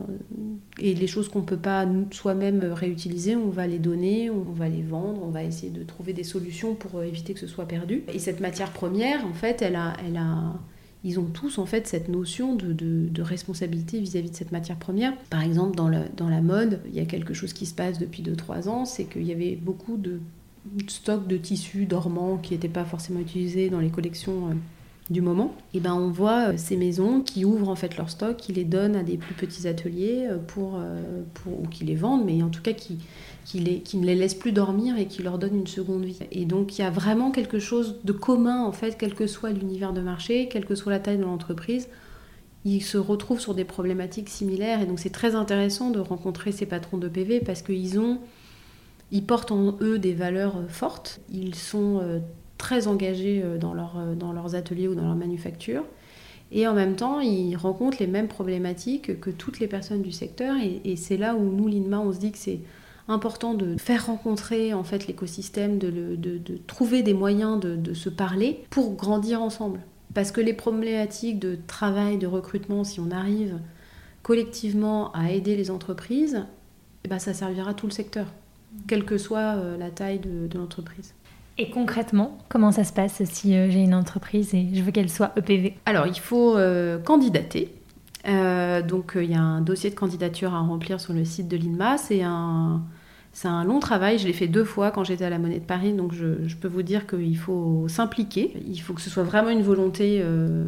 et 0.78 0.94
les 0.94 1.06
choses 1.06 1.28
qu'on 1.28 1.42
peut 1.42 1.56
pas 1.56 1.86
soi-même 2.10 2.60
réutiliser, 2.72 3.36
on 3.36 3.50
va 3.50 3.66
les 3.66 3.78
donner, 3.78 4.30
on 4.30 4.42
va 4.52 4.68
les 4.68 4.82
vendre, 4.82 5.20
on 5.22 5.30
va 5.30 5.42
essayer 5.42 5.70
de 5.70 5.82
trouver 5.82 6.12
des 6.12 6.24
solutions 6.24 6.74
pour 6.74 7.02
éviter 7.02 7.34
que 7.34 7.40
ce 7.40 7.46
soit 7.46 7.66
perdu. 7.66 8.04
Et 8.12 8.18
cette 8.18 8.40
matière 8.40 8.72
première, 8.72 9.26
en 9.26 9.34
fait, 9.34 9.60
elle 9.60 9.76
a, 9.76 9.94
elle 10.06 10.16
a, 10.16 10.54
ils 11.02 11.18
ont 11.18 11.24
tous 11.26 11.58
en 11.58 11.66
fait 11.66 11.86
cette 11.86 12.08
notion 12.08 12.54
de, 12.54 12.72
de, 12.72 13.22
responsabilité 13.22 14.00
vis-à-vis 14.00 14.30
de 14.30 14.36
cette 14.36 14.52
matière 14.52 14.78
première. 14.78 15.16
Par 15.30 15.42
exemple, 15.42 15.76
dans, 15.76 15.90
dans 16.16 16.28
la 16.28 16.40
mode, 16.40 16.80
il 16.86 16.94
y 16.94 17.00
a 17.00 17.06
quelque 17.06 17.34
chose 17.34 17.52
qui 17.52 17.66
se 17.66 17.74
passe 17.74 17.98
depuis 17.98 18.22
2-3 18.22 18.68
ans, 18.68 18.84
c'est 18.84 19.04
qu'il 19.04 19.24
y 19.24 19.32
avait 19.32 19.56
beaucoup 19.56 19.96
de 19.96 20.20
stocks 20.88 21.26
de 21.26 21.36
tissus 21.36 21.86
dormants 21.86 22.36
qui 22.36 22.54
n'étaient 22.54 22.68
pas 22.68 22.84
forcément 22.84 23.20
utilisés 23.20 23.70
dans 23.70 23.80
les 23.80 23.90
collections 23.90 24.50
euh, 24.50 24.54
du 25.10 25.22
moment, 25.22 25.56
et 25.74 25.80
ben 25.80 25.92
on 25.92 26.08
voit 26.08 26.50
euh, 26.50 26.52
ces 26.56 26.76
maisons 26.76 27.20
qui 27.20 27.44
ouvrent 27.44 27.68
en 27.68 27.74
fait 27.74 27.96
leur 27.96 28.08
stock, 28.08 28.36
qui 28.36 28.52
les 28.52 28.64
donnent 28.64 28.94
à 28.94 29.02
des 29.02 29.16
plus 29.16 29.34
petits 29.34 29.66
ateliers 29.66 30.28
euh, 30.30 30.38
pour, 30.38 30.76
euh, 30.76 31.22
pour 31.34 31.60
ou 31.60 31.66
qui 31.66 31.84
les 31.84 31.96
vendent, 31.96 32.24
mais 32.24 32.40
en 32.44 32.48
tout 32.48 32.62
cas 32.62 32.72
qui, 32.72 32.98
qui, 33.44 33.58
les, 33.58 33.80
qui 33.80 33.96
ne 33.96 34.06
les 34.06 34.14
laissent 34.14 34.36
plus 34.36 34.52
dormir 34.52 34.96
et 34.98 35.06
qui 35.06 35.24
leur 35.24 35.38
donnent 35.38 35.58
une 35.58 35.66
seconde 35.66 36.04
vie. 36.04 36.20
Et 36.30 36.44
donc 36.44 36.78
il 36.78 36.82
y 36.82 36.84
a 36.84 36.90
vraiment 36.90 37.32
quelque 37.32 37.58
chose 37.58 37.96
de 38.04 38.12
commun 38.12 38.62
en 38.62 38.70
fait, 38.70 38.96
quel 38.96 39.14
que 39.14 39.26
soit 39.26 39.50
l'univers 39.50 39.92
de 39.92 40.00
marché, 40.00 40.48
quelle 40.48 40.64
que 40.64 40.76
soit 40.76 40.92
la 40.92 41.00
taille 41.00 41.18
de 41.18 41.24
l'entreprise, 41.24 41.88
ils 42.64 42.82
se 42.82 42.96
retrouvent 42.96 43.40
sur 43.40 43.54
des 43.54 43.64
problématiques 43.64 44.28
similaires 44.28 44.80
et 44.80 44.86
donc 44.86 45.00
c'est 45.00 45.10
très 45.10 45.34
intéressant 45.34 45.90
de 45.90 45.98
rencontrer 45.98 46.52
ces 46.52 46.66
patrons 46.66 46.98
de 46.98 47.08
PV 47.08 47.40
parce 47.40 47.62
qu'ils 47.62 47.98
ont 47.98 48.18
ils 49.10 49.24
portent 49.24 49.50
en 49.50 49.76
eux 49.80 49.98
des 49.98 50.14
valeurs 50.14 50.54
fortes, 50.68 51.20
ils 51.32 51.56
sont 51.56 52.00
très 52.60 52.86
engagés 52.86 53.42
euh, 53.42 53.56
euh, 53.56 54.14
dans 54.14 54.32
leurs 54.32 54.54
ateliers 54.54 54.86
ou 54.86 54.94
dans 54.94 55.04
leur 55.04 55.16
manufacture. 55.16 55.82
Et 56.52 56.68
en 56.68 56.74
même 56.74 56.94
temps, 56.94 57.20
ils 57.20 57.56
rencontrent 57.56 57.98
les 58.00 58.06
mêmes 58.06 58.28
problématiques 58.28 59.18
que 59.20 59.30
toutes 59.30 59.60
les 59.60 59.66
personnes 59.66 60.02
du 60.02 60.12
secteur. 60.12 60.56
Et, 60.84 60.96
c'est 60.96 61.16
là 61.16 61.34
où 61.34 61.50
nous, 61.50 61.68
l'INMA, 61.68 62.00
on 62.00 62.12
se 62.12 62.18
dit 62.18 62.32
que 62.32 62.38
c'est 62.38 62.60
important 63.08 63.54
de 63.54 63.76
faire 63.78 64.06
rencontrer 64.06 64.74
en 64.74 64.84
fait 64.84 65.06
l'écosystème, 65.06 65.78
de, 65.78 66.18
trouver 66.66 67.02
des 67.02 67.14
moyens 67.14 67.60
de, 67.60 67.94
se 67.94 68.08
parler 68.08 68.64
pour 68.68 68.94
grandir 68.96 69.42
ensemble. 69.42 69.80
Parce 70.12 70.32
que 70.32 70.40
les 70.40 70.52
problématiques 70.52 71.38
de 71.38 71.56
travail, 71.68 72.18
de 72.18 72.26
recrutement, 72.26 72.82
si 72.82 72.98
on 72.98 73.12
arrive 73.12 73.58
collectivement 74.22 75.12
à 75.12 75.30
aider 75.30 75.56
les 75.56 75.70
entreprises, 75.70 76.44
eh 77.04 77.08
ben 77.08 77.20
ça 77.20 77.32
servira 77.32 77.74
tout 77.74 77.86
le 77.86 77.92
secteur, 77.92 78.26
quelle 78.88 79.04
que 79.04 79.18
soit 79.18 79.56
euh, 79.56 79.78
la 79.78 79.90
taille 79.90 80.18
de 80.18 80.58
l'entreprise. 80.58 81.14
Et 81.58 81.70
concrètement, 81.70 82.38
comment 82.48 82.72
ça 82.72 82.84
se 82.84 82.92
passe 82.92 83.22
si 83.24 83.54
euh, 83.54 83.70
j'ai 83.70 83.80
une 83.80 83.94
entreprise 83.94 84.54
et 84.54 84.68
je 84.72 84.82
veux 84.82 84.92
qu'elle 84.92 85.10
soit 85.10 85.32
EPV 85.36 85.76
Alors, 85.84 86.06
il 86.06 86.18
faut 86.18 86.56
euh, 86.56 86.98
candidater. 86.98 87.74
Euh, 88.28 88.82
donc, 88.82 89.12
il 89.16 89.30
y 89.30 89.34
a 89.34 89.40
un 89.40 89.60
dossier 89.60 89.90
de 89.90 89.94
candidature 89.94 90.54
à 90.54 90.60
remplir 90.60 91.00
sur 91.00 91.12
le 91.12 91.24
site 91.24 91.48
de 91.48 91.56
l'INMA. 91.56 91.98
C'est 91.98 92.22
un, 92.22 92.82
c'est 93.40 93.48
un 93.48 93.64
long 93.64 93.80
travail, 93.80 94.18
je 94.18 94.26
l'ai 94.26 94.34
fait 94.34 94.48
deux 94.48 94.64
fois 94.64 94.90
quand 94.90 95.02
j'étais 95.02 95.24
à 95.24 95.30
la 95.30 95.38
Monnaie 95.38 95.60
de 95.60 95.64
Paris, 95.64 95.94
donc 95.94 96.12
je, 96.12 96.54
peux 96.60 96.68
vous 96.68 96.82
dire 96.82 97.06
qu'il 97.06 97.38
faut 97.38 97.86
s'impliquer. 97.88 98.52
Il 98.68 98.78
faut 98.82 98.92
que 98.92 99.00
ce 99.00 99.08
soit 99.08 99.22
vraiment 99.22 99.48
une 99.48 99.62
volonté 99.62 100.20
euh, 100.22 100.66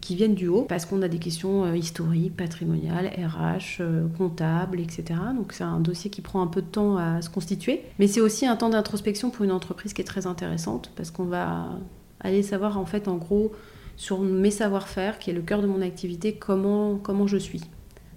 qui 0.00 0.16
vienne 0.16 0.34
du 0.34 0.48
haut, 0.48 0.62
parce 0.62 0.86
qu'on 0.86 1.02
a 1.02 1.08
des 1.08 1.18
questions 1.18 1.66
euh, 1.66 1.76
historiques, 1.76 2.34
patrimoniales, 2.34 3.08
RH, 3.08 3.80
euh, 3.80 4.06
comptables, 4.16 4.80
etc. 4.80 5.20
Donc 5.36 5.52
c'est 5.52 5.64
un 5.64 5.80
dossier 5.80 6.08
qui 6.08 6.22
prend 6.22 6.40
un 6.40 6.46
peu 6.46 6.62
de 6.62 6.66
temps 6.66 6.96
à 6.96 7.20
se 7.20 7.28
constituer. 7.28 7.82
Mais 7.98 8.06
c'est 8.06 8.22
aussi 8.22 8.46
un 8.46 8.56
temps 8.56 8.70
d'introspection 8.70 9.28
pour 9.28 9.44
une 9.44 9.52
entreprise 9.52 9.92
qui 9.92 10.00
est 10.00 10.06
très 10.06 10.26
intéressante, 10.26 10.92
parce 10.96 11.10
qu'on 11.10 11.24
va 11.24 11.78
aller 12.20 12.42
savoir 12.42 12.78
en 12.78 12.86
fait 12.86 13.06
en 13.06 13.16
gros 13.16 13.52
sur 13.98 14.20
mes 14.20 14.50
savoir-faire, 14.50 15.18
qui 15.18 15.28
est 15.28 15.34
le 15.34 15.42
cœur 15.42 15.60
de 15.60 15.66
mon 15.66 15.82
activité, 15.82 16.32
comment, 16.32 16.96
comment 16.96 17.26
je 17.26 17.36
suis 17.36 17.60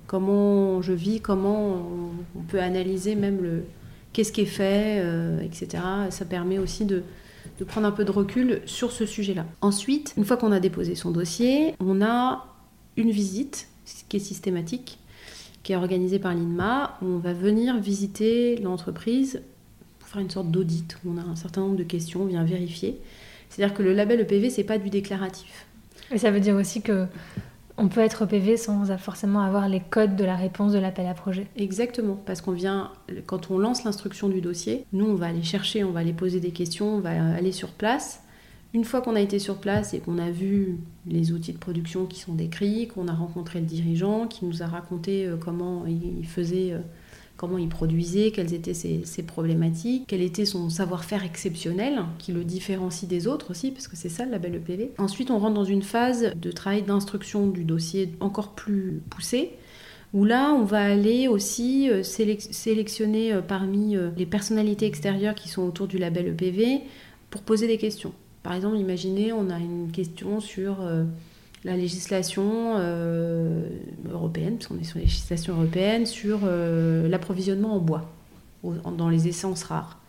comment 0.07 0.81
je 0.81 0.93
vis, 0.93 1.19
comment 1.19 1.85
on 2.37 2.41
peut 2.47 2.61
analyser 2.61 3.15
même 3.15 3.41
le, 3.41 3.63
qu'est-ce 4.17 4.31
qui 4.31 4.41
est 4.41 4.45
fait, 4.45 4.99
euh, 4.99 5.39
etc. 5.41 5.83
Ça 6.09 6.25
permet 6.25 6.57
aussi 6.57 6.85
de, 6.85 7.03
prendre 7.67 7.85
un 7.85 7.91
peu 7.91 8.03
de 8.03 8.09
recul 8.09 8.63
sur 8.65 8.91
ce 8.91 9.05
sujet-là. 9.05 9.45
Ensuite, 9.61 10.15
une 10.17 10.25
fois 10.25 10.37
qu'on 10.37 10.51
a 10.51 10.59
déposé 10.59 10.95
son 10.95 11.11
dossier, 11.11 11.75
on 11.79 12.01
a 12.01 12.47
une 12.95 13.11
visite 13.11 13.67
qui 14.09 14.17
est 14.17 14.19
systématique, 14.19 14.97
qui 15.61 15.73
est 15.73 15.75
organisée 15.75 16.17
par 16.17 16.33
l'INMA, 16.33 16.97
on 17.03 17.17
va 17.17 17.33
venir 17.33 17.77
visiter 17.79 18.55
l'entreprise 18.57 19.43
pour 19.99 20.09
faire 20.09 20.21
une 20.23 20.31
sorte 20.31 20.49
d'audit, 20.49 20.97
on 21.05 21.19
a 21.19 21.21
un 21.21 21.35
certain 21.35 21.61
nombre 21.61 21.75
de 21.75 21.83
questions, 21.83 22.23
on 22.23 22.25
vient 22.25 22.43
vérifier. 22.43 22.99
C'est-à-dire 23.49 23.77
que 23.77 23.83
le 23.83 23.93
label 23.93 24.21
EPV, 24.21 24.49
c'est 24.49 24.63
pas 24.63 24.79
du 24.79 24.89
déclaratif. 24.89 25.67
Et 26.09 26.17
ça 26.17 26.31
veut 26.31 26.39
dire 26.39 26.55
aussi 26.55 26.81
que 26.81 27.05
on 27.77 27.89
peut 27.89 28.01
être 28.01 28.25
PV 28.25 28.57
sans 28.57 28.85
forcément 28.97 29.41
avoir 29.41 29.69
les 29.69 29.79
codes 29.79 30.15
de 30.15 30.25
la 30.25 30.35
réponse 30.35 30.73
de 30.73 30.79
l'appel 30.79 31.05
à 31.07 31.13
projet. 31.13 31.47
Exactement, 31.55 32.17
parce 32.25 32.41
qu'on 32.41 32.51
vient, 32.51 32.91
quand 33.25 33.51
on 33.51 33.59
lance 33.59 33.83
l'instruction 33.83 34.29
du 34.29 34.41
dossier, 34.41 34.85
nous 34.93 35.05
on 35.05 35.15
va 35.15 35.27
aller 35.27 35.43
chercher, 35.43 35.83
on 35.83 35.91
va 35.91 35.99
aller 35.99 36.13
poser 36.13 36.39
des 36.39 36.51
questions, 36.51 36.95
on 36.95 36.99
va 36.99 37.11
aller 37.35 37.51
sur 37.51 37.69
place. 37.69 38.21
Une 38.73 38.83
fois 38.83 39.01
qu'on 39.01 39.15
a 39.15 39.21
été 39.21 39.39
sur 39.39 39.57
place 39.57 39.93
et 39.93 39.99
qu'on 39.99 40.17
a 40.17 40.29
vu 40.29 40.77
les 41.05 41.31
outils 41.31 41.53
de 41.53 41.57
production 41.57 42.05
qui 42.05 42.19
sont 42.19 42.33
décrits, 42.33 42.87
qu'on 42.87 43.07
a 43.07 43.13
rencontré 43.13 43.59
le 43.59 43.65
dirigeant 43.65 44.27
qui 44.27 44.45
nous 44.45 44.61
a 44.61 44.65
raconté 44.65 45.25
euh, 45.25 45.37
comment 45.37 45.85
il 45.85 46.25
faisait 46.27 46.73
euh, 46.73 46.79
comment 47.37 47.57
il 47.57 47.69
produisait, 47.69 48.31
quelles 48.31 48.53
étaient 48.53 48.73
ses, 48.73 49.23
problématiques, 49.23 50.05
quel 50.07 50.21
était 50.21 50.45
son 50.45 50.69
savoir-faire 50.69 51.23
exceptionnel 51.23 52.01
qui 52.17 52.33
le 52.33 52.43
différencie 52.43 53.07
des 53.07 53.27
autres 53.27 53.51
aussi, 53.51 53.71
parce 53.71 53.87
que 53.87 53.95
c'est 53.95 54.09
ça 54.09 54.25
le 54.25 54.31
label 54.31 54.55
EPV. 54.55 54.91
Ensuite, 54.97 55.31
on 55.31 55.37
rentre 55.37 55.53
dans 55.53 55.63
une 55.63 55.83
phase 55.83 56.33
de 56.35 56.51
travail 56.51 56.81
d'instruction 56.81 57.47
du 57.47 57.63
dossier 57.63 58.11
encore 58.19 58.53
plus 58.53 59.01
poussée 59.09 59.53
où 60.13 60.23
là, 60.25 60.53
on 60.53 60.63
va 60.63 60.83
aller 60.83 61.27
aussi 61.27 61.89
euh, 61.89 62.01
sélectionner 62.03 63.33
euh, 63.33 63.41
parmi 63.41 63.95
euh, 63.95 64.09
les 64.17 64.25
personnalités 64.25 64.85
extérieures 64.85 65.35
qui 65.35 65.49
sont 65.49 65.63
autour 65.63 65.87
du 65.87 65.97
label 65.97 66.27
EPV 66.27 66.81
pour 67.29 67.41
poser 67.41 67.67
des 67.67 67.77
questions. 67.77 68.13
Par 68.41 68.53
exemple, 68.53 68.77
imaginez, 68.77 69.33
on 69.33 69.49
a 69.49 69.59
une 69.59 69.91
question 69.91 70.39
sur 70.39 70.77
la 71.67 71.75
législation 71.75 72.75
euh, 72.77 73.67
européenne, 74.09 74.55
parce 74.55 74.67
qu'on 74.67 74.79
est 74.79 74.85
sur 74.85 74.97
la 74.97 75.03
législation 75.03 75.53
européenne, 75.53 76.05
sur 76.05 76.39
euh, 76.43 77.09
l'approvisionnement 77.09 77.75
en 77.75 77.79
bois, 77.79 78.09
dans 78.63 79.09
les 79.09 79.27
essences 79.27 79.63
rares. 79.63 79.99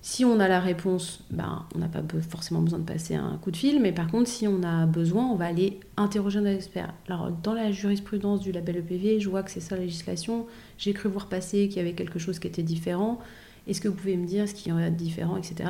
Si 0.00 0.24
on 0.24 0.40
a 0.40 0.48
la 0.48 0.60
réponse, 0.60 1.24
ben, 1.30 1.66
on 1.74 1.80
n'a 1.80 1.88
pas 1.88 2.00
forcément 2.26 2.62
besoin 2.62 2.78
de 2.78 2.84
passer 2.84 3.14
un 3.14 3.36
coup 3.42 3.50
de 3.50 3.56
fil, 3.56 3.82
mais 3.82 3.92
par 3.92 4.10
contre, 4.10 4.30
si 4.30 4.48
on 4.48 4.62
a 4.62 4.86
besoin, 4.86 5.26
on 5.26 5.34
va 5.34 5.44
aller 5.44 5.78
interroger 5.98 6.38
un 6.38 6.46
expert. 6.46 6.94
Alors, 7.06 7.30
dans 7.30 7.52
la 7.52 7.70
jurisprudence 7.70 8.40
du 8.40 8.50
label 8.50 8.76
EPV, 8.78 9.20
je 9.20 9.28
vois 9.28 9.42
que 9.42 9.50
c'est 9.50 9.60
ça 9.60 9.76
la 9.76 9.82
législation. 9.82 10.46
J'ai 10.78 10.94
cru 10.94 11.10
voir 11.10 11.26
passer 11.28 11.68
qu'il 11.68 11.76
y 11.76 11.80
avait 11.80 11.92
quelque 11.92 12.18
chose 12.18 12.38
qui 12.38 12.46
était 12.46 12.62
différent. 12.62 13.18
Est-ce 13.66 13.82
que 13.82 13.88
vous 13.88 13.94
pouvez 13.94 14.16
me 14.16 14.26
dire 14.26 14.48
ce 14.48 14.54
qui 14.54 14.70
est 14.70 14.90
différent, 14.90 15.36
etc 15.36 15.66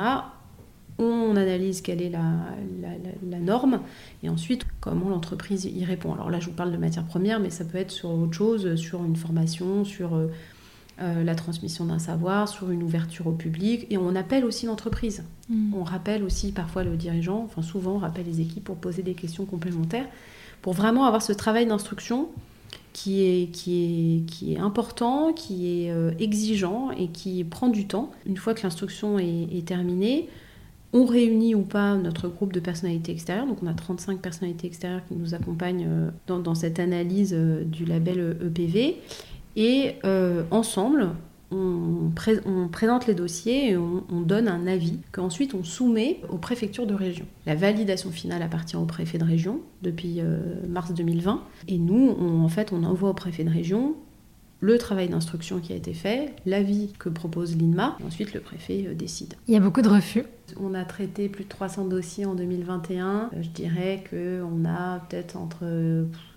on 0.99 1.35
analyse 1.35 1.81
quelle 1.81 2.01
est 2.01 2.09
la, 2.09 3.39
norme 3.39 3.79
et 4.21 4.29
ensuite 4.29 4.65
comment 4.81 5.09
l'entreprise 5.09 5.65
y 5.65 5.85
répond. 5.85 6.13
Alors 6.13 6.29
là, 6.29 6.39
je 6.39 6.47
vous 6.47 6.55
parle 6.55 6.71
de 6.71 6.77
matière 6.77 7.05
première, 7.05 7.39
mais 7.39 7.49
ça 7.49 7.63
peut 7.63 7.77
être 7.77 7.91
sur 7.91 8.09
autre 8.11 8.33
chose, 8.33 8.75
sur 8.75 9.03
une 9.03 9.15
formation, 9.15 9.85
sur 9.85 10.13
euh, 10.13 10.27
euh, 11.01 11.23
la 11.23 11.35
transmission 11.35 11.85
d'un 11.85 11.99
savoir, 11.99 12.49
sur 12.49 12.69
une 12.69 12.83
ouverture 12.83 13.27
au 13.27 13.31
public. 13.31 13.87
Et 13.89 13.97
on 13.97 14.13
appelle 14.15 14.43
aussi 14.43 14.65
l'entreprise. 14.65 15.23
Mm. 15.47 15.73
On 15.73 15.83
rappelle 15.83 16.23
aussi 16.23 16.51
parfois 16.51 16.83
le 16.83 16.97
dirigeant, 16.97 17.43
enfin 17.45 17.61
souvent 17.61 17.93
on 17.93 17.99
rappelle 17.99 18.25
les 18.25 18.41
équipes 18.41 18.65
pour 18.65 18.75
poser 18.75 19.01
des 19.01 19.13
questions 19.13 19.45
complémentaires, 19.45 20.07
pour 20.61 20.73
vraiment 20.73 21.05
avoir 21.05 21.21
ce 21.21 21.31
travail 21.31 21.65
d'instruction 21.65 22.27
qui 22.91 23.23
est, 23.23 23.51
qui, 23.51 24.17
est, 24.17 24.25
qui 24.29 24.53
est 24.53 24.59
important, 24.59 25.31
qui 25.31 25.85
est 25.85 25.91
euh, 25.91 26.11
exigeant 26.19 26.91
et 26.91 27.07
qui 27.07 27.45
prend 27.45 27.69
du 27.69 27.87
temps. 27.87 28.11
Une 28.25 28.35
fois 28.35 28.53
que 28.53 28.63
l'instruction 28.63 29.17
est 29.17 29.65
terminée, 29.65 30.27
on 30.91 31.05
réunit 31.05 31.55
ou 31.55 31.61
pas 31.61 31.95
notre 31.95 32.27
groupe 32.27 32.53
de 32.53 32.59
personnalités 32.59 33.11
extérieures. 33.11 33.45
Donc 33.45 33.61
on 33.61 33.67
a 33.67 33.73
35 33.73 34.19
personnalités 34.19 34.67
extérieures 34.67 35.05
qui 35.07 35.15
nous 35.15 35.33
accompagnent 35.33 35.87
euh, 35.87 36.09
dans, 36.27 36.55
cette 36.55 36.79
analyse 36.79 37.33
euh, 37.33 37.63
du 37.63 37.85
label 37.85 38.37
EPV. 38.45 38.97
Et 39.55 39.95
euh, 40.05 40.43
ensemble, 40.51 41.09
on, 41.51 42.11
présente 42.71 43.07
les 43.07 43.15
dossiers 43.15 43.71
et 43.71 43.77
on, 43.77 44.21
donne 44.21 44.47
un 44.47 44.67
avis 44.67 44.99
qu'ensuite 45.11 45.55
on 45.55 45.63
soumet 45.63 46.21
aux 46.29 46.37
préfectures 46.37 46.85
de 46.85 46.93
région. 46.93 47.25
La 47.47 47.55
validation 47.55 48.11
finale 48.11 48.43
appartient 48.43 48.75
au 48.75 48.85
préfet 48.85 49.17
de 49.17 49.23
région 49.23 49.59
depuis 49.81 50.21
mars 50.67 50.93
2020. 50.93 51.41
Et 51.67 51.79
nous, 51.79 52.11
en 52.11 52.47
fait, 52.49 52.71
on 52.71 52.83
envoie 52.83 53.09
au 53.09 53.13
préfet 53.15 53.43
de 53.43 53.49
région 53.49 53.95
le 54.61 54.77
travail 54.77 55.07
d'instruction 55.07 55.59
qui 55.59 55.73
a 55.73 55.75
été 55.75 55.93
fait, 55.93 56.33
l'avis 56.45 56.93
que 56.99 57.09
propose 57.09 57.55
l'INMA, 57.55 57.95
et 57.99 58.03
ensuite 58.03 58.33
le 58.33 58.41
préfet 58.41 58.85
euh, 58.87 58.93
décide. 58.93 59.35
Il 59.47 59.53
y 59.53 59.57
a 59.57 59.59
beaucoup 59.59 59.81
de 59.81 59.89
refus. 59.89 60.25
On 60.59 60.73
a 60.73 60.83
traité 60.83 61.29
plus 61.29 61.45
de 61.45 61.49
300 61.49 61.85
dossiers 61.85 62.25
en 62.25 62.35
2021. 62.35 63.29
Euh, 63.33 63.41
je 63.41 63.49
dirais 63.49 64.03
qu'on 64.09 64.65
a 64.65 64.99
peut-être 64.99 65.37
entre 65.37 65.63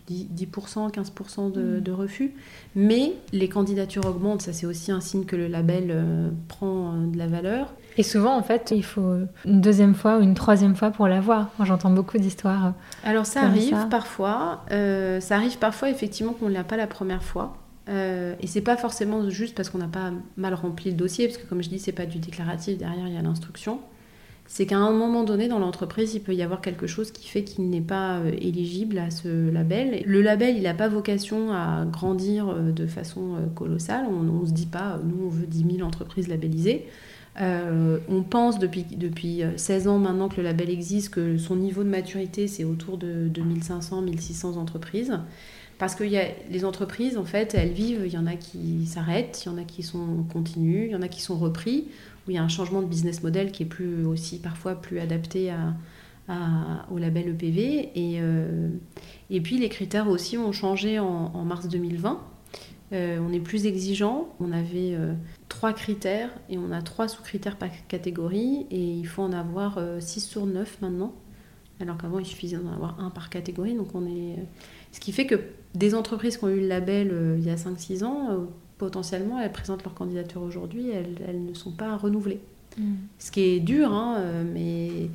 10%, 0.09 0.93
15% 0.93 1.53
de, 1.53 1.81
de, 1.81 1.93
refus. 1.93 2.33
Mais 2.77 3.14
les 3.33 3.49
candidatures 3.49 4.07
augmentent, 4.07 4.43
ça 4.43 4.53
c'est 4.53 4.66
aussi 4.66 4.93
un 4.93 5.01
signe 5.01 5.25
que 5.25 5.37
le 5.37 5.49
label 5.49 5.89
euh, 5.91 6.31
prend 6.49 6.95
de 6.95 7.18
la 7.18 7.27
valeur. 7.27 7.75
Et 7.99 8.03
souvent, 8.03 8.37
en 8.37 8.43
fait, 8.43 8.73
il 8.75 8.85
faut 8.85 9.16
une 9.45 9.61
deuxième 9.61 9.95
fois 9.95 10.18
ou 10.18 10.23
une 10.23 10.35
troisième 10.35 10.77
fois 10.77 10.91
pour 10.91 11.09
l'avoir. 11.09 11.51
Moi, 11.59 11.66
j'entends 11.66 11.91
beaucoup 11.91 12.16
d'histoires. 12.16 12.73
Alors, 13.05 13.27
ça 13.27 13.43
arrive 13.43 13.77
parfois. 13.91 14.64
ça 14.70 15.37
arrive 15.37 15.59
parfois, 15.59 15.91
effectivement, 15.91 16.33
qu'on 16.33 16.49
ne 16.49 16.55
l'a 16.55 16.64
pas 16.64 16.79
la 16.79 16.87
première 16.87 17.23
fois. 17.23 17.62
Euh, 17.89 18.35
et 18.41 18.47
c'est 18.47 18.61
pas 18.61 18.76
forcément 18.76 19.28
juste 19.28 19.55
parce 19.57 19.70
qu'on 19.70 19.78
n'a 19.78 19.89
pas 19.89 20.12
mal 20.37 20.55
rempli 20.55 20.91
le 20.91 20.97
dossier, 20.97 21.26
parce 21.26 21.39
que 21.39 21.47
comme 21.47 21.62
je 21.62 21.68
dis, 21.68 21.78
c'est 21.78 21.93
pas 21.93 22.07
du 22.07 22.18
déclaratif, 22.18 22.78
derrière 22.78 23.09
il 23.09 23.14
y 23.14 23.16
a 23.16 23.22
l'instruction. 23.22 23.80
C'est 24.47 24.66
qu'à 24.66 24.76
un 24.76 24.93
moment 24.93 25.24
donné 25.24 25.49
dans 25.49 25.59
l'entreprise, 25.59 26.14
il 26.14 26.20
peut 26.20 26.35
y 26.35 26.43
avoir 26.43 26.61
quelque 26.61 26.87
chose 26.87 27.11
qui 27.11 27.28
fait 27.28 27.43
qu'il 27.43 27.70
n'est 27.70 27.80
pas 27.80 28.18
euh, 28.18 28.33
éligible 28.41 28.99
à 28.99 29.11
ce 29.11 29.51
label. 29.51 30.03
Le 30.05 30.20
label, 30.20 30.57
il 30.57 30.64
n'a 30.64 30.74
pas 30.74 30.89
vocation 30.89 31.53
à 31.53 31.85
grandir 31.87 32.49
euh, 32.49 32.70
de 32.72 32.87
façon 32.87 33.37
colossale. 33.55 34.07
On 34.09 34.22
ne 34.22 34.47
se 34.47 34.53
dit 34.53 34.66
pas, 34.66 35.01
nous 35.03 35.26
on 35.26 35.28
veut 35.28 35.47
10 35.47 35.76
000 35.76 35.89
entreprises 35.89 36.28
labellisées. 36.28 36.87
on 37.39 38.22
pense 38.28 38.59
depuis, 38.59 38.85
depuis 38.85 39.43
16 39.57 39.89
ans 39.89 39.99
maintenant 39.99 40.28
que 40.28 40.37
le 40.37 40.43
label 40.43 40.70
existe, 40.70 41.14
que 41.14 41.39
son 41.39 41.57
niveau 41.57 41.83
de 41.83 41.89
maturité, 41.89 42.47
c'est 42.47 42.64
autour 42.64 42.99
de 42.99 43.28
2500, 43.28 44.03
1600 44.03 44.57
entreprises. 44.57 45.18
Parce 45.79 45.95
que 45.95 46.05
y 46.05 46.16
a, 46.16 46.27
les 46.51 46.64
entreprises, 46.64 47.16
en 47.16 47.25
fait, 47.25 47.55
elles 47.55 47.73
vivent, 47.73 48.03
il 48.07 48.12
y 48.12 48.18
en 48.18 48.27
a 48.27 48.37
qui 48.37 48.87
s'arrêtent, 48.87 49.43
il 49.45 49.49
y 49.49 49.53
en 49.53 49.59
a 49.59 49.64
qui 49.64 49.83
sont 49.83 50.25
continues, 50.33 50.87
il 50.87 50.93
y 50.93 50.97
en 50.97 51.03
a 51.03 51.09
qui 51.09 51.20
sont 51.20 51.39
repris, 51.39 51.89
où 52.27 52.31
il 52.31 52.35
y 52.35 52.39
a 52.39 52.43
un 52.43 52.49
changement 52.49 52.83
de 52.83 52.87
business 52.87 53.23
model 53.23 53.51
qui 53.51 53.64
est 53.64 53.66
plus 53.66 54.07
aussi 54.07 54.39
parfois 54.39 54.75
plus 54.75 55.01
adapté 55.01 55.53
au 56.91 56.99
label 56.99 57.29
EPV. 57.29 57.91
Et, 57.95 58.18
euh, 58.20 58.68
et 59.31 59.41
puis 59.41 59.59
les 59.59 59.68
critères 59.68 60.09
aussi 60.09 60.39
ont 60.39 60.53
changé 60.53 60.99
en, 60.99 61.45
mars 61.45 61.68
2020. 61.68 62.20
Euh, 62.93 63.18
on 63.27 63.33
est 63.33 63.41
plus 63.41 63.64
exigeant, 63.64 64.29
on 64.39 64.53
avait 64.53 64.95
euh, 64.95 65.14
trois 65.49 65.73
critères 65.73 66.29
et 66.51 66.59
on 66.59 66.70
a 66.73 66.83
trois 66.83 67.09
sous-critères 67.09 67.57
par 67.57 67.70
catégorie 67.89 68.66
et 68.70 68.85
il 68.85 69.07
faut 69.07 69.23
en 69.23 69.33
avoir 69.33 69.81
6 69.99 70.20
sur 70.20 70.45
9 70.45 70.83
maintenant, 70.83 71.14
alors 71.81 71.97
qu'avant 71.97 72.18
il 72.18 72.27
suffisait 72.27 72.59
d'en 72.59 72.70
avoir 72.70 73.01
un 73.01 73.09
par 73.09 73.31
catégorie. 73.31 73.75
Donc 73.75 73.95
on 73.95 74.07
est... 74.07 74.37
Ce 74.93 75.01
qui 75.01 75.12
fait 75.12 75.26
que 75.26 75.40
des 75.74 75.95
entreprises 75.95 76.36
qui 76.36 76.45
ont 76.45 76.49
eu 76.49 76.61
le 76.61 76.68
label 76.68 77.11
euh, 77.12 77.36
il 77.38 77.45
y 77.45 77.51
a 77.51 77.57
5-6 77.57 78.05
ans, 78.05 78.30
euh, 78.30 78.36
potentiellement, 78.78 79.40
elles 79.40 79.53
présentent 79.53 79.84
leur 79.84 79.95
candidature 79.95 80.43
aujourd'hui, 80.43 80.90
elles, 80.90 81.45
ne 81.45 81.55
sont 81.55 81.72
pas 81.72 81.97
renouvelées. 81.97 82.40
Mm. 82.78 82.95
Ce 83.18 83.30
qui 83.30 83.40
est 83.40 83.61
dur, 83.61 83.93
hein, 83.93 84.16
euh, 84.18 84.45
mais 84.53 85.09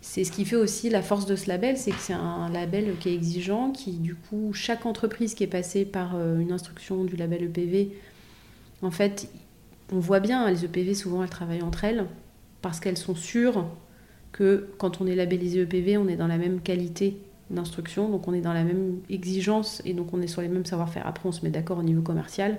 c'est 0.00 0.24
ce 0.24 0.32
qui 0.32 0.44
fait 0.44 0.56
aussi 0.56 0.90
la 0.90 1.02
force 1.02 1.26
de 1.26 1.36
ce 1.36 1.48
label, 1.48 1.76
c'est 1.76 1.92
que 1.92 2.00
c'est 2.00 2.12
un 2.12 2.48
label 2.48 2.94
qui 2.98 3.10
est 3.10 3.14
exigeant, 3.14 3.70
qui 3.70 3.92
du 3.92 4.14
coup, 4.14 4.50
chaque 4.52 4.86
entreprise 4.86 5.34
qui 5.34 5.44
est 5.44 5.48
passée 5.48 5.84
par 5.84 6.18
une 6.18 6.52
instruction 6.52 7.04
du 7.04 7.16
label 7.16 7.44
EPV, 7.44 7.90
en 8.80 8.90
fait, 8.90 9.30
on 9.92 9.98
voit 9.98 10.20
bien, 10.20 10.50
les 10.50 10.64
EPV, 10.64 10.94
souvent, 10.94 11.22
elles 11.22 11.28
travaillent 11.28 11.62
entre 11.62 11.84
elles, 11.84 12.06
parce 12.62 12.80
qu'elles 12.80 12.96
sont 12.96 13.14
sûres 13.14 13.66
que 14.32 14.70
quand 14.78 15.02
on 15.02 15.06
est 15.06 15.14
labellisé 15.14 15.60
EPV, 15.60 15.98
on 15.98 16.08
est 16.08 16.16
dans 16.16 16.28
la 16.28 16.38
même 16.38 16.60
qualité 16.60 17.18
d'instruction, 17.50 18.08
donc 18.08 18.26
on 18.28 18.34
est 18.34 18.40
dans 18.40 18.52
la 18.52 18.64
même 18.64 18.98
exigence 19.10 19.82
et 19.84 19.92
donc 19.92 20.12
on 20.12 20.22
est 20.22 20.26
sur 20.26 20.40
les 20.40 20.48
mêmes 20.48 20.64
savoir-faire. 20.64 21.06
Après, 21.06 21.28
on 21.28 21.32
se 21.32 21.44
met 21.44 21.50
d'accord 21.50 21.78
au 21.78 21.82
niveau 21.82 22.02
commercial. 22.02 22.58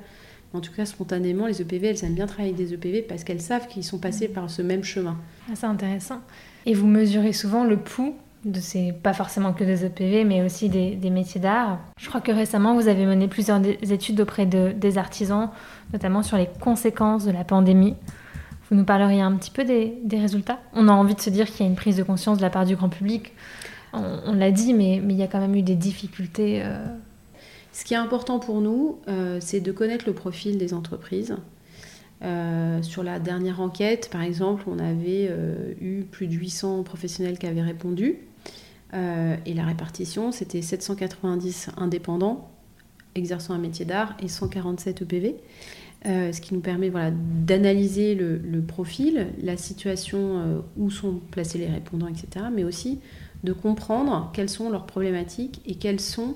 en 0.54 0.60
tout 0.60 0.72
cas, 0.74 0.86
spontanément, 0.86 1.48
les 1.48 1.62
EPV, 1.62 1.88
elles 1.88 2.04
aiment 2.04 2.16
bien 2.16 2.28
travailler 2.28 2.54
avec 2.54 2.66
des 2.66 2.74
EPV 2.74 3.02
parce 3.02 3.24
qu'elles 3.24 3.42
savent 3.42 3.68
qu'ils 3.68 3.86
sont 3.86 4.00
passés 4.00 4.28
par 4.28 4.50
ce 4.50 4.62
même 4.62 4.84
chemin. 4.84 5.18
Ah, 5.50 5.54
c'est 5.56 5.66
intéressant. 5.66 6.20
Et 6.66 6.74
vous 6.74 6.88
mesurez 6.88 7.34
souvent 7.34 7.64
le 7.64 7.78
pouls 7.78 8.16
de 8.46 8.60
ces, 8.60 8.92
pas 8.92 9.14
forcément 9.14 9.54
que 9.54 9.64
des 9.64 9.86
EPV, 9.86 10.24
mais 10.26 10.42
aussi 10.42 10.68
des, 10.68 11.10
métiers 11.10 11.40
d'art. 11.40 11.80
Je 11.98 12.08
crois 12.10 12.22
que 12.22 12.32
récemment, 12.32 12.76
vous 12.76 12.88
avez 12.88 13.06
mené 13.06 13.28
plusieurs 13.28 13.62
études 13.66 14.20
auprès 14.20 14.46
de, 14.46 14.74
des 14.76 14.98
artisans, 14.98 15.50
notamment 15.94 16.24
sur 16.24 16.38
les 16.38 16.50
conséquences 16.60 17.26
de 17.26 17.32
la 17.32 17.44
pandémie. 17.44 17.96
Vous 18.70 18.78
nous 18.78 18.86
parleriez 18.86 19.22
un 19.22 19.34
petit 19.34 19.52
peu 19.52 19.64
des, 19.64 19.98
des 20.04 20.18
résultats? 20.18 20.60
On 20.74 20.88
a 20.88 20.92
envie 20.92 21.16
de 21.16 21.22
se 21.22 21.30
dire 21.30 21.46
qu'il 21.46 21.66
y 21.66 21.70
a 21.70 21.70
une 21.70 21.76
prise 21.76 21.98
de 21.98 22.04
conscience 22.04 22.38
de 22.38 22.42
la 22.42 22.50
part 22.50 22.66
du 22.66 22.76
grand 22.76 22.90
public 22.90 23.34
on, 23.94 24.34
l'a 24.34 24.52
dit, 24.52 24.74
mais, 24.74 24.98
il 24.98 25.16
y 25.16 25.24
a 25.24 25.28
quand 25.28 25.40
même 25.40 25.56
eu 25.56 25.64
des 25.64 25.76
difficultés. 25.76 26.62
Euh. 26.64 26.86
Ce 27.74 27.84
qui 27.84 27.94
est 27.94 27.98
important 27.98 28.40
pour 28.40 28.62
nous, 28.62 29.00
euh, 29.08 29.38
c'est 29.42 29.62
de 29.62 29.72
connaître 29.72 30.06
le 30.08 30.14
profil 30.14 30.58
des 30.58 30.74
entreprises. 30.74 31.36
Euh, 32.24 32.82
sur 32.84 33.02
la 33.02 33.20
dernière 33.20 33.62
enquête, 33.62 34.10
par 34.12 34.22
exemple, 34.22 34.64
on 34.68 34.78
avait 34.80 35.32
eu 35.80 36.04
plus 36.04 36.28
de 36.28 36.34
800 36.34 36.84
professionnels 36.84 37.38
qui 37.38 37.48
avaient 37.48 37.62
répondu. 37.62 38.18
et 38.94 39.54
la 39.54 39.66
répartition, 39.66 40.32
c'était 40.32 40.62
790 40.62 41.70
indépendants 41.78 42.50
exerçant 43.16 43.54
un 43.54 43.58
métier 43.58 43.84
d'art 43.84 44.16
et 44.22 44.30
147 44.30 45.02
EPV. 45.02 45.36
ce 46.06 46.40
qui 46.42 46.54
nous 46.54 46.62
permet 46.62 46.90
voilà, 46.90 47.12
d'analyser 47.12 48.16
le, 48.16 48.38
le, 48.38 48.62
profil, 48.62 49.28
la 49.42 49.58
situation 49.58 50.64
où 50.78 50.90
sont 50.90 51.22
placés 51.32 51.58
les 51.58 51.68
répondants, 51.68 52.08
etc., 52.08 52.46
mais 52.54 52.64
aussi 52.64 53.00
de 53.44 53.54
comprendre 53.54 54.30
quelles 54.34 54.50
sont 54.50 54.70
leurs 54.70 54.86
problématiques 54.86 55.62
et 55.66 55.76
quelles 55.76 56.00
sont 56.00 56.36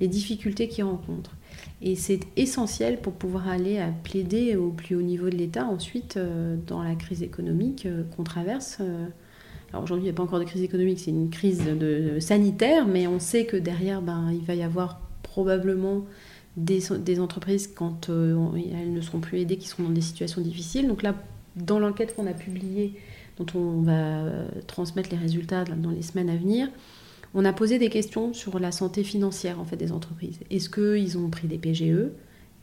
les 0.00 0.08
difficultés 0.08 0.68
qu'ils 0.68 0.84
rencontrent. 0.84 1.36
Et 1.80 1.96
c'est 1.96 2.20
essentiel 2.36 3.00
pour 3.00 3.12
pouvoir 3.12 3.48
aller 3.48 3.78
à 3.78 3.88
plaider 3.88 4.56
au 4.56 4.70
plus 4.70 4.94
haut 4.94 5.02
niveau 5.02 5.28
de 5.30 5.36
l'État 5.36 5.64
ensuite 5.64 6.16
euh, 6.16 6.56
dans 6.66 6.82
la 6.82 6.94
crise 6.94 7.22
économique 7.22 7.86
euh, 7.86 8.04
qu'on 8.16 8.22
traverse. 8.22 8.78
Euh. 8.80 9.06
Alors 9.72 9.84
aujourd'hui, 9.84 10.04
il 10.04 10.10
n'y 10.10 10.14
a 10.14 10.16
pas 10.16 10.22
encore 10.22 10.38
de 10.38 10.44
crise 10.44 10.62
économique, 10.62 11.00
c'est 11.00 11.10
une 11.10 11.30
crise 11.30 11.62
sanitaire, 12.20 12.86
mais 12.86 13.06
on 13.06 13.18
sait 13.18 13.46
que 13.46 13.56
derrière, 13.56 14.02
ben, 14.02 14.30
il 14.30 14.44
va 14.44 14.54
y 14.54 14.62
avoir 14.62 15.00
probablement 15.22 16.04
des 16.58 16.90
entreprises, 17.20 17.68
quand 17.74 18.10
elles 18.10 18.92
ne 18.92 19.00
seront 19.00 19.20
plus 19.20 19.40
aidées, 19.40 19.56
qui 19.56 19.68
seront 19.68 19.84
dans 19.84 19.90
des 19.90 20.02
situations 20.02 20.42
difficiles. 20.42 20.88
Donc 20.88 21.02
là, 21.02 21.14
dans 21.56 21.78
l'enquête 21.78 22.14
qu'on 22.14 22.26
a 22.26 22.32
publiée 22.32 22.94
dont 23.38 23.46
on 23.58 23.82
va 23.82 23.92
euh, 23.92 24.46
transmettre 24.66 25.10
les 25.10 25.16
résultats 25.16 25.64
dans 25.64 25.90
les 25.90 26.02
semaines 26.02 26.30
à 26.30 26.36
venir, 26.36 26.68
on 27.34 27.44
a 27.44 27.52
posé 27.52 27.78
des 27.78 27.88
questions 27.88 28.34
sur 28.34 28.58
la 28.58 28.72
santé 28.72 29.04
financière 29.04 29.58
en 29.58 29.64
fait 29.64 29.76
des 29.76 29.92
entreprises. 29.92 30.38
Est-ce 30.50 30.68
qu'ils 30.68 31.16
ont 31.16 31.30
pris 31.30 31.48
des 31.48 31.58
PGE 31.58 32.10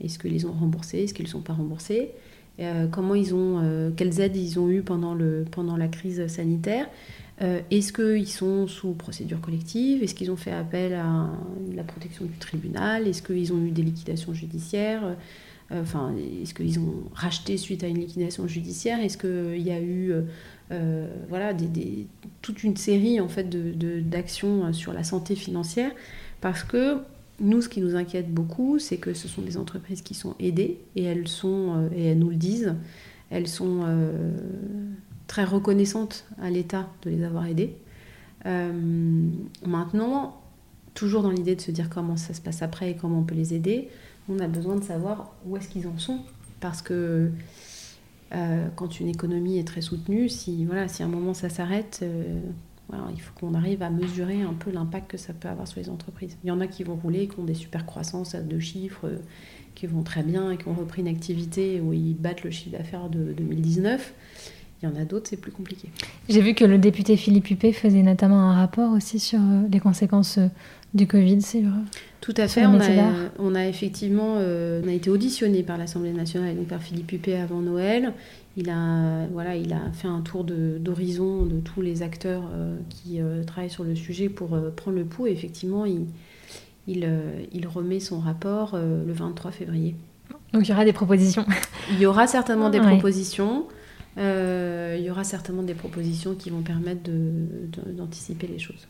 Est-ce 0.02 0.20
qu'ils 0.20 0.46
ont 0.46 0.52
remboursé 0.52 1.00
Est-ce 1.00 1.14
qu'ils 1.14 1.26
ne 1.26 1.32
sont 1.32 1.42
pas 1.42 1.54
remboursés? 1.54 2.12
Euh, 2.60 2.88
Comment 2.88 3.16
ils 3.16 3.34
ont, 3.34 3.62
euh, 3.64 3.90
quelles 3.96 4.20
aides 4.20 4.36
ils 4.36 4.60
ont 4.60 4.70
eues 4.70 4.84
pendant, 4.84 5.16
le, 5.16 5.46
pendant 5.50 5.78
la 5.78 5.88
crise 5.88 6.26
sanitaire? 6.28 6.88
Est-ce 7.72 7.94
qu'ils 7.94 8.28
sont 8.28 8.68
sous 8.68 8.92
procédure 8.92 9.40
collective? 9.40 10.04
Est-ce 10.04 10.14
qu'ils 10.14 10.30
ont 10.30 10.36
fait 10.36 10.52
appel 10.52 10.92
à 10.94 11.30
la 11.74 11.84
protection 11.86 12.26
du 12.26 12.34
tribunal? 12.34 13.08
Est-ce 13.08 13.24
qu'ils 13.24 13.54
ont 13.54 13.64
eu 13.64 13.72
des 13.72 13.82
liquidations 13.82 14.34
judiciaires? 14.34 15.16
Enfin, 15.72 16.16
est-ce 16.42 16.56
qu'ils 16.56 16.80
ont 16.80 17.04
racheté 17.14 17.56
suite 17.58 17.84
à 17.84 17.88
une 17.88 18.00
liquidation 18.00 18.48
judiciaire? 18.48 19.00
Est-ce 19.00 19.18
qu'il 19.18 19.62
y 19.62 19.72
a 19.72 19.80
eu 19.80 20.14
euh, 20.72 21.08
voilà, 21.30 21.52
toute 22.44 22.64
une 22.64 22.78
série 22.78 23.20
en 23.20 23.28
fait 23.28 23.50
d'actions 24.08 24.72
sur 24.72 24.94
la 24.94 25.04
santé 25.04 25.36
financière, 25.36 25.92
parce 26.42 26.64
que 26.64 26.98
nous, 27.40 27.62
ce 27.62 27.70
qui 27.70 27.82
nous 27.82 27.96
inquiète 27.96 28.32
beaucoup, 28.32 28.78
c'est 28.78 28.98
que 28.98 29.14
ce 29.16 29.28
sont 29.28 29.42
des 29.42 29.58
entreprises 29.58 30.04
qui 30.04 30.14
sont 30.14 30.36
aidées 30.40 30.78
et 30.96 31.04
elles 31.04 31.28
sont, 31.28 31.74
euh, 31.76 31.90
et 31.96 32.06
elles 32.08 32.20
nous 32.20 32.30
le 32.30 32.36
disent, 32.36 32.76
elles 33.32 33.48
sont 33.48 33.82
euh, 33.84 34.32
très 35.26 35.44
reconnaissantes 35.44 36.26
à 36.40 36.52
l'État 36.52 36.88
de 37.02 37.10
les 37.10 37.24
avoir 37.24 37.48
aidées. 37.48 37.76
maintenant, 39.66 40.40
toujours 40.94 41.24
dans 41.24 41.32
l'idée 41.32 41.56
de 41.56 41.62
se 41.62 41.72
dire 41.72 41.90
comment 41.90 42.18
ça 42.18 42.34
se 42.34 42.42
passe 42.42 42.62
après 42.62 42.92
et 42.92 42.96
comment 42.96 43.20
on 43.20 43.24
peut 43.24 43.36
les 43.36 43.54
aider, 43.54 43.90
on 44.30 44.40
a 44.40 44.48
besoin 44.48 44.76
de 44.76 44.84
savoir 44.84 45.34
où 45.46 45.58
est-ce 45.58 45.68
qu'ils 45.68 45.88
en 45.88 45.98
sont, 45.98 46.20
parce 46.60 46.82
que 46.82 47.32
euh, 48.36 48.68
quand 48.76 49.00
une 49.00 49.08
économie 49.08 49.58
est 49.58 49.68
très 49.68 49.82
soutenue, 49.82 50.30
si, 50.30 50.66
voilà, 50.66 50.88
si 50.88 51.02
à 51.02 51.06
un 51.06 51.10
moment 51.10 51.34
ça 51.34 51.50
s'arrête, 51.50 52.02
euh, 52.04 52.40
il 53.14 53.22
faut 53.22 53.34
qu'on 53.40 53.54
arrive 53.54 53.82
à 53.82 53.90
mesurer 53.90 54.42
un 54.42 54.54
peu 54.54 54.72
l'impact 54.72 55.12
que 55.12 55.18
ça 55.18 55.34
peut 55.34 55.48
avoir 55.48 55.68
sur 55.68 55.80
les 55.80 55.90
entreprises. 55.90 56.38
Il 56.44 56.48
y 56.48 56.52
en 56.52 56.60
a 56.60 56.68
qui 56.68 56.84
vont 56.84 56.96
rouler, 56.96 57.28
qui 57.28 57.40
ont 57.40 57.44
des 57.44 57.54
super 57.54 57.86
croissances 57.86 58.36
à 58.36 58.42
deux 58.42 58.60
chiffres, 58.60 59.06
euh, 59.08 59.18
qui 59.76 59.88
vont 59.88 60.04
très 60.04 60.24
bien 60.24 60.52
et 60.52 60.58
qui 60.58 60.68
ont 60.68 60.74
repris 60.74 61.02
une 61.02 61.08
activité 61.08 61.82
où 61.82 61.94
ils 61.94 62.16
battent 62.16 62.44
le 62.44 62.52
chiffre 62.52 62.78
d'affaires 62.78 63.10
de 63.10 63.34
2019. 63.34 64.14
Il 64.82 64.90
y 64.90 64.92
en 64.92 64.96
a 64.96 65.04
d'autres, 65.04 65.28
c'est 65.30 65.38
plus 65.38 65.52
compliqué. 65.52 65.90
J'ai 66.30 66.42
vu 66.42 66.54
que 66.54 66.64
le 66.64 66.78
député 66.78 67.18
Philippe 67.18 67.50
Huppé 67.50 67.74
faisait 67.74 68.02
notamment 68.02 68.40
un 68.40 68.54
rapport 68.54 68.94
aussi 68.94 69.20
sur 69.20 69.40
les 69.70 69.80
conséquences 69.82 70.40
du 70.94 71.08
Covid, 71.08 71.42
c'est 71.42 71.62
vrai 71.62 71.80
Tout 72.22 72.34
à 72.38 72.48
fait. 72.48 72.66
On 72.66 72.80
a, 72.80 72.86
on 73.38 73.56
a, 73.56 73.68
effectivement 73.68 74.36
on 74.36 74.88
a 74.88 74.92
été 74.92 75.10
auditionné 75.10 75.64
par 75.64 75.78
l'Assemblée 75.78 76.14
nationale 76.14 76.52
et 76.52 76.56
donc 76.56 76.68
par 76.68 76.82
Philippe 76.82 77.12
Huppé 77.12 77.36
avant 77.36 77.62
Noël. 77.62 78.14
Il 78.58 78.70
a, 78.70 79.28
voilà, 79.32 79.56
il 79.56 79.72
a 79.72 79.92
fait 79.94 80.08
un 80.08 80.22
tour 80.22 80.44
d'horizon 80.44 81.46
de, 81.46 81.60
tous 81.60 81.82
les 81.82 82.02
acteurs 82.02 82.44
qui 82.90 83.20
travaillent 83.46 83.70
sur 83.70 83.84
le 83.84 83.96
sujet 83.96 84.30
pour 84.30 84.50
prendre 84.76 84.98
le 84.98 85.06
pouls. 85.06 85.28
Et 85.28 85.32
effectivement, 85.32 85.86
il, 85.86 86.08
il, 86.88 87.08
il 87.54 87.68
remet 87.68 88.00
son 88.00 88.20
rapport 88.20 88.76
le 88.76 89.14
23 89.14 89.52
février. 89.52 89.96
Donc 90.54 90.68
il 90.68 90.72
y 90.72 90.74
aura 90.74 90.86
des 90.86 90.94
propositions. 90.94 91.46
Il 91.92 92.00
y 92.00 92.06
aura 92.06 92.28
certainement 92.28 92.70
des 92.70 92.80
propositions. 92.80 93.66
Euh, 94.18 94.96
il 95.00 95.06
y 95.06 95.10
aura 95.10 95.24
certainement 95.24 95.64
des 95.64 95.74
propositions 95.74 96.36
qui 96.36 96.50
vont 96.50 96.62
permettre 96.62 97.10
d'anticiper 97.96 98.48
les 98.48 98.60
choses. 98.60 98.88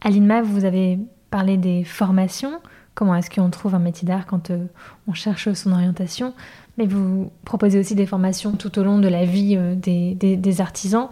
Aline 0.00 0.26
Ma, 0.26 0.42
vous 0.42 0.64
avez 0.64 0.98
parlé 1.30 1.56
des 1.56 1.84
formations. 1.84 2.60
Comment 2.94 3.14
est-ce 3.14 3.30
qu'on 3.30 3.50
trouve 3.50 3.74
un 3.74 3.78
métier 3.78 4.06
d'art 4.06 4.26
quand 4.26 4.50
euh, 4.50 4.66
on 5.06 5.14
cherche 5.14 5.52
son 5.52 5.72
orientation? 5.72 6.34
Mais 6.76 6.86
vous 6.86 7.30
proposez 7.44 7.78
aussi 7.78 7.94
des 7.94 8.06
formations 8.06 8.52
tout 8.52 8.78
au 8.78 8.82
long 8.82 8.98
de 8.98 9.08
la 9.08 9.24
vie 9.24 9.56
euh, 9.56 9.74
des, 9.74 10.60
artisans. 10.60 11.08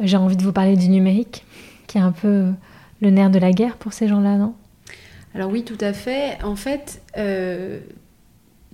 J'ai 0.00 0.16
envie 0.16 0.36
de 0.36 0.42
vous 0.42 0.52
parler 0.52 0.76
du 0.76 0.88
numérique, 0.88 1.44
qui 1.86 1.98
est 1.98 2.02
un 2.02 2.12
peu 2.12 2.52
le 3.00 3.10
nerf 3.10 3.30
de 3.30 3.38
la 3.38 3.52
guerre 3.52 3.76
pour 3.76 3.92
ces 3.92 4.08
gens-là, 4.08 4.36
non? 4.36 4.54
Alors 5.34 5.50
oui, 5.50 5.64
tout 5.64 5.78
à 5.80 5.92
fait. 5.92 6.42
En 6.42 6.56
fait, 6.56 7.02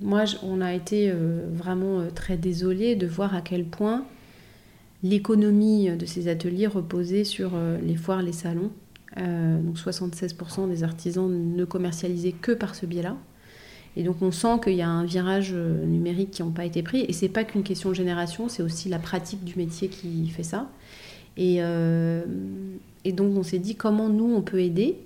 moi, 0.00 0.24
on 0.42 0.60
a 0.60 0.74
été 0.74 1.10
euh, 1.10 1.46
vraiment 1.52 2.00
euh, 2.00 2.10
très 2.14 2.36
désolés 2.36 2.94
de 2.94 3.06
voir 3.06 3.34
à 3.34 3.40
quel 3.40 3.64
point 3.64 4.04
l'économie 5.02 5.90
de 5.90 6.06
ces 6.06 6.28
ateliers 6.28 6.66
reposait 6.66 7.24
sur 7.24 7.52
euh, 7.54 7.78
les 7.82 7.96
foires, 7.96 8.22
les 8.22 8.32
salons. 8.32 8.70
Donc 9.16 9.76
76% 9.76 10.68
des 10.68 10.84
artisans 10.84 11.28
ne 11.28 11.64
commercialisaient 11.64 12.32
que 12.32 12.52
par 12.52 12.74
ce 12.74 12.86
biais-là. 12.86 13.16
Et 13.96 14.02
donc 14.02 14.22
on 14.22 14.30
sent 14.30 14.60
qu'il 14.62 14.74
y 14.74 14.82
a 14.82 14.88
un 14.88 15.04
virage 15.04 15.52
numérique 15.52 16.30
qui 16.30 16.42
n'a 16.42 16.50
pas 16.50 16.64
été 16.64 16.82
pris. 16.82 17.04
Et 17.08 17.12
c'est 17.12 17.28
pas 17.28 17.44
qu'une 17.44 17.62
question 17.62 17.88
de 17.88 17.94
génération, 17.94 18.48
c'est 18.48 18.62
aussi 18.62 18.88
la 18.88 18.98
pratique 18.98 19.42
du 19.44 19.56
métier 19.56 19.88
qui 19.88 20.28
fait 20.28 20.42
ça. 20.42 20.70
Et, 21.36 21.56
et 21.56 23.12
donc 23.12 23.36
on 23.36 23.42
s'est 23.42 23.58
dit 23.58 23.74
comment 23.74 24.08
nous 24.08 24.32
on 24.32 24.42
peut 24.42 24.60
aider. 24.60 24.98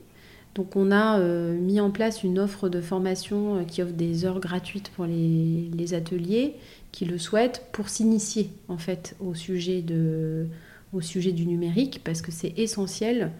Donc 0.54 0.76
on 0.76 0.90
a 0.90 1.18
euh, 1.18 1.58
mis 1.58 1.80
en 1.80 1.90
place 1.90 2.22
une 2.22 2.38
offre 2.38 2.68
de 2.68 2.80
formation 2.80 3.56
euh, 3.58 3.64
qui 3.64 3.82
offre 3.82 3.92
des 3.94 4.24
heures 4.24 4.40
gratuites 4.40 4.90
pour 4.90 5.06
les, 5.06 5.94
ateliers 5.94 6.54
qui 6.92 7.04
le 7.04 7.18
souhaitent 7.18 7.66
pour 7.72 7.88
s'initier 7.88 8.50
en 8.68 8.78
fait 8.78 9.16
au 9.20 9.34
sujet 9.34 9.82
du 9.82 11.46
numérique 11.46 12.00
parce 12.04 12.22
que 12.22 12.30
c'est 12.30 12.54
essentiel 12.56 13.30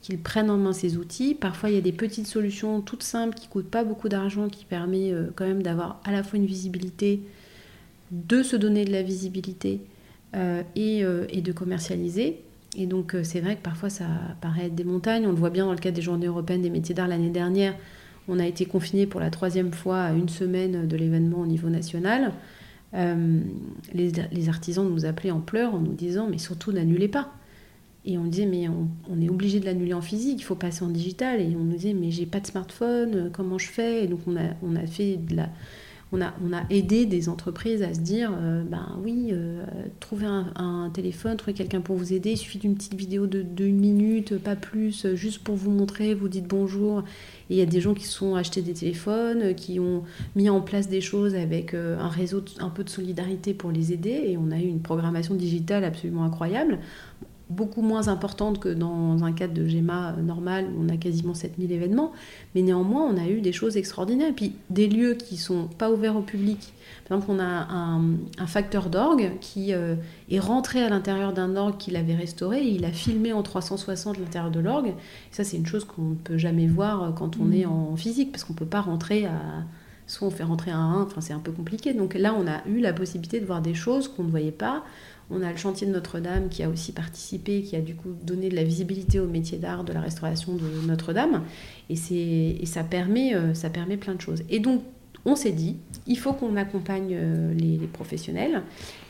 qu'ils 0.00 0.18
prennent 0.18 0.50
en 0.50 0.56
main 0.56 0.72
ces 0.72 0.96
outils. 0.96 1.34
Parfois 1.34 1.70
il 1.70 1.74
y 1.74 1.78
a 1.78 1.82
des 1.82 1.92
petites 1.92 2.26
solutions 2.26 2.80
toutes 2.80 3.02
simples 3.02 3.34
qui 3.34 3.46
ne 3.46 3.50
coûtent 3.52 3.70
pas 3.70 3.84
beaucoup 3.84 4.08
d'argent 4.08 4.48
qui 4.48 4.64
permettent 4.64 5.12
euh, 5.12 5.30
quand 5.34 5.46
même 5.46 5.62
d'avoir 5.62 6.00
à 6.04 6.12
la 6.12 6.22
fois 6.22 6.38
une 6.38 6.46
visibilité, 6.46 7.20
de 8.10 8.42
se 8.42 8.56
donner 8.56 8.84
de 8.84 8.92
la 8.92 9.02
visibilité 9.02 9.80
et, 10.76 11.00
et 11.00 11.40
de 11.40 11.52
commercialiser. 11.52 12.40
Et 12.76 12.86
donc 12.86 13.14
euh, 13.14 13.24
c'est 13.24 13.40
vrai 13.40 13.56
que 13.56 13.62
parfois 13.62 13.90
ça 13.90 14.06
paraît 14.40 14.66
être 14.66 14.74
des 14.74 14.84
montagnes. 14.84 15.26
On 15.26 15.30
le 15.30 15.36
voit 15.36 15.50
bien 15.50 15.66
dans 15.66 15.72
le 15.72 15.78
cadre 15.78 15.96
des 15.96 16.02
journées 16.02 16.26
européennes 16.26 16.62
des 16.62 16.70
métiers 16.70 16.94
d'art 16.94 17.08
l'année 17.08 17.30
dernière. 17.30 17.74
On 18.28 18.38
a 18.38 18.46
été 18.46 18.64
confiné 18.64 19.06
pour 19.06 19.20
la 19.20 19.30
troisième 19.30 19.72
fois 19.72 20.02
à 20.02 20.12
une 20.12 20.28
semaine 20.28 20.86
de 20.86 20.96
l'événement 20.96 21.40
au 21.40 21.46
niveau 21.46 21.68
national. 21.68 22.32
Euh, 22.94 23.40
les, 23.92 24.48
artisans 24.48 24.88
nous 24.88 25.04
appelaient 25.04 25.30
en 25.30 25.40
pleurs 25.40 25.74
en 25.74 25.78
nous 25.78 25.92
disant 25.92 26.28
mais 26.30 26.38
surtout 26.38 26.72
n'annulez 26.72 27.08
pas. 27.08 27.32
Et 28.04 28.16
on 28.16 28.24
disait 28.24 28.46
mais 28.46 28.68
on, 28.68 29.20
est 29.20 29.28
obligé 29.28 29.60
de 29.60 29.66
l'annuler 29.66 29.94
en 29.94 30.00
physique, 30.00 30.40
il 30.40 30.44
faut 30.44 30.54
passer 30.54 30.84
en 30.84 30.88
digital. 30.88 31.40
Et 31.40 31.54
on 31.56 31.64
nous 31.64 31.76
disait 31.76 31.94
mais 31.94 32.10
j'ai 32.10 32.26
pas 32.26 32.40
de 32.40 32.46
smartphone, 32.46 33.30
comment 33.32 33.58
je 33.58 33.68
fais? 33.68 34.04
Et 34.04 34.06
donc 34.06 34.20
on 34.26 34.36
a, 34.36 34.54
on 34.62 34.76
a 34.76 34.86
fait 34.86 35.16
de 35.16 35.36
la 35.36 35.48
on 36.12 36.20
a, 36.20 36.32
aidé 36.70 37.06
des 37.06 37.28
entreprises 37.28 37.82
à 37.82 37.94
se 37.94 38.00
dire, 38.00 38.32
euh, 38.36 38.64
ben 38.64 38.98
oui, 39.02 39.28
euh, 39.30 39.64
trouvez 40.00 40.26
un, 40.26 40.90
téléphone, 40.92 41.36
trouvez 41.36 41.54
quelqu'un 41.54 41.80
pour 41.80 41.96
vous 41.96 42.12
aider, 42.12 42.32
il 42.32 42.36
suffit 42.36 42.58
d'une 42.58 42.74
petite 42.74 42.94
vidéo 42.94 43.26
de, 43.26 43.64
une 43.64 43.78
minute, 43.78 44.36
pas 44.38 44.56
plus, 44.56 45.14
juste 45.14 45.44
pour 45.44 45.54
vous 45.54 45.70
montrer, 45.70 46.14
vous 46.14 46.28
dites 46.28 46.48
bonjour. 46.48 47.04
Et 47.48 47.54
il 47.54 47.56
y 47.56 47.62
a 47.62 47.66
des 47.66 47.80
gens 47.80 47.94
qui 47.94 48.04
se 48.04 48.12
sont 48.12 48.34
achetés 48.34 48.62
des 48.62 48.74
téléphones, 48.74 49.54
qui 49.54 49.78
ont 49.78 50.02
mis 50.34 50.50
en 50.50 50.60
place 50.60 50.88
des 50.88 51.00
choses 51.00 51.34
avec 51.34 51.74
euh, 51.74 51.98
un 51.98 52.08
réseau 52.08 52.44
un 52.58 52.70
peu 52.70 52.82
de 52.82 52.90
solidarité 52.90 53.54
pour 53.54 53.70
les 53.70 53.92
aider, 53.92 54.24
et 54.26 54.36
on 54.36 54.50
a 54.50 54.58
eu 54.58 54.66
une 54.66 54.82
programmation 54.82 55.34
digitale 55.34 55.84
absolument 55.84 56.24
incroyable 56.24 56.80
beaucoup 57.50 57.82
moins 57.82 58.08
importante 58.08 58.60
que 58.60 58.68
dans 58.68 59.22
un 59.24 59.32
cadre 59.32 59.52
de 59.52 59.66
GEMA 59.66 60.16
normal 60.22 60.66
où 60.74 60.84
on 60.84 60.88
a 60.88 60.96
quasiment 60.96 61.34
7000 61.34 61.72
événements, 61.72 62.12
mais 62.54 62.62
néanmoins 62.62 63.02
on 63.02 63.16
a 63.16 63.28
eu 63.28 63.40
des 63.40 63.52
choses 63.52 63.76
extraordinaires. 63.76 64.28
Et 64.28 64.32
puis 64.32 64.54
des 64.70 64.88
lieux 64.88 65.14
qui 65.14 65.36
sont 65.36 65.66
pas 65.66 65.90
ouverts 65.90 66.16
au 66.16 66.22
public. 66.22 66.72
Par 67.08 67.18
exemple, 67.18 67.32
on 67.36 67.42
a 67.42 67.68
un, 67.72 68.46
facteur 68.46 68.88
d'orgue 68.88 69.32
qui 69.40 69.72
euh, 69.72 69.96
est 70.30 70.38
rentré 70.38 70.82
à 70.82 70.88
l'intérieur 70.88 71.32
d'un 71.32 71.56
orgue 71.56 71.76
qu'il 71.76 71.96
avait 71.96 72.14
restauré 72.14 72.62
et 72.62 72.70
il 72.70 72.84
a 72.84 72.92
filmé 72.92 73.32
en 73.32 73.42
360 73.42 74.18
l'intérieur 74.18 74.50
de 74.50 74.60
l'orgue. 74.60 74.94
ça 75.30 75.44
c'est 75.44 75.56
une 75.56 75.66
chose 75.66 75.84
qu'on 75.84 76.02
ne 76.02 76.14
peut 76.14 76.38
jamais 76.38 76.66
voir 76.66 77.14
quand 77.14 77.36
on 77.38 77.52
est 77.52 77.66
mmh. 77.66 77.70
en 77.70 77.96
physique 77.96 78.32
parce 78.32 78.44
qu'on 78.44 78.54
ne 78.54 78.58
peut 78.58 78.66
pas 78.66 78.80
rentrer 78.80 79.26
à 79.26 79.64
soit 80.10 80.26
on 80.26 80.30
fait 80.30 80.42
rentrer 80.42 80.72
un 80.72 80.78
1, 80.78 81.02
enfin 81.02 81.20
c'est 81.20 81.32
un 81.32 81.38
peu 81.38 81.52
compliqué. 81.52 81.94
Donc 81.94 82.14
là, 82.14 82.34
on 82.34 82.46
a 82.46 82.66
eu 82.68 82.80
la 82.80 82.92
possibilité 82.92 83.40
de 83.40 83.46
voir 83.46 83.62
des 83.62 83.74
choses 83.74 84.08
qu'on 84.08 84.24
ne 84.24 84.30
voyait 84.30 84.50
pas. 84.50 84.82
On 85.30 85.42
a 85.42 85.50
le 85.50 85.56
chantier 85.56 85.86
de 85.86 85.92
Notre-Dame 85.92 86.48
qui 86.48 86.62
a 86.62 86.68
aussi 86.68 86.92
participé, 86.92 87.62
qui 87.62 87.76
a 87.76 87.80
du 87.80 87.94
coup 87.94 88.10
donné 88.24 88.48
de 88.48 88.56
la 88.56 88.64
visibilité 88.64 89.20
au 89.20 89.28
métier 89.28 89.58
d'art 89.58 89.84
de 89.84 89.92
la 89.92 90.00
restauration 90.00 90.54
de 90.54 90.86
Notre-Dame. 90.86 91.44
Et, 91.88 91.94
et 92.62 92.66
ça, 92.66 92.82
permet, 92.82 93.34
euh, 93.34 93.54
ça 93.54 93.70
permet 93.70 93.96
plein 93.96 94.14
de 94.14 94.20
choses. 94.20 94.42
Et 94.48 94.58
donc, 94.58 94.82
on 95.24 95.36
s'est 95.36 95.52
dit, 95.52 95.76
il 96.06 96.18
faut 96.18 96.32
qu'on 96.32 96.56
accompagne 96.56 97.14
euh, 97.14 97.54
les, 97.54 97.78
professionnels. 97.86 98.62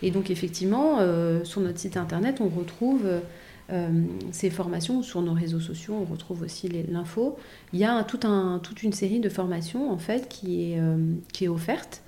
Et 0.02 0.10
donc, 0.10 0.30
effectivement, 0.30 0.98
euh, 1.00 1.42
sur 1.44 1.62
notre 1.62 1.78
site 1.78 1.96
internet, 1.96 2.40
on 2.40 2.48
retrouve 2.48 3.06
ces 4.32 4.50
formations. 4.50 5.00
Sur 5.00 5.22
nos 5.22 5.32
réseaux 5.32 5.60
sociaux, 5.60 5.94
on 5.94 6.04
retrouve 6.04 6.42
aussi 6.42 6.68
l'info. 6.90 7.36
Il 7.72 7.78
y 7.78 7.84
a 7.84 7.94
un, 7.94 8.02
toute 8.02 8.82
une 8.82 8.92
série 8.92 9.20
de 9.20 9.28
formations, 9.28 9.92
en 9.92 9.98
fait, 9.98 10.28
qui 10.28 10.72
est, 10.72 10.80
qui 11.32 11.44
est 11.44 11.48
offerte. 11.48 12.02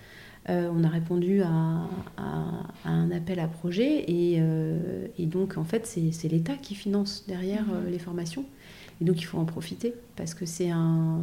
Euh, 0.50 0.68
on 0.74 0.82
a 0.82 0.88
répondu 0.88 1.40
à, 1.42 1.86
un 2.84 3.10
appel 3.12 3.38
à 3.38 3.46
projet 3.46 4.04
euh, 4.08 5.06
et, 5.16 5.26
donc 5.26 5.56
en 5.56 5.62
fait 5.62 5.86
c'est 5.86 6.28
l'État 6.28 6.54
qui 6.54 6.74
finance 6.74 7.24
derrière 7.28 7.64
euh, 7.72 7.88
les 7.88 8.00
formations 8.00 8.44
et 9.00 9.04
donc 9.04 9.20
il 9.20 9.24
faut 9.24 9.38
en 9.38 9.44
profiter 9.44 9.94
parce 10.16 10.34
que 10.34 10.44
c'est 10.44 10.68
un, 10.68 11.22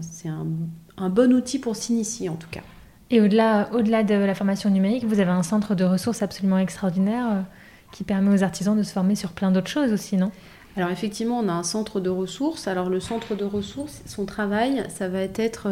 un, 0.98 1.10
bon 1.10 1.34
outil 1.34 1.60
pour 1.60 1.76
s'initier 1.76 2.30
en 2.30 2.36
tout 2.36 2.48
cas. 2.50 2.62
Et 3.10 3.20
au-delà 3.20 3.70
au 3.74 3.82
-delà 3.82 4.06
de 4.06 4.14
la 4.14 4.36
formation 4.36 4.70
numérique, 4.70 5.04
vous 5.04 5.20
avez 5.20 5.32
un 5.32 5.44
centre 5.44 5.76
de 5.76 5.84
ressources 5.84 6.22
absolument 6.22 6.58
extraordinaire 6.58 7.44
qui 7.92 8.06
permet 8.06 8.34
aux 8.34 8.44
artisans 8.44 8.78
de 8.78 8.84
se 8.84 8.94
former 8.94 9.16
sur 9.16 9.34
plein 9.34 9.52
d'autres 9.52 9.68
choses 9.68 9.92
aussi, 9.92 10.16
non? 10.16 10.32
Alors 10.78 10.92
effectivement, 10.92 11.40
on 11.40 11.50
a 11.50 11.54
un 11.54 11.64
centre 11.64 12.00
de 12.00 12.10
ressources. 12.10 12.68
Alors 12.68 12.90
le 12.90 13.00
centre 13.00 13.36
de 13.36 13.44
ressources, 13.44 14.02
son 14.06 14.26
travail, 14.26 14.84
ça 14.90 15.10
va 15.10 15.22
être 15.36 15.68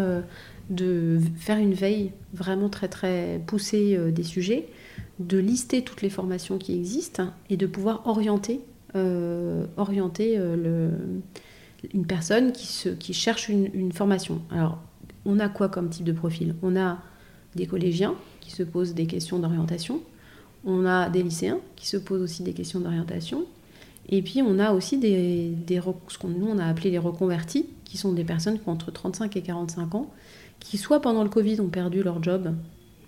de 0.70 1.20
faire 1.38 1.58
une 1.58 1.74
veille 1.74 2.12
vraiment 2.34 2.70
très 2.70 2.88
très 2.88 3.42
poussée 3.46 3.96
euh, 3.96 4.12
des 4.12 4.24
sujets, 4.24 4.68
de 5.20 5.38
lister 5.38 5.84
toutes 5.84 6.02
les 6.02 6.10
formations 6.10 6.58
qui 6.58 6.74
existent 6.74 7.32
et 7.50 7.58
de 7.58 7.66
pouvoir 7.66 8.06
orienter, 8.06 8.62
euh, 8.96 9.66
orienter 9.78 10.36
euh, 10.38 10.90
une 11.94 12.06
personne 12.06 12.52
qui, 12.52 12.68
se, 12.68 12.90
qui 12.90 13.14
cherche 13.14 13.50
une, 13.50 13.92
formation. 13.92 14.42
Alors, 14.52 14.80
on 15.26 15.40
a 15.40 15.50
quoi 15.50 15.70
comme 15.70 15.90
type 15.90 16.06
de 16.06 16.12
profil? 16.12 16.56
On 16.62 16.76
a 16.76 17.00
des 17.56 17.66
collégiens 17.66 18.16
qui 18.42 18.52
se 18.52 18.64
posent 18.64 18.94
des 18.94 19.08
questions 19.08 19.40
d'orientation, 19.40 20.02
on 20.66 20.86
a 20.86 21.10
des 21.10 21.24
lycéens 21.24 21.60
qui 21.76 21.88
se 21.88 21.98
posent 21.98 22.22
aussi 22.22 22.44
des 22.44 22.54
questions 22.54 22.80
d'orientation, 22.80 23.46
et 24.10 24.22
puis 24.22 24.42
on 24.42 24.60
a 24.60 24.74
aussi 24.74 24.98
des, 24.98 25.50
des 25.50 25.82
ce 26.08 26.18
qu'on 26.18 26.60
a 26.60 26.66
appelé 26.66 26.92
les 26.92 26.98
reconvertis, 26.98 27.68
qui 27.84 27.98
sont 27.98 28.14
des 28.14 28.24
personnes 28.24 28.60
qui 28.60 28.68
ont 28.68 28.74
entre 28.74 28.92
35 28.92 29.36
et 29.38 29.42
45 29.42 29.96
ans, 29.96 30.12
qui 30.60 30.78
soit 30.78 31.02
pendant 31.02 31.24
le 31.24 31.30
Covid 31.30 31.60
ont 31.62 31.70
perdu 31.70 32.04
leur 32.04 32.22
job, 32.22 32.54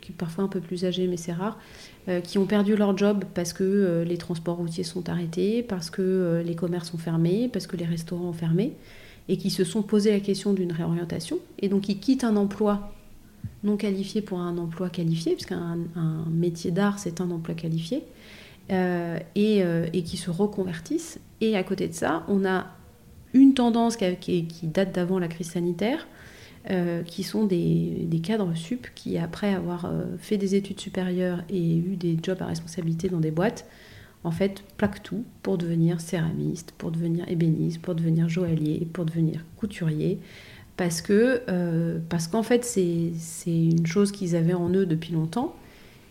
qui 0.02 0.12
parfois 0.12 0.44
un 0.44 0.48
peu 0.48 0.60
plus 0.60 0.86
âgés, 0.86 1.08
mais 1.08 1.18
c'est 1.18 1.34
rare, 1.34 1.58
euh, 2.08 2.22
qui 2.22 2.38
ont 2.38 2.46
perdu 2.46 2.76
leur 2.76 2.98
job 2.98 3.26
parce 3.34 3.54
que 3.54 3.64
euh, 3.64 4.04
les 4.04 4.18
transports 4.18 4.58
routiers 4.58 4.84
sont 4.84 5.10
arrêtés, 5.10 5.64
parce 5.64 5.90
que 5.90 6.02
euh, 6.02 6.44
les 6.44 6.56
commerces 6.56 6.92
sont 6.92 6.98
fermés, 6.98 7.50
parce 7.52 7.68
que 7.68 7.78
les 7.78 7.86
restaurants 7.86 8.30
ont 8.30 8.34
fermé, 8.34 8.74
et 9.28 9.38
qui 9.38 9.50
se 9.50 9.64
sont 9.64 9.82
posé 9.82 10.12
la 10.12 10.20
question 10.20 10.54
d'une 10.54 10.72
réorientation, 10.72 11.40
et 11.60 11.70
donc 11.70 11.90
ils 11.90 12.00
quittent 12.00 12.24
un 12.24 12.36
emploi 12.36 12.94
non 13.64 13.78
qualifié 13.78 14.22
pour 14.22 14.40
un 14.40 14.58
emploi 14.58 14.90
qualifié, 14.90 15.34
puisqu'un 15.34 15.78
un 15.96 16.26
métier 16.30 16.72
d'art, 16.72 16.98
c'est 16.98 17.22
un 17.22 17.30
emploi 17.30 17.56
qualifié, 17.56 18.04
et, 18.70 20.04
qui 20.06 20.18
se 20.18 20.30
reconvertissent. 20.30 21.20
Et 21.42 21.58
à 21.58 21.64
côté 21.64 21.88
de 21.88 21.94
ça, 21.94 22.24
on 22.28 22.46
a 22.46 22.68
une 23.34 23.54
tendance 23.54 23.98
qui 23.98 24.48
date 24.64 24.96
d'avant 24.96 25.20
la 25.20 25.28
crise 25.28 25.52
sanitaire, 25.52 26.08
euh, 26.70 27.04
qui 27.04 27.24
sont 27.24 27.46
des, 27.46 28.22
cadres 28.22 28.54
sup 28.54 28.88
qui, 28.94 29.18
après 29.18 29.54
avoir 29.54 29.86
euh, 29.86 30.04
fait 30.18 30.38
des 30.38 30.56
études 30.56 30.80
supérieures 30.80 31.42
et 31.50 31.78
eu 31.78 31.96
des 31.96 32.18
jobs 32.22 32.42
à 32.42 32.48
responsabilité 32.48 33.08
dans 33.08 33.22
des 33.22 33.32
boîtes, 33.32 33.66
en 34.26 34.32
fait, 34.32 34.62
plaquent 34.76 35.02
tout 35.02 35.24
pour 35.42 35.58
devenir 35.58 36.02
céramiste, 36.02 36.74
pour 36.78 36.92
devenir 36.92 37.28
ébéniste, 37.30 37.82
pour 37.82 37.96
devenir 37.96 38.28
joaillier, 38.28 38.86
pour 38.92 39.06
devenir 39.06 39.46
couturier. 39.56 40.20
Parce 40.76 41.02
que, 41.02 41.42
euh, 41.48 42.00
parce 42.10 42.28
qu'en 42.28 42.44
fait, 42.44 42.66
c'est 42.66 43.14
une 43.48 43.88
chose 43.88 44.12
qu'ils 44.12 44.36
avaient 44.36 44.54
en 44.54 44.70
eux 44.70 44.86
depuis 44.86 45.14
longtemps, 45.14 45.56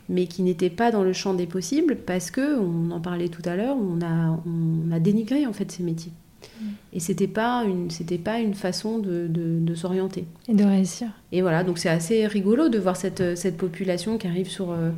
mais 0.09 0.27
qui 0.27 0.43
n'était 0.43 0.71
pas 0.71 0.91
dans 0.91 1.03
le 1.03 1.13
champ 1.13 1.35
des 1.35 1.47
possibles, 1.47 1.97
parce 1.97 2.31
que, 2.31 2.59
on 2.59 2.91
en 2.91 3.01
parlait 3.01 3.29
tout 3.29 3.43
à 3.45 3.55
l'heure, 3.55 3.77
on 3.77 4.01
a, 4.01 4.41
on 4.47 4.91
a 4.93 4.99
dénigré 4.99 5.47
en 5.47 5.53
fait 5.53 5.71
ces 5.71 5.83
métiers. 5.83 6.13
Mm. 6.61 6.65
Et 6.93 7.01
c'était 7.01 7.29
pas 7.29 7.65
une, 7.65 7.91
c'était 7.91 8.19
pas 8.19 8.41
une 8.41 8.55
façon 8.55 8.99
de, 8.99 9.27
de, 9.29 9.75
s'orienter. 9.75 10.27
Et 10.49 10.55
de 10.55 10.65
réussir. 10.65 11.09
Et 11.33 11.43
voilà, 11.43 11.65
donc 11.65 11.79
c'est 11.79 11.89
assez 11.89 12.27
rigolo 12.27 12.69
de 12.69 12.79
voir 12.79 12.97
cette, 12.97 13.37
cette 13.37 13.57
population 13.57 14.19
qui 14.19 14.27
arrive 14.27 14.49
sur, 14.49 14.71
euh, 14.71 14.91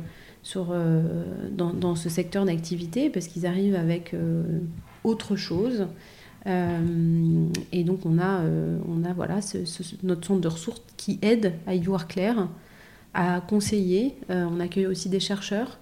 sur, 0.43 0.69
euh, 0.71 1.01
dans, 1.51 1.73
dans, 1.73 1.95
ce 1.95 2.09
secteur 2.09 2.45
d'activité, 2.45 3.09
parce 3.09 3.27
qu'ils 3.27 3.45
arrivent 3.45 3.75
avec 3.75 4.13
euh, 4.13 4.43
autre 5.03 5.35
chose. 5.35 5.87
et 6.47 7.83
donc 7.83 8.05
on 8.05 8.17
a, 8.17 8.41
on 8.87 9.03
a 9.03 9.13
voilà, 9.13 9.39
notre 10.01 10.25
centre 10.25 10.41
de 10.41 10.47
ressources 10.47 10.81
qui 10.97 11.19
aide 11.21 11.53
à 11.67 11.75
y 11.75 11.81
voir 11.81 12.07
clair, 12.07 12.47
à 13.13 13.41
conseiller. 13.41 14.15
on 14.29 14.59
accueille 14.59 14.87
aussi 14.87 15.07
des 15.09 15.19
chercheurs 15.19 15.77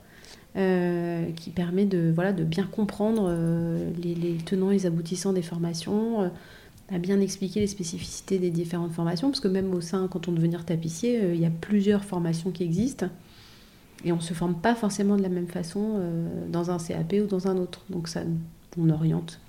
euh, 0.58 1.32
qui 1.36 1.52
permet 1.52 1.86
de, 1.86 2.12
voilà, 2.14 2.34
de 2.34 2.44
bien 2.44 2.64
comprendre 2.64 3.28
euh, 3.30 3.92
les, 4.02 4.36
tenants 4.44 4.72
et 4.72 4.74
les 4.74 4.86
aboutissants 4.88 5.32
des 5.32 5.44
formations, 5.44 6.24
euh, 6.24 6.28
à 6.92 6.98
bien 6.98 7.22
expliquer 7.22 7.60
les 7.60 7.68
spécificités 7.68 8.40
des 8.40 8.50
différentes 8.50 8.92
formations, 8.92 9.30
parce 9.30 9.42
que 9.42 9.48
même 9.48 9.72
au 9.76 9.80
sein, 9.80 10.08
quand 10.08 10.28
on 10.28 10.32
devient 10.32 10.58
tapissier, 10.66 11.34
il 11.36 11.40
y 11.40 11.46
a 11.46 11.52
plusieurs 11.52 12.04
formations 12.04 12.50
qui 12.50 12.64
existent, 12.64 13.06
et 14.04 14.12
on 14.12 14.16
ne 14.16 14.22
se 14.22 14.34
forme 14.34 14.56
pas 14.56 14.74
forcément 14.74 15.18
de 15.18 15.22
la 15.22 15.30
même 15.30 15.48
façon 15.48 16.02
dans 16.52 16.72
un 16.72 16.80
CAP 16.80 17.14
ou 17.24 17.28
dans 17.28 17.48
un 17.48 17.58
autre. 17.58 17.86
Donc 17.92 18.08
ça, 18.08 18.22
on 18.80 18.90
oriente. 18.90 19.40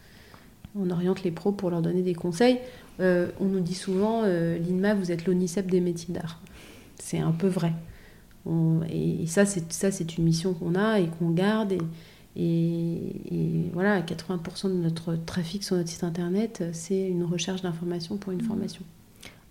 On 0.78 0.90
oriente 0.90 1.22
les 1.22 1.30
pros 1.30 1.53
pour 1.53 1.70
leur 1.70 1.80
donner 1.80 2.03
des 2.03 2.14
conseils. 2.14 2.59
on 2.98 3.44
nous 3.46 3.61
dit 3.61 3.74
souvent, 3.74 4.22
l'INMA, 4.22 4.94
vous 4.94 5.11
êtes 5.11 5.24
l'ONICEP 5.24 5.70
des 5.70 5.80
métiers 5.80 6.12
d'art. 6.12 6.40
C'est 6.98 7.20
un 7.20 7.32
peu 7.32 7.46
vrai 7.46 7.72
et, 8.91 9.26
ça, 9.26 9.47
c'est 9.47 9.72
ça, 9.72 9.91
c'est 9.91 10.16
une 10.16 10.24
mission 10.24 10.55
qu'on 10.55 10.74
a 10.74 11.01
et 11.01 11.09
qu'on 11.18 11.30
garde. 11.30 11.72
Et, 11.72 11.80
et, 12.36 13.70
voilà, 13.72 14.01
80% 14.01 14.68
de 14.68 14.74
notre 14.74 15.16
trafic 15.16 15.64
sur 15.64 15.76
notre 15.76 15.88
site 15.88 16.05
internet, 16.05 16.64
c'est 16.72 17.09
une 17.09 17.24
recherche 17.24 17.62
d'informations 17.62 18.16
pour 18.16 18.32
une 18.32 18.43
mmh. 18.43 18.47
formation. 18.47 18.82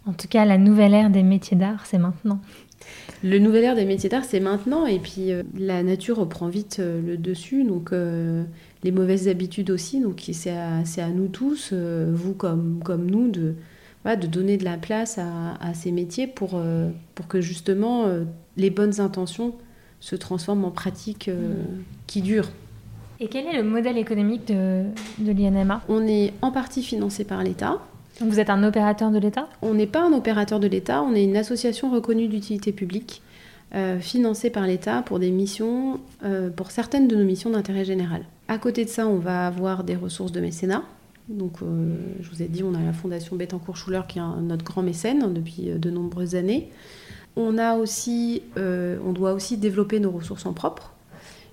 En 0.05 0.13
tout 0.13 0.27
cas, 0.27 0.45
la 0.45 0.57
nouvelle 0.57 0.93
ère 0.93 1.09
des 1.09 1.23
métiers 1.23 1.57
d'art, 1.57 1.85
c'est 1.85 1.97
maintenant. 1.97 2.39
Le 3.23 3.37
nouvel 3.37 3.65
ère 3.65 3.75
des 3.75 3.85
métiers 3.85 4.09
d'art, 4.09 4.23
c'est 4.23 4.39
maintenant. 4.39 4.85
Et 4.85 4.99
puis, 4.99 5.31
euh, 5.31 5.43
la 5.57 5.83
nature 5.83 6.17
reprend 6.17 6.47
vite 6.47 6.77
euh, 6.79 7.01
le 7.01 7.17
dessus. 7.17 7.63
Donc, 7.63 7.91
euh, 7.91 8.43
les 8.83 8.91
mauvaises 8.91 9.27
habitudes 9.27 9.71
aussi. 9.71 9.99
Donc, 9.99 10.23
c'est 10.31 10.51
à, 10.51 10.77
à, 10.77 11.09
nous 11.09 11.27
tous, 11.27 11.73
vous 11.73 12.33
comme, 12.33 12.79
comme 12.83 13.09
nous, 13.09 13.29
de, 13.29 13.55
de 14.05 14.27
donner 14.27 14.57
de 14.57 14.63
la 14.63 14.77
place 14.77 15.17
à, 15.17 15.55
à 15.59 15.73
ces 15.73 15.91
métiers 15.91 16.27
pour, 16.27 16.61
pour 17.13 17.27
que 17.27 17.41
justement 17.41 18.05
les 18.59 18.69
bonnes 18.69 18.99
intentions 18.99 19.55
se 19.99 20.15
transforment 20.15 20.65
en 20.65 20.71
pratiques 20.71 21.27
euh, 21.27 21.53
qui 22.07 22.21
durent. 22.21 22.49
Et 23.19 23.27
quel 23.27 23.47
est 23.47 23.57
le 23.57 23.63
modèle 23.63 23.97
économique 23.97 24.47
de, 24.47 24.85
de 25.17 25.31
l'INMA 25.31 25.81
On 25.89 26.07
est 26.07 26.33
en 26.41 26.51
partie 26.51 26.83
financé 26.83 27.25
par 27.25 27.43
l'État. 27.43 27.79
Donc 28.19 28.29
vous 28.29 28.39
êtes 28.39 28.49
un 28.49 28.63
opérateur 28.63 29.11
de 29.11 29.17
l'État? 29.17 29.49
On 29.61 29.73
n'est 29.73 29.87
pas 29.87 30.03
un 30.03 30.13
opérateur 30.13 30.59
de 30.59 30.67
l'État, 30.67 31.01
on 31.03 31.13
est 31.15 31.23
une 31.23 31.37
association 31.37 31.91
reconnue 31.91 32.27
d'utilité 32.27 32.71
publique, 32.71 33.21
euh, 33.75 33.99
financée 33.99 34.49
par 34.49 34.65
l'État 34.65 35.01
pour 35.01 35.19
des 35.19 35.31
missions, 35.31 35.99
euh, 36.23 36.49
pour 36.49 36.71
certaines 36.71 37.07
de 37.07 37.15
nos 37.15 37.25
missions 37.25 37.49
d'intérêt 37.49 37.85
général. 37.85 38.23
À 38.47 38.57
côté 38.57 38.83
de 38.83 38.89
ça, 38.89 39.07
on 39.07 39.17
va 39.17 39.47
avoir 39.47 39.83
des 39.83 39.95
ressources 39.95 40.31
de 40.31 40.41
mécénat. 40.41 40.83
Donc, 41.27 41.59
je 41.61 42.27
vous 42.27 42.41
ai 42.41 42.47
dit, 42.47 42.63
on 42.63 42.73
a 42.73 42.81
la 42.81 42.91
Fondation 42.91 43.35
Bettencourt-Schuller 43.35 44.01
qui 44.07 44.17
est 44.17 44.41
notre 44.41 44.65
grand 44.65 44.81
mécène 44.81 45.31
depuis 45.31 45.65
de 45.65 45.89
nombreuses 45.91 46.33
années. 46.33 46.71
On, 47.39 47.57
a 47.57 47.75
aussi, 47.75 48.41
euh, 48.57 48.97
on 49.05 49.13
doit 49.13 49.33
aussi 49.33 49.57
développer 49.57 50.01
nos 50.01 50.11
ressources 50.11 50.45
en 50.45 50.51
propre, 50.51 50.93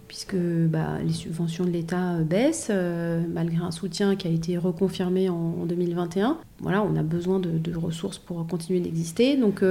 puisque 0.08 0.36
bah, 0.36 0.98
les 1.04 1.12
subventions 1.12 1.64
de 1.64 1.70
l'État 1.70 2.14
euh, 2.14 2.22
baissent, 2.24 2.68
euh, 2.70 3.22
malgré 3.32 3.64
un 3.64 3.70
soutien 3.70 4.16
qui 4.16 4.26
a 4.26 4.30
été 4.30 4.58
reconfirmé 4.58 5.28
en, 5.28 5.64
2021. 5.64 6.38
Voilà, 6.58 6.82
on 6.82 6.96
a 6.96 7.02
besoin 7.02 7.38
de, 7.38 7.76
ressources 7.76 8.18
pour 8.18 8.44
continuer 8.46 8.80
d'exister. 8.80 9.36
Donc 9.36 9.62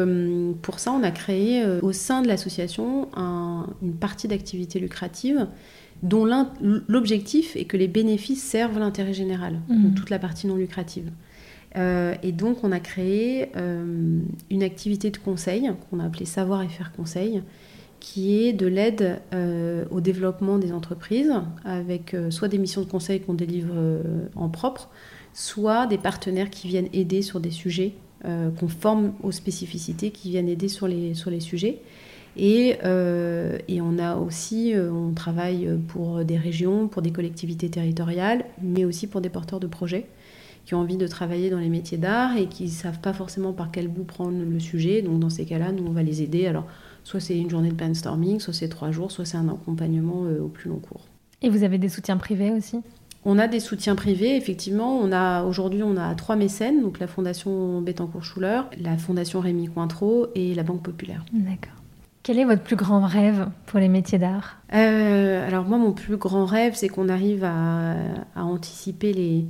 pour 0.61 0.79
ça, 0.79 0.91
on 0.93 1.03
a 1.03 1.11
créé 1.11 1.65
au 1.81 1.91
sein 1.91 2.21
de 2.21 2.27
l'association 2.27 3.09
une 3.81 3.95
partie 3.99 4.27
d'activité 4.27 4.79
lucrative 4.79 5.47
dont 6.03 6.25
l'objectif 6.87 7.55
est 7.55 7.65
que 7.65 7.77
les 7.77 7.87
bénéfices 7.87 8.43
servent 8.43 8.79
l'intérêt 8.79 9.13
général, 9.13 9.59
mmh. 9.69 9.93
toute 9.95 10.09
la 10.09 10.19
partie 10.19 10.47
non 10.47 10.55
lucrative. 10.55 11.09
Euh, 11.77 12.15
et 12.23 12.31
donc, 12.31 12.63
on 12.63 12.71
a 12.71 12.79
créé 12.79 13.49
euh, 13.55 14.19
une 14.49 14.63
activité 14.63 15.11
de 15.11 15.17
conseil 15.17 15.71
qu'on 15.89 15.99
a 15.99 16.05
appelée 16.05 16.25
Savoir 16.25 16.61
et 16.61 16.69
faire 16.69 16.91
conseil, 16.93 17.41
qui 17.99 18.43
est 18.43 18.53
de 18.53 18.67
l'aide 18.67 19.21
euh, 19.33 19.85
au 19.91 19.99
développement 19.99 20.57
des 20.57 20.71
entreprises, 20.71 21.33
avec 21.63 22.15
soit 22.29 22.47
des 22.47 22.57
missions 22.57 22.81
de 22.81 22.89
conseil 22.89 23.19
qu'on 23.19 23.33
délivre 23.33 23.73
en 24.35 24.49
propre, 24.49 24.89
soit 25.33 25.87
des 25.87 25.97
partenaires 25.97 26.49
qui 26.49 26.67
viennent 26.67 26.89
aider 26.93 27.21
sur 27.21 27.39
des 27.39 27.51
sujets, 27.51 27.93
qu'on 28.23 28.67
forme 28.67 29.13
aux 29.21 29.31
spécificités, 29.31 30.11
qui 30.11 30.29
viennent 30.29 30.49
aider 30.49 30.67
sur 30.67 30.87
les, 30.87 31.13
sur 31.13 31.29
les 31.29 31.39
sujets. 31.39 31.81
Et, 32.37 32.77
et, 33.67 33.81
on 33.81 33.97
a 33.97 34.15
aussi, 34.17 34.73
on 34.75 35.13
travaille 35.13 35.69
pour 35.87 36.23
des 36.25 36.37
régions, 36.37 36.87
pour 36.87 37.01
des 37.01 37.11
collectivités 37.11 37.69
territoriales, 37.69 38.45
mais 38.61 38.85
aussi 38.85 39.07
pour 39.07 39.21
des 39.21 39.29
porteurs 39.29 39.59
de 39.59 39.67
projets 39.67 40.07
qui 40.65 40.73
ont 40.73 40.79
envie 40.79 40.97
de 40.97 41.07
travailler 41.07 41.49
dans 41.49 41.59
les 41.59 41.69
métiers 41.69 41.97
d'art 41.97 42.35
et 42.37 42.47
qui 42.47 42.63
ne 42.63 42.69
savent 42.69 42.99
pas 42.99 43.13
forcément 43.13 43.53
par 43.53 43.71
quel 43.71 43.87
bout 43.87 44.03
prendre 44.03 44.37
le 44.37 44.59
sujet. 44.59 45.01
Donc 45.01 45.19
dans 45.19 45.29
ces 45.29 45.45
cas-là, 45.45 45.71
nous, 45.71 45.85
on 45.85 45.91
va 45.91 46.03
les 46.03 46.21
aider. 46.21 46.47
Alors, 46.47 46.65
soit 47.03 47.19
c'est 47.19 47.37
une 47.37 47.49
journée 47.49 47.69
de 47.69 47.75
brainstorming, 47.75 48.39
soit 48.39 48.53
c'est 48.53 48.67
trois 48.67 48.91
jours, 48.91 49.11
soit 49.11 49.25
c'est 49.25 49.37
un 49.37 49.47
accompagnement 49.47 50.23
euh, 50.25 50.41
au 50.41 50.47
plus 50.47 50.69
long 50.69 50.79
cours. 50.79 51.05
Et 51.41 51.49
vous 51.49 51.63
avez 51.63 51.77
des 51.77 51.89
soutiens 51.89 52.17
privés 52.17 52.51
aussi? 52.51 52.79
On 53.25 53.39
a 53.39 53.47
des 53.47 53.59
soutiens 53.59 53.95
privés, 53.95 54.35
effectivement. 54.35 54.97
On 54.99 55.11
a 55.11 55.43
aujourd'hui, 55.43 55.83
on 55.83 55.97
a 55.97 56.13
trois 56.15 56.35
mécènes, 56.35 56.81
donc 56.81 56.99
la 56.99 57.07
Fondation 57.07 57.81
Bettencourt-Schuller, 57.81 58.61
la 58.79 58.97
Fondation 58.97 59.39
Rémi 59.39 59.67
Cointreau 59.67 60.27
et 60.35 60.53
la 60.53 60.63
Banque 60.63 60.83
Populaire. 60.83 61.25
D'accord. 61.33 61.73
Quel 62.21 62.39
est 62.39 62.45
votre 62.45 62.61
plus 62.63 62.75
grand 62.75 63.05
rêve 63.05 63.47
pour 63.67 63.79
les 63.79 63.87
métiers 63.87 64.17
d'art? 64.17 64.57
Euh, 64.73 65.47
Alors 65.47 65.65
moi, 65.65 65.77
mon 65.77 65.91
plus 65.91 66.17
grand 66.17 66.45
rêve, 66.45 66.73
c'est 66.75 66.87
qu'on 66.87 67.09
arrive 67.09 67.43
à 67.43 67.95
anticiper 68.35 69.13
les, 69.13 69.45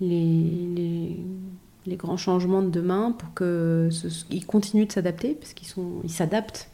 les, 0.00 1.16
les, 1.86 1.96
grands 1.96 2.16
changements 2.16 2.62
de 2.62 2.70
demain 2.70 3.12
pour 3.12 3.34
qu'ils 3.34 4.46
continuent 4.46 4.86
de 4.86 4.92
s'adapter, 4.92 5.34
parce 5.34 5.52
qu'ils 5.52 5.68
ils 6.04 6.10
s'adaptent 6.10 6.70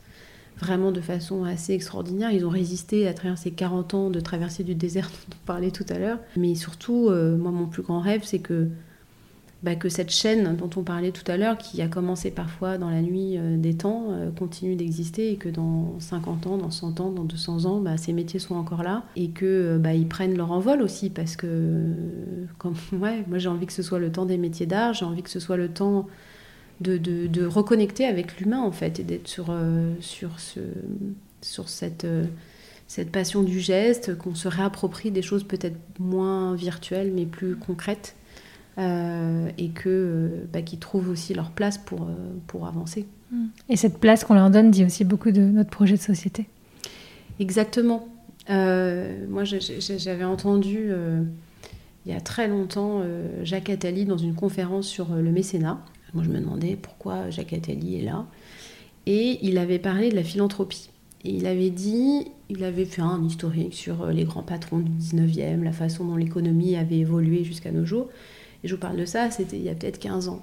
vraiment 0.58 0.92
de 0.92 1.00
façon 1.00 1.44
assez 1.44 1.74
extraordinaire. 1.74 2.30
Ils 2.30 2.44
ont 2.46 2.50
résisté 2.50 3.06
à 3.06 3.14
travers 3.14 3.38
ces 3.38 3.50
40 3.50 3.94
ans 3.94 4.10
de 4.10 4.20
traversée 4.20 4.64
du 4.64 4.74
désert 4.74 5.10
dont 5.28 5.36
on 5.42 5.46
parlait 5.46 5.70
tout 5.70 5.86
à 5.88 5.98
l'heure. 5.98 6.18
Mais 6.36 6.54
surtout, 6.54 7.08
euh, 7.08 7.36
moi, 7.36 7.50
mon 7.50 7.66
plus 7.66 7.82
grand 7.82 8.00
rêve, 8.00 8.22
c'est 8.24 8.38
que 8.38 8.68
bah, 9.66 9.74
que 9.74 9.88
cette 9.88 10.12
chaîne 10.12 10.54
dont 10.54 10.70
on 10.76 10.84
parlait 10.84 11.10
tout 11.10 11.28
à 11.28 11.36
l'heure, 11.36 11.58
qui 11.58 11.82
a 11.82 11.88
commencé 11.88 12.30
parfois 12.30 12.78
dans 12.78 12.88
la 12.88 13.02
nuit 13.02 13.36
euh, 13.36 13.56
des 13.56 13.74
temps, 13.74 14.12
euh, 14.12 14.30
continue 14.30 14.76
d'exister 14.76 15.32
et 15.32 15.36
que 15.38 15.48
dans 15.48 15.98
50 15.98 16.46
ans, 16.46 16.56
dans 16.56 16.70
100 16.70 17.00
ans, 17.00 17.10
dans 17.10 17.24
200 17.24 17.64
ans, 17.64 17.80
bah, 17.80 17.96
ces 17.96 18.12
métiers 18.12 18.38
sont 18.38 18.54
encore 18.54 18.84
là 18.84 19.02
et 19.16 19.30
que 19.30 19.44
euh, 19.44 19.78
bah, 19.78 19.92
ils 19.92 20.06
prennent 20.06 20.36
leur 20.36 20.52
envol 20.52 20.82
aussi 20.82 21.10
parce 21.10 21.34
que 21.34 21.82
ouais, 22.92 23.24
moi 23.26 23.38
j'ai 23.38 23.48
envie 23.48 23.66
que 23.66 23.72
ce 23.72 23.82
soit 23.82 23.98
le 23.98 24.12
temps 24.12 24.24
des 24.24 24.38
métiers 24.38 24.66
d'art, 24.66 24.94
j'ai 24.94 25.04
envie 25.04 25.24
que 25.24 25.30
ce 25.30 25.40
soit 25.40 25.56
le 25.56 25.68
temps 25.68 26.06
de 26.80 27.44
reconnecter 27.44 28.04
avec 28.04 28.38
l'humain 28.38 28.60
en 28.60 28.70
fait 28.70 29.00
et 29.00 29.02
d'être 29.02 29.26
sur, 29.26 29.52
sur, 29.98 30.38
ce, 30.38 30.60
sur 31.40 31.68
cette 31.68 32.06
cette 32.86 33.10
passion 33.10 33.42
du 33.42 33.58
geste, 33.58 34.16
qu'on 34.16 34.36
se 34.36 34.46
réapproprie 34.46 35.10
des 35.10 35.22
choses 35.22 35.42
peut-être 35.42 35.78
moins 35.98 36.54
virtuelles 36.54 37.10
mais 37.12 37.26
plus 37.26 37.56
concrètes. 37.56 38.14
Euh, 38.78 39.48
et 39.56 39.70
que 39.70 39.88
euh, 39.88 40.44
bah, 40.52 40.60
qui 40.60 40.76
trouvent 40.76 41.08
aussi 41.08 41.32
leur 41.32 41.50
place 41.50 41.78
pour, 41.78 42.02
euh, 42.02 42.14
pour 42.46 42.66
avancer. 42.66 43.06
Mm. 43.30 43.46
Et 43.70 43.76
cette 43.76 43.98
place 43.98 44.22
qu'on 44.22 44.34
leur 44.34 44.50
donne 44.50 44.70
dit 44.70 44.84
aussi 44.84 45.02
beaucoup 45.02 45.30
de 45.30 45.40
notre 45.40 45.70
projet 45.70 45.96
de 45.96 46.02
société. 46.02 46.46
Exactement. 47.40 48.06
moi, 48.50 49.44
j'avais 49.44 50.24
entendu 50.24 50.90
il 52.04 52.12
y 52.12 52.14
a 52.14 52.20
très 52.20 52.48
longtemps 52.48 53.02
Jacques 53.42 53.70
Attali 53.70 54.04
dans 54.04 54.18
une 54.18 54.34
conférence 54.34 54.86
sur 54.86 55.14
le 55.14 55.30
mécénat. 55.30 55.78
Moi, 56.14 56.22
je 56.22 56.30
me 56.30 56.38
demandais 56.38 56.78
pourquoi 56.80 57.30
Jacques 57.30 57.52
Attali 57.54 57.98
est 57.98 58.04
là. 58.04 58.26
Et 59.06 59.38
il 59.42 59.58
avait 59.58 59.78
parlé 59.78 60.10
de 60.10 60.14
la 60.14 60.22
philanthropie. 60.22 60.90
Et 61.24 61.30
il 61.30 61.46
avait 61.46 61.70
dit, 61.70 62.26
il 62.48 62.62
avait 62.62 62.84
fait 62.84 63.02
un 63.02 63.22
historique 63.24 63.74
sur 63.74 64.06
les 64.06 64.24
grands 64.24 64.42
patrons 64.42 64.78
du 64.78 64.90
19e, 64.92 65.62
la 65.62 65.72
façon 65.72 66.04
dont 66.04 66.16
l'économie 66.16 66.76
avait 66.76 66.98
évolué 66.98 67.42
jusqu'à 67.42 67.72
nos 67.72 67.84
jours. 67.84 68.08
Et 68.66 68.68
je 68.68 68.74
vous 68.74 68.80
parle 68.80 68.96
de 68.96 69.04
ça, 69.04 69.30
c'était 69.30 69.56
il 69.56 69.62
y 69.62 69.68
a 69.68 69.76
peut-être 69.76 70.00
15 70.00 70.26
ans. 70.28 70.42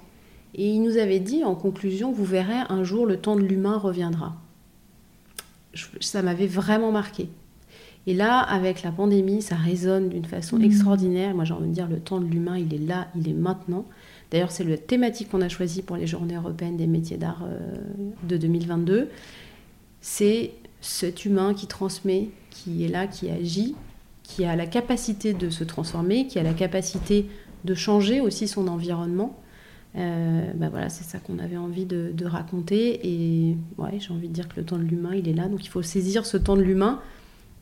Et 0.54 0.66
il 0.70 0.80
nous 0.80 0.96
avait 0.96 1.20
dit 1.20 1.44
en 1.44 1.54
conclusion, 1.54 2.10
vous 2.10 2.24
verrez, 2.24 2.56
un 2.70 2.82
jour 2.82 3.04
le 3.04 3.18
temps 3.18 3.36
de 3.36 3.42
l'humain 3.42 3.76
reviendra. 3.76 4.34
ça 6.00 6.22
m'avait 6.22 6.46
vraiment 6.46 6.90
marqué. 6.90 7.28
Et 8.06 8.14
là, 8.14 8.38
avec 8.38 8.82
la 8.82 8.92
pandémie, 8.92 9.42
ça 9.42 9.56
résonne 9.56 10.08
d'une 10.08 10.24
façon 10.24 10.58
mmh. 10.58 10.64
extraordinaire. 10.64 11.34
Moi, 11.34 11.44
j'ai 11.44 11.52
envie 11.52 11.68
de 11.68 11.74
dire, 11.74 11.86
le 11.86 12.00
temps 12.00 12.18
de 12.18 12.24
l'humain, 12.24 12.56
il 12.56 12.72
est 12.72 12.78
là, 12.78 13.08
il 13.14 13.28
est 13.28 13.34
maintenant. 13.34 13.84
D'ailleurs, 14.30 14.52
c'est 14.52 14.64
la 14.64 14.78
thématique 14.78 15.28
qu'on 15.28 15.42
a 15.42 15.50
choisie 15.50 15.82
pour 15.82 15.98
les 15.98 16.06
Journées 16.06 16.36
européennes 16.36 16.78
des 16.78 16.86
métiers 16.86 17.18
d'art 17.18 17.44
euh, 17.44 17.76
de 18.26 18.38
2022. 18.38 19.10
C'est 20.00 20.52
cet 20.80 21.26
humain 21.26 21.52
qui 21.52 21.66
transmet, 21.66 22.30
qui 22.48 22.86
est 22.86 22.88
là, 22.88 23.06
qui 23.06 23.28
agit, 23.28 23.74
qui 24.22 24.46
a 24.46 24.56
la 24.56 24.66
capacité 24.66 25.34
de 25.34 25.50
se 25.50 25.62
transformer, 25.62 26.26
qui 26.26 26.38
a 26.38 26.42
la 26.42 26.54
capacité 26.54 27.26
de 27.64 27.74
changer 27.74 28.20
aussi 28.20 28.48
son 28.48 28.68
environnement. 28.68 29.38
Euh, 29.96 30.52
bah 30.54 30.68
voilà, 30.70 30.88
c'est 30.88 31.04
ça 31.04 31.18
qu'on 31.18 31.38
avait 31.38 31.56
envie 31.56 31.86
de, 31.86 32.26
raconter. 32.26 33.00
Et 33.06 33.56
ouais, 33.78 33.98
j'ai 33.98 34.12
envie 34.12 34.28
de 34.28 34.32
dire 34.32 34.48
que 34.48 34.56
le 34.56 34.64
temps 34.64 34.78
de 34.78 34.82
l'humain, 34.82 35.14
il 35.14 35.28
est 35.28 35.34
là. 35.34 35.48
Donc 35.48 35.64
il 35.64 35.68
faut 35.68 35.82
saisir 35.82 36.26
ce 36.26 36.36
temps 36.36 36.56
de 36.56 36.62
l'humain 36.62 37.00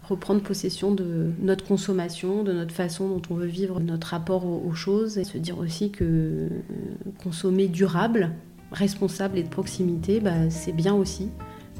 reprendre 0.08 0.42
possession 0.42 0.92
de 0.92 1.30
notre 1.40 1.64
consommation, 1.64 2.42
de 2.42 2.52
notre 2.52 2.74
façon 2.74 3.08
dont 3.08 3.22
on 3.30 3.34
veut 3.34 3.46
vivre 3.46 3.78
notre 3.80 4.08
rapport 4.08 4.44
aux, 4.46 4.74
choses 4.74 5.16
et 5.16 5.24
se 5.24 5.38
dire 5.38 5.58
aussi 5.58 5.90
que 5.90 6.04
euh, 6.04 6.48
consommer 7.22 7.68
durable, 7.68 8.32
responsable 8.72 9.38
et 9.38 9.44
de 9.44 9.48
proximité, 9.48 10.18
bah, 10.18 10.50
c'est 10.50 10.72
bien 10.72 10.94
aussi, 10.94 11.28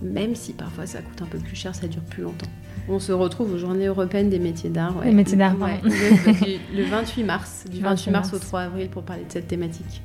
même 0.02 0.34
si 0.34 0.52
parfois 0.52 0.86
ça 0.86 1.00
coûte 1.00 1.22
un 1.22 1.26
peu 1.26 1.38
plus 1.38 1.56
cher, 1.56 1.74
ça 1.74 1.86
dure 1.86 2.02
plus 2.02 2.22
longtemps. 2.22 2.48
On 2.88 2.98
se 2.98 3.12
retrouve 3.12 3.54
aux 3.54 3.58
Journées 3.58 3.86
européennes 3.86 4.28
des 4.28 4.38
métiers 4.38 4.70
d'art. 4.70 4.94
Les 5.04 5.12
métiers 5.12 5.36
d'art, 5.36 5.54
le, 5.54 6.84
28 6.84 7.24
mars, 7.24 7.64
du 7.70 7.80
28 7.80 8.10
mars 8.10 8.32
au 8.32 8.38
3 8.38 8.60
avril 8.62 8.88
pour 8.88 9.04
parler 9.04 9.24
de 9.24 9.32
cette 9.32 9.46
thématique. 9.46 10.02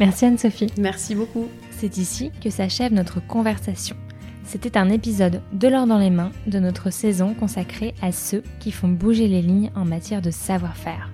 Merci 0.00 0.24
Anne-Sophie. 0.24 0.72
Merci 0.78 1.14
beaucoup. 1.14 1.48
C'est 1.70 1.98
ici 1.98 2.32
que 2.42 2.50
s'achève 2.50 2.92
notre 2.92 3.24
conversation. 3.24 3.96
C'était 4.44 4.76
un 4.78 4.90
épisode 4.90 5.40
de 5.52 5.68
l'or 5.68 5.86
dans 5.86 5.98
les 5.98 6.10
mains 6.10 6.30
de 6.46 6.58
notre 6.58 6.90
saison 6.90 7.34
consacrée 7.34 7.94
à 8.02 8.12
ceux 8.12 8.42
qui 8.60 8.70
font 8.70 8.88
bouger 8.88 9.28
les 9.28 9.42
lignes 9.42 9.70
en 9.74 9.84
matière 9.84 10.22
de 10.22 10.30
savoir-faire. 10.30 11.10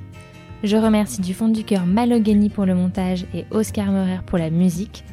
Je 0.62 0.76
remercie 0.76 1.20
du 1.20 1.34
fond 1.34 1.48
du 1.48 1.64
cœur 1.64 1.86
Malogany 1.86 2.48
pour 2.48 2.66
le 2.66 2.74
montage 2.74 3.24
et 3.34 3.44
Oscar 3.50 3.90
Meurer 3.90 4.20
pour 4.26 4.38
la 4.38 4.50
musique. 4.50 5.04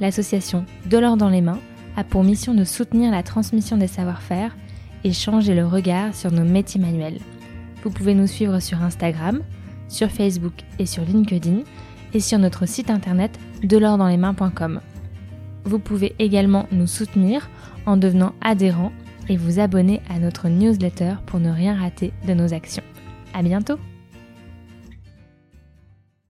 L'association 0.00 0.64
De 0.86 0.98
l'or 0.98 1.16
dans 1.16 1.28
les 1.28 1.40
mains 1.40 1.60
a 1.96 2.04
pour 2.04 2.24
mission 2.24 2.54
de 2.54 2.64
soutenir 2.64 3.10
la 3.10 3.22
transmission 3.22 3.76
des 3.76 3.86
savoir-faire 3.86 4.56
et 5.04 5.12
changer 5.12 5.54
le 5.54 5.66
regard 5.66 6.14
sur 6.14 6.30
nos 6.32 6.44
métiers 6.44 6.80
manuels. 6.80 7.18
Vous 7.82 7.90
pouvez 7.90 8.14
nous 8.14 8.26
suivre 8.26 8.60
sur 8.60 8.82
Instagram, 8.82 9.42
sur 9.88 10.10
Facebook 10.10 10.54
et 10.78 10.86
sur 10.86 11.04
LinkedIn 11.04 11.60
et 12.14 12.20
sur 12.20 12.38
notre 12.38 12.66
site 12.66 12.90
internet 12.90 13.38
delordanslesmains.com. 13.62 14.80
Vous 15.64 15.78
pouvez 15.78 16.14
également 16.18 16.66
nous 16.72 16.86
soutenir 16.86 17.48
en 17.86 17.96
devenant 17.96 18.34
adhérent 18.40 18.92
et 19.28 19.36
vous 19.36 19.58
abonner 19.58 20.00
à 20.08 20.18
notre 20.18 20.48
newsletter 20.48 21.14
pour 21.26 21.40
ne 21.40 21.50
rien 21.50 21.74
rater 21.76 22.12
de 22.26 22.34
nos 22.34 22.54
actions. 22.54 22.84
À 23.34 23.42
bientôt! 23.42 23.78